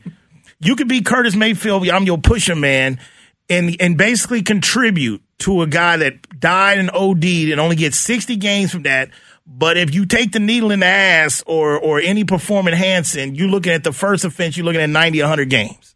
you 0.59 0.75
could 0.75 0.87
be 0.87 1.01
Curtis 1.01 1.35
Mayfield. 1.35 1.87
I'm 1.87 2.05
your 2.05 2.17
pusher 2.17 2.55
man 2.55 2.99
and, 3.47 3.75
and 3.79 3.95
basically 3.95 4.41
contribute 4.41 5.21
to 5.39 5.61
a 5.61 5.67
guy 5.67 5.97
that 5.97 6.39
died 6.39 6.79
and 6.79 6.89
OD'd 6.89 7.51
and 7.51 7.59
only 7.59 7.75
gets 7.75 7.97
60 7.97 8.37
games 8.37 8.71
from 8.71 8.83
that. 8.83 9.11
But 9.51 9.77
if 9.77 9.95
you 9.95 10.05
take 10.05 10.31
the 10.31 10.39
needle 10.39 10.69
in 10.69 10.81
the 10.81 10.85
ass 10.85 11.43
or, 11.47 11.77
or 11.77 11.99
any 11.99 12.23
perform 12.23 12.67
enhancing, 12.67 13.33
you're 13.33 13.49
looking 13.49 13.73
at 13.73 13.83
the 13.83 13.91
first 13.91 14.23
offense, 14.23 14.55
you're 14.55 14.65
looking 14.65 14.81
at 14.81 14.89
90, 14.89 15.21
100 15.21 15.49
games. 15.49 15.95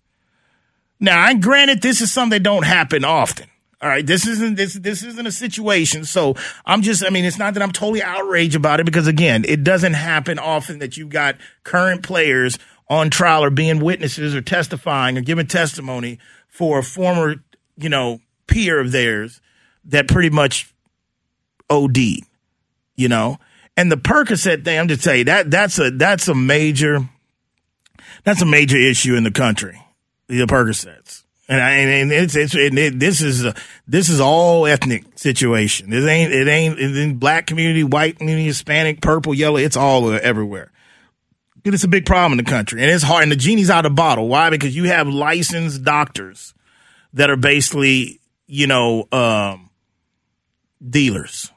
Now, 1.00 1.22
I 1.22 1.36
granted 1.36 1.82
this 1.82 2.02
is 2.02 2.12
something 2.12 2.38
that 2.38 2.44
don't 2.44 2.66
happen 2.66 3.06
often. 3.06 3.48
All 3.80 3.90
right, 3.90 4.06
this 4.06 4.26
isn't 4.26 4.56
this 4.56 4.76
this 4.76 5.04
isn't 5.04 5.28
a 5.28 5.32
situation. 5.32 6.06
So 6.06 6.36
I'm 6.66 6.82
just 6.82 7.06
I 7.06 7.10
mean, 7.10 7.26
it's 7.26 7.38
not 7.38 7.54
that 7.54 7.62
I'm 7.62 7.74
totally 7.74 8.02
outraged 8.02 8.56
about 8.56 8.80
it 8.80 8.86
because 8.86 9.08
again, 9.08 9.44
it 9.46 9.66
doesn't 9.66 9.94
happen 9.94 10.40
often 10.40 10.80
that 10.80 10.96
you've 10.96 11.10
got 11.10 11.36
current 11.66 12.02
players 12.02 12.58
on 12.90 13.10
trial 13.10 13.44
or 13.44 13.50
being 13.50 13.82
witnesses 13.82 14.34
or 14.34 14.42
testifying 14.42 15.18
or 15.18 15.22
giving 15.22 15.48
testimony 15.48 16.18
for 16.48 16.80
a 16.80 16.84
former, 16.84 17.44
you 17.76 17.90
know, 17.90 18.22
peer 18.48 18.80
of 18.80 18.94
theirs 18.94 19.42
that 19.84 20.08
pretty 20.08 20.30
much 20.30 20.74
OD, 21.70 21.98
you 22.96 23.08
know. 23.08 23.38
And 23.76 23.92
the 23.92 23.98
Percocet 23.98 24.64
thing, 24.64 24.80
I'm 24.80 24.88
just 24.88 25.04
you 25.06 25.24
that 25.26 25.50
that's 25.50 25.80
a 25.80 25.92
that's 25.92 26.28
a 26.28 26.36
major 26.36 27.10
that's 28.24 28.42
a 28.42 28.46
major 28.46 28.78
issue 28.78 29.16
in 29.16 29.24
the 29.24 29.32
country. 29.32 29.82
The 30.28 30.46
Percocets. 30.46 31.24
And, 31.50 31.62
I, 31.62 31.72
and 31.72 32.12
it's, 32.12 32.36
it's, 32.36 32.56
it, 32.56 33.00
this 33.00 33.22
is, 33.22 33.44
a, 33.44 33.54
this 33.86 34.08
is 34.08 34.22
all 34.22 34.66
ethnic 34.66 35.04
situation. 35.20 35.92
It 35.92 36.06
ain't, 36.08 36.32
it 36.32 36.48
ain't 36.48 36.80
in 36.80 37.18
black 37.18 37.48
community, 37.48 37.84
white 37.84 38.18
community, 38.18 38.46
Hispanic, 38.46 39.02
purple, 39.02 39.34
yellow. 39.34 39.58
It's 39.58 39.76
all 39.76 40.10
everywhere. 40.14 40.72
It's 41.66 41.84
a 41.84 41.90
big 41.90 42.06
problem 42.06 42.40
in 42.40 42.44
the 42.44 42.50
country 42.50 42.82
and 42.82 42.90
it's 42.90 43.04
hard. 43.04 43.24
And 43.24 43.32
the 43.32 43.36
genie's 43.36 43.70
out 43.70 43.86
of 43.86 43.92
the 43.92 43.96
bottle. 43.96 44.28
Why? 44.30 44.50
Because 44.50 44.76
you 44.76 44.86
have 44.86 45.08
licensed 45.08 45.84
doctors 45.84 46.54
that 47.14 47.30
are 47.30 47.38
basically, 47.38 48.22
you 48.48 48.68
know, 48.68 49.08
um, 49.12 49.70
dealers 50.90 51.52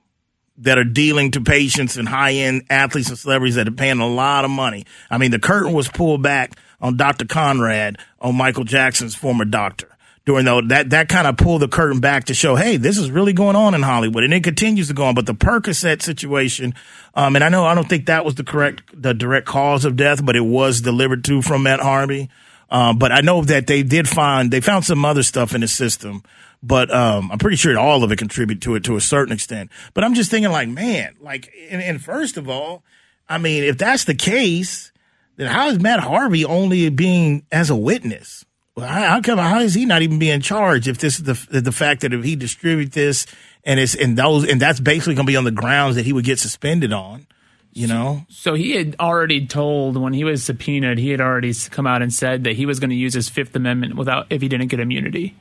that 0.59 0.79
are 0.79 0.85
dealing 0.85 1.31
to 1.33 1.41
patients 1.41 1.97
and 1.97 2.09
high 2.09 2.33
end 2.33 2.65
athletes 2.71 3.09
and 3.09 3.19
celebrities 3.19 3.57
that 3.57 3.69
are 3.69 3.73
paying 3.73 4.01
a 4.01 4.09
lot 4.09 4.45
of 4.45 4.51
money. 4.51 4.85
I 5.11 5.19
mean, 5.19 5.31
the 5.31 5.39
curtain 5.39 5.73
was 5.73 5.89
pulled 5.89 6.23
back 6.23 6.59
on 6.81 6.97
Dr. 6.97 7.27
Conrad 7.27 7.99
on 8.21 8.37
Michael 8.37 8.65
Jackson's 8.65 9.15
former 9.15 9.45
doctor. 9.45 9.89
During 10.25 10.45
the, 10.45 10.61
that, 10.69 10.91
that 10.91 11.09
kind 11.09 11.29
of 11.29 11.37
pulled 11.37 11.63
the 11.63 11.69
curtain 11.69 12.01
back 12.01 12.25
to 12.25 12.35
show, 12.35 12.57
hey, 12.57 12.79
this 12.79 12.99
is 12.99 13.13
really 13.13 13.33
going 13.33 13.55
on 13.55 13.77
in 13.77 13.83
Hollywood, 13.83 14.25
and 14.25 14.35
it 14.35 14.43
continues 14.43 14.89
to 14.89 14.95
go 14.95 15.05
on. 15.05 15.15
But 15.15 15.27
the 15.27 15.35
Percocet 15.35 16.03
situation, 16.03 16.75
um, 17.15 17.37
and 17.37 17.45
I 17.45 17.49
know 17.49 17.65
I 17.65 17.77
don't 17.77 17.89
think 17.89 18.07
that 18.07 18.25
was 18.25 18.35
the 18.35 18.43
correct, 18.43 18.83
the 18.93 19.15
direct 19.15 19.47
cause 19.47 19.85
of 19.85 19.95
death, 19.95 20.25
but 20.25 20.35
it 20.35 20.41
was 20.41 20.81
delivered 20.81 21.23
to 21.27 21.43
from 21.43 21.63
Matt 21.63 21.79
Harvey. 21.79 22.29
Um, 22.71 22.99
but 22.99 23.13
I 23.13 23.21
know 23.21 23.43
that 23.43 23.69
they 23.69 23.85
did 23.85 24.09
find 24.09 24.51
they 24.51 24.61
found 24.61 24.85
some 24.85 25.05
other 25.05 25.23
stuff 25.23 25.55
in 25.55 25.61
the 25.61 25.69
system, 25.69 26.25
but 26.63 26.93
um, 26.93 27.31
I'm 27.31 27.39
pretty 27.39 27.57
sure 27.57 27.79
all 27.79 28.03
of 28.03 28.13
it 28.13 28.19
contribute 28.19 28.61
to 28.63 28.75
it 28.75 28.85
to 28.85 28.97
a 28.97 29.01
certain 29.01 29.33
extent. 29.33 29.71
But 29.95 30.05
I'm 30.05 30.15
just 30.15 30.31
thinking, 30.31 30.51
like, 30.51 30.69
man, 30.69 31.15
like, 31.21 31.53
and, 31.71 31.83
and 31.83 32.03
first 32.03 32.37
of 32.37 32.49
all, 32.49 32.83
I 33.29 33.39
mean, 33.39 33.65
if 33.65 33.79
that's 33.79 34.05
the 34.05 34.15
case, 34.15 34.93
then 35.37 35.49
how 35.49 35.69
is 35.69 35.81
Matt 35.81 36.01
Harvey 36.01 36.45
only 36.45 36.89
being 36.91 37.45
as 37.53 37.71
a 37.71 37.77
witness? 37.77 38.45
Well, 38.75 38.87
how 38.87 39.21
come? 39.23 39.39
How 39.39 39.61
is 39.61 39.73
he 39.73 39.87
not 39.87 40.03
even 40.03 40.19
being 40.19 40.43
charged 40.43 40.87
if 40.87 40.99
this 40.99 41.19
is 41.19 41.23
the 41.23 41.61
the 41.61 41.73
fact 41.73 42.03
that 42.03 42.13
if 42.13 42.23
he 42.23 42.37
distribute 42.37 42.93
this 42.93 43.27
and 43.65 43.81
it's 43.81 43.95
and 43.95 44.19
those 44.19 44.47
and 44.47 44.61
that's 44.61 44.81
basically 44.81 45.15
going 45.15 45.27
to 45.27 45.31
be 45.31 45.37
on 45.37 45.45
the 45.45 45.51
grounds 45.51 45.97
that 45.97 46.05
he 46.05 46.13
would 46.13 46.27
get 46.27 46.39
suspended 46.39 46.93
on, 46.93 47.27
you 47.73 47.87
know? 47.87 48.27
So 48.29 48.53
he 48.53 48.73
had 48.73 48.95
already 49.01 49.47
told 49.47 49.97
when 49.97 50.13
he 50.13 50.25
was 50.25 50.45
subpoenaed, 50.45 50.99
he 50.99 51.11
had 51.11 51.23
already 51.23 51.55
come 51.71 51.87
out 51.87 52.03
and 52.03 52.13
said 52.13 52.45
that 52.45 52.57
he 52.57 52.67
was 52.67 52.79
going 52.79 52.91
to 52.91 52.97
use 52.97 53.15
his 53.15 53.31
Fifth 53.31 53.57
Amendment 53.57 53.97
without 53.97 54.27
if 54.29 54.43
he 54.43 54.49
didn't 54.49 54.69
get 54.69 54.81
immunity. 54.81 55.35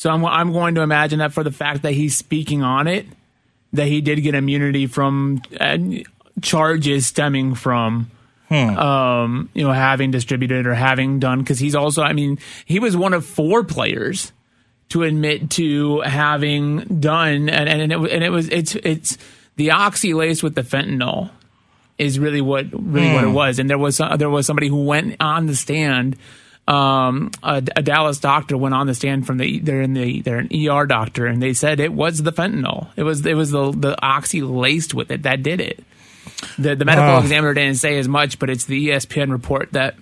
So 0.00 0.08
I'm 0.08 0.24
I'm 0.24 0.50
going 0.50 0.76
to 0.76 0.80
imagine 0.80 1.18
that 1.18 1.34
for 1.34 1.44
the 1.44 1.50
fact 1.50 1.82
that 1.82 1.92
he's 1.92 2.16
speaking 2.16 2.62
on 2.62 2.88
it, 2.88 3.04
that 3.74 3.86
he 3.86 4.00
did 4.00 4.22
get 4.22 4.34
immunity 4.34 4.86
from 4.86 5.42
uh, 5.60 5.76
charges 6.40 7.06
stemming 7.06 7.54
from 7.54 8.10
Hmm. 8.48 8.76
Um, 8.78 9.50
you 9.54 9.62
know, 9.62 9.72
having 9.72 10.10
distributed 10.10 10.66
or 10.66 10.74
having 10.74 11.20
done, 11.20 11.38
because 11.38 11.60
he's 11.60 11.76
also, 11.76 12.02
I 12.02 12.14
mean, 12.14 12.40
he 12.64 12.80
was 12.80 12.96
one 12.96 13.12
of 13.12 13.24
four 13.24 13.62
players 13.62 14.32
to 14.88 15.04
admit 15.04 15.50
to 15.50 16.00
having 16.00 16.78
done, 16.98 17.48
and, 17.48 17.68
and, 17.68 17.92
it, 17.92 18.12
and 18.12 18.24
it 18.24 18.30
was, 18.30 18.48
it's, 18.48 18.74
it's 18.76 19.18
the 19.54 19.70
oxy 19.70 20.14
laced 20.14 20.42
with 20.42 20.56
the 20.56 20.62
fentanyl 20.62 21.30
is 21.96 22.18
really 22.18 22.40
what, 22.40 22.66
really 22.72 23.14
what 23.14 23.22
it 23.22 23.28
hmm. 23.28 23.34
was. 23.34 23.60
And 23.60 23.70
there 23.70 23.78
was, 23.78 24.00
uh, 24.00 24.16
there 24.16 24.30
was 24.30 24.46
somebody 24.46 24.66
who 24.66 24.82
went 24.82 25.14
on 25.20 25.46
the 25.46 25.54
stand. 25.54 26.16
Um, 26.70 27.32
a, 27.42 27.56
a, 27.74 27.82
Dallas 27.82 28.18
doctor 28.18 28.56
went 28.56 28.74
on 28.76 28.86
the 28.86 28.94
stand 28.94 29.26
from 29.26 29.38
the 29.38 29.58
they're 29.58 29.80
in 29.80 29.92
the 29.92 30.22
they're 30.22 30.38
an 30.38 30.50
ER 30.54 30.86
doctor 30.86 31.26
and 31.26 31.42
they 31.42 31.52
said 31.52 31.80
it 31.80 31.92
was 31.92 32.22
the 32.22 32.32
fentanyl. 32.32 32.88
It 32.94 33.02
was 33.02 33.26
it 33.26 33.34
was 33.34 33.50
the 33.50 33.72
the 33.72 34.00
oxy 34.00 34.40
laced 34.40 34.94
with 34.94 35.10
it 35.10 35.24
that 35.24 35.42
did 35.42 35.60
it. 35.60 35.82
The, 36.58 36.76
the 36.76 36.84
medical 36.84 37.16
uh, 37.16 37.20
examiner 37.20 37.54
didn't 37.54 37.78
say 37.78 37.98
as 37.98 38.06
much, 38.06 38.38
but 38.38 38.50
it's 38.50 38.66
the 38.66 38.88
ESPN 38.88 39.32
report 39.32 39.72
that 39.72 39.96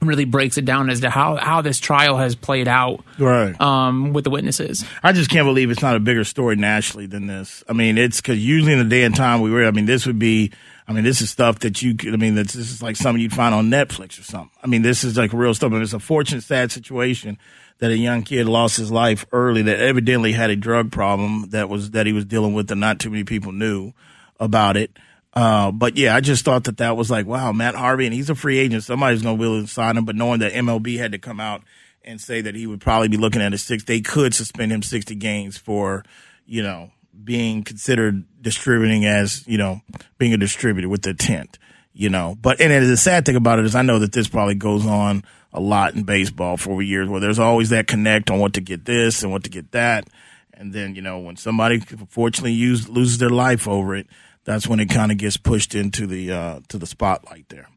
really 0.00 0.24
breaks 0.24 0.58
it 0.58 0.64
down 0.64 0.90
as 0.90 1.00
to 1.00 1.10
how, 1.10 1.36
how 1.36 1.62
this 1.62 1.78
trial 1.78 2.18
has 2.18 2.34
played 2.34 2.68
out 2.68 3.04
right. 3.18 3.58
um, 3.60 4.12
with 4.12 4.24
the 4.24 4.30
witnesses. 4.30 4.84
I 5.02 5.12
just 5.12 5.30
can't 5.30 5.46
believe 5.46 5.70
it's 5.70 5.82
not 5.82 5.96
a 5.96 6.00
bigger 6.00 6.24
story 6.24 6.56
nationally 6.56 7.06
than 7.06 7.26
this. 7.26 7.62
I 7.68 7.72
mean, 7.72 7.98
it's 7.98 8.20
because 8.20 8.44
usually 8.44 8.72
in 8.72 8.78
the 8.78 8.84
day 8.84 9.04
and 9.04 9.14
time 9.14 9.40
we 9.40 9.50
were, 9.50 9.64
I 9.64 9.70
mean, 9.70 9.86
this 9.86 10.06
would 10.06 10.18
be, 10.18 10.50
I 10.86 10.92
mean, 10.92 11.04
this 11.04 11.20
is 11.20 11.30
stuff 11.30 11.60
that 11.60 11.80
you 11.80 11.94
could, 11.94 12.12
I 12.12 12.16
mean, 12.16 12.34
this 12.34 12.54
is 12.54 12.82
like 12.82 12.96
something 12.96 13.22
you'd 13.22 13.32
find 13.32 13.54
on 13.54 13.70
Netflix 13.70 14.18
or 14.18 14.24
something. 14.24 14.50
I 14.62 14.66
mean, 14.66 14.82
this 14.82 15.04
is 15.04 15.16
like 15.16 15.32
real 15.32 15.54
stuff. 15.54 15.70
I 15.70 15.74
mean, 15.74 15.82
it's 15.82 15.92
a 15.92 16.00
fortunate, 16.00 16.42
sad 16.42 16.72
situation 16.72 17.38
that 17.78 17.90
a 17.90 17.96
young 17.96 18.22
kid 18.22 18.46
lost 18.46 18.76
his 18.76 18.90
life 18.90 19.24
early 19.32 19.62
that 19.62 19.78
evidently 19.78 20.32
had 20.32 20.50
a 20.50 20.56
drug 20.56 20.90
problem 20.90 21.50
that 21.50 21.68
was, 21.68 21.92
that 21.92 22.06
he 22.06 22.12
was 22.12 22.24
dealing 22.24 22.54
with 22.54 22.70
and 22.70 22.80
not 22.80 22.98
too 22.98 23.10
many 23.10 23.24
people 23.24 23.52
knew 23.52 23.92
about 24.40 24.76
it. 24.76 24.96
Uh, 25.34 25.72
but 25.72 25.96
yeah, 25.96 26.14
I 26.14 26.20
just 26.20 26.44
thought 26.44 26.64
that 26.64 26.76
that 26.78 26.96
was 26.96 27.10
like, 27.10 27.26
wow, 27.26 27.52
Matt 27.52 27.74
Harvey, 27.74 28.04
and 28.04 28.14
he's 28.14 28.28
a 28.28 28.34
free 28.34 28.58
agent. 28.58 28.84
Somebody's 28.84 29.22
going 29.22 29.36
to 29.36 29.42
be 29.42 29.48
able 29.48 29.62
to 29.62 29.68
sign 29.68 29.96
him. 29.96 30.04
But 30.04 30.16
knowing 30.16 30.40
that 30.40 30.52
MLB 30.52 30.98
had 30.98 31.12
to 31.12 31.18
come 31.18 31.40
out 31.40 31.62
and 32.04 32.20
say 32.20 32.40
that 32.40 32.54
he 32.54 32.66
would 32.66 32.80
probably 32.80 33.08
be 33.08 33.16
looking 33.16 33.40
at 33.40 33.54
a 33.54 33.58
six, 33.58 33.84
they 33.84 34.00
could 34.00 34.34
suspend 34.34 34.72
him 34.72 34.82
60 34.82 35.14
games 35.14 35.56
for, 35.56 36.04
you 36.44 36.62
know, 36.62 36.90
being 37.24 37.62
considered 37.62 38.24
distributing 38.40 39.04
as, 39.04 39.46
you 39.46 39.58
know, 39.58 39.80
being 40.18 40.32
a 40.32 40.38
distributor 40.38 40.88
with 40.88 41.02
the 41.02 41.10
intent, 41.10 41.58
you 41.92 42.08
know. 42.08 42.36
But, 42.40 42.60
and 42.60 42.90
the 42.90 42.96
sad 42.96 43.24
thing 43.24 43.36
about 43.36 43.58
it 43.58 43.64
is 43.64 43.74
I 43.74 43.82
know 43.82 43.98
that 44.00 44.12
this 44.12 44.28
probably 44.28 44.54
goes 44.54 44.86
on 44.86 45.24
a 45.52 45.60
lot 45.60 45.94
in 45.94 46.04
baseball 46.04 46.56
for 46.56 46.82
years 46.82 47.08
where 47.08 47.20
there's 47.20 47.38
always 47.38 47.70
that 47.70 47.86
connect 47.86 48.30
on 48.30 48.38
what 48.38 48.54
to 48.54 48.60
get 48.60 48.84
this 48.84 49.22
and 49.22 49.30
what 49.30 49.44
to 49.44 49.50
get 49.50 49.72
that. 49.72 50.08
And 50.54 50.72
then, 50.72 50.94
you 50.94 51.02
know, 51.02 51.18
when 51.18 51.36
somebody 51.36 51.82
unfortunately 51.90 52.52
use, 52.52 52.88
loses 52.88 53.18
their 53.18 53.30
life 53.30 53.66
over 53.68 53.94
it, 53.94 54.06
that's 54.44 54.66
when 54.66 54.80
it 54.80 54.90
kind 54.90 55.12
of 55.12 55.18
gets 55.18 55.36
pushed 55.36 55.74
into 55.74 56.06
the 56.06 56.32
uh, 56.32 56.60
to 56.68 56.78
the 56.78 56.86
spotlight 56.86 57.48
there. 57.48 57.68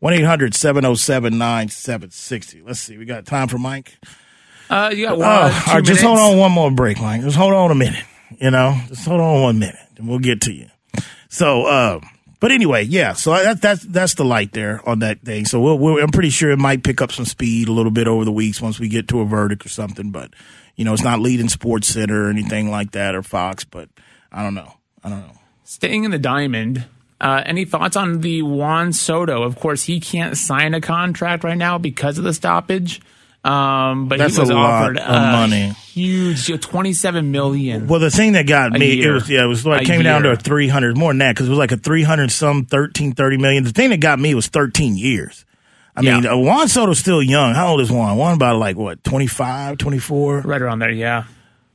1 0.00 0.12
800 0.14 0.54
707 0.54 1.38
9760. 1.38 2.62
Let's 2.62 2.80
see. 2.80 2.98
We 2.98 3.04
got 3.04 3.24
time 3.26 3.48
for 3.48 3.58
Mike? 3.58 3.98
Uh, 4.68 4.90
you 4.94 5.06
got 5.06 5.18
one. 5.18 5.26
Uh, 5.26 5.62
all 5.66 5.74
right, 5.74 5.84
just 5.84 6.02
hold 6.02 6.18
on 6.18 6.38
one 6.38 6.52
more 6.52 6.70
break, 6.70 7.00
Mike. 7.00 7.22
Just 7.22 7.36
hold 7.36 7.52
on 7.52 7.70
a 7.70 7.74
minute. 7.74 8.04
You 8.40 8.50
know, 8.50 8.78
just 8.88 9.06
hold 9.06 9.20
on 9.20 9.42
one 9.42 9.58
minute 9.58 9.76
and 9.96 10.08
we'll 10.08 10.18
get 10.18 10.40
to 10.42 10.52
you. 10.52 10.68
So, 11.28 11.64
uh, 11.64 12.00
but 12.40 12.52
anyway, 12.52 12.82
yeah. 12.84 13.14
So 13.14 13.30
that, 13.32 13.62
that's 13.62 13.82
that's 13.82 14.14
the 14.14 14.24
light 14.24 14.52
there 14.52 14.86
on 14.88 14.98
that 15.00 15.22
thing. 15.22 15.46
So 15.46 15.60
we'll, 15.60 15.78
we'll, 15.78 16.02
I'm 16.02 16.10
pretty 16.10 16.30
sure 16.30 16.50
it 16.50 16.58
might 16.58 16.84
pick 16.84 17.00
up 17.00 17.10
some 17.10 17.24
speed 17.24 17.68
a 17.68 17.72
little 17.72 17.90
bit 17.90 18.06
over 18.06 18.24
the 18.24 18.32
weeks 18.32 18.60
once 18.60 18.78
we 18.78 18.88
get 18.88 19.08
to 19.08 19.20
a 19.20 19.24
verdict 19.24 19.64
or 19.64 19.70
something. 19.70 20.10
But 20.10 20.34
you 20.76 20.84
know, 20.84 20.92
it's 20.92 21.02
not 21.02 21.20
leading 21.20 21.48
Sports 21.48 21.88
Center 21.88 22.26
or 22.26 22.30
anything 22.30 22.70
like 22.70 22.92
that 22.92 23.14
or 23.14 23.22
Fox. 23.22 23.64
But 23.64 23.88
I 24.30 24.42
don't 24.42 24.54
know. 24.54 24.74
I 25.02 25.08
don't 25.08 25.20
know. 25.20 25.34
Staying 25.64 26.04
in 26.04 26.10
the 26.10 26.18
diamond, 26.18 26.84
uh, 27.20 27.42
any 27.46 27.64
thoughts 27.64 27.96
on 27.96 28.20
the 28.20 28.42
Juan 28.42 28.92
Soto? 28.92 29.42
Of 29.42 29.58
course, 29.58 29.84
he 29.84 29.98
can't 29.98 30.36
sign 30.36 30.74
a 30.74 30.80
contract 30.80 31.44
right 31.44 31.56
now 31.56 31.78
because 31.78 32.18
of 32.18 32.24
the 32.24 32.34
stoppage. 32.34 33.00
Um, 33.44 34.08
but 34.08 34.18
That's 34.18 34.36
he 34.36 34.40
was 34.40 34.48
a 34.48 34.54
offered 34.54 34.96
lot 34.96 35.06
of 35.06 35.50
money, 35.50 35.68
huge, 35.92 36.60
twenty-seven 36.62 37.30
million. 37.30 37.86
Well, 37.88 38.00
the 38.00 38.10
thing 38.10 38.32
that 38.32 38.46
got 38.46 38.72
me, 38.72 38.94
year. 38.94 39.10
it 39.10 39.14
was 39.14 39.30
yeah, 39.30 39.44
it 39.44 39.48
was 39.48 39.66
like 39.66 39.82
a 39.82 39.84
came 39.84 40.02
down 40.02 40.22
to 40.22 40.30
a 40.30 40.36
three 40.36 40.68
hundred 40.68 40.96
more 40.96 41.10
than 41.10 41.18
that 41.18 41.34
because 41.34 41.48
it 41.48 41.50
was 41.50 41.58
like 41.58 41.72
a 41.72 41.76
three 41.76 42.02
hundred 42.04 42.30
some 42.30 42.64
13, 42.64 43.12
30 43.12 43.36
million. 43.36 43.64
The 43.64 43.72
thing 43.72 43.90
that 43.90 44.00
got 44.00 44.18
me 44.18 44.34
was 44.34 44.46
thirteen 44.46 44.96
years. 44.96 45.44
I 45.96 46.00
yeah. 46.00 46.14
mean, 46.14 46.26
uh, 46.26 46.36
Juan 46.36 46.68
Soto's 46.68 46.98
still 46.98 47.22
young. 47.22 47.54
How 47.54 47.68
old 47.68 47.80
is 47.80 47.92
Juan? 47.92 48.16
Juan 48.16 48.34
about 48.34 48.56
like 48.58 48.76
what, 48.76 49.04
25, 49.04 49.78
24? 49.78 50.40
Right 50.40 50.60
around 50.60 50.80
there, 50.80 50.90
yeah. 50.90 51.24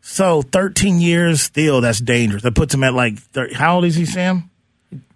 So 0.01 0.41
13 0.41 0.99
years 0.99 1.41
still, 1.41 1.81
that's 1.81 1.99
dangerous. 1.99 2.43
That 2.43 2.55
puts 2.55 2.73
him 2.73 2.83
at 2.83 2.93
like, 2.93 3.17
30, 3.17 3.53
how 3.53 3.75
old 3.75 3.85
is 3.85 3.95
he, 3.95 4.05
Sam? 4.05 4.48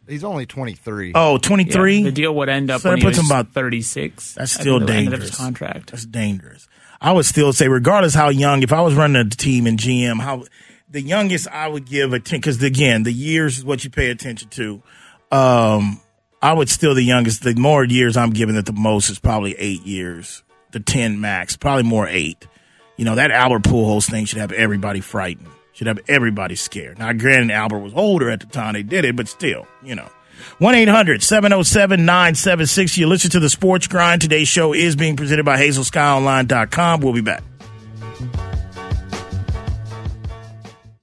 He's 0.08 0.24
only 0.24 0.46
23. 0.46 1.13
Oh, 1.16 1.38
23? 1.38 1.98
Yeah, 1.98 2.04
the 2.04 2.12
deal 2.12 2.36
would 2.36 2.50
end 2.50 2.70
up 2.70 2.82
so 2.82 2.89
when 2.89 3.00
that 3.00 3.06
puts 3.06 3.18
him 3.18 3.26
about 3.26 3.54
36. 3.54 4.36
That's 4.36 4.52
still 4.52 4.80
dangerous. 4.80 5.30
his 5.30 5.36
contract. 5.36 5.92
That's 5.92 6.06
dangerous. 6.06 6.67
I 7.00 7.12
would 7.12 7.25
still 7.25 7.54
say, 7.54 7.67
regardless 7.67 8.13
how 8.13 8.30
young, 8.30 8.63
if 8.63 8.71
I 8.73 8.82
was 8.82 8.96
running 8.96 9.25
a 9.25 9.30
team 9.30 9.67
in 9.67 9.77
GM, 9.77 10.19
how 10.19 10.44
the 10.90 11.02
youngest 11.02 11.48
I 11.50 11.67
would 11.67 11.86
give 11.86 12.13
attention 12.13 12.40
because 12.40 12.63
again, 12.63 13.04
the 13.04 13.12
years 13.12 13.58
is 13.58 13.65
what 13.65 13.84
you 13.84 13.90
pay 13.90 14.10
attention 14.10 14.50
to. 14.50 14.84
Um, 15.32 16.00
I 16.42 16.54
would 16.54 16.69
still 16.69 16.94
the 16.94 17.02
youngest. 17.04 17.44
The 17.44 17.56
more 17.56 17.84
years 17.84 18.15
I'm 18.15 18.30
giving 18.30 18.56
it, 18.56 18.65
the 18.65 18.73
most 18.73 19.10
is 19.10 19.19
probably 19.19 19.54
eight 19.58 19.82
years, 19.82 20.44
the 20.71 20.80
ten 20.80 21.19
max, 21.19 21.58
probably 21.58 21.84
more 21.84 22.08
eight. 22.08 22.48
You 22.96 23.06
know 23.06 23.15
that 23.15 23.32
Albert 23.32 23.63
Pujols 23.63 24.10
thing 24.10 24.25
should 24.25 24.38
have 24.38 24.52
everybody 24.52 25.00
frightened, 25.00 25.50
should 25.74 25.88
have 25.88 26.00
everybody 26.08 26.56
scared. 26.56 27.00
Now, 27.00 27.12
granted, 27.13 27.52
Albert 27.52 27.80
was 27.80 27.94
older 27.94 28.30
at 28.30 28.40
the 28.40 28.46
time 28.46 28.74
they 28.74 28.84
did 28.84 29.06
it, 29.06 29.15
but 29.15 29.28
still, 29.28 29.67
you 29.84 29.96
know. 29.96 30.10
1 30.60 30.76
800 30.76 31.24
707 31.24 32.06
976. 32.06 32.98
You 32.98 33.08
listen 33.08 33.32
to 33.32 33.40
the 33.40 33.50
Sports 33.50 33.88
Grind. 33.88 34.21
Today's 34.21 34.48
show 34.48 34.74
is 34.74 34.96
being 34.96 35.15
presented 35.15 35.46
by 35.46 35.58
HazelSkyOnline.com. 35.58 37.02
We'll 37.02 37.13
be 37.13 37.21
back. 37.21 37.44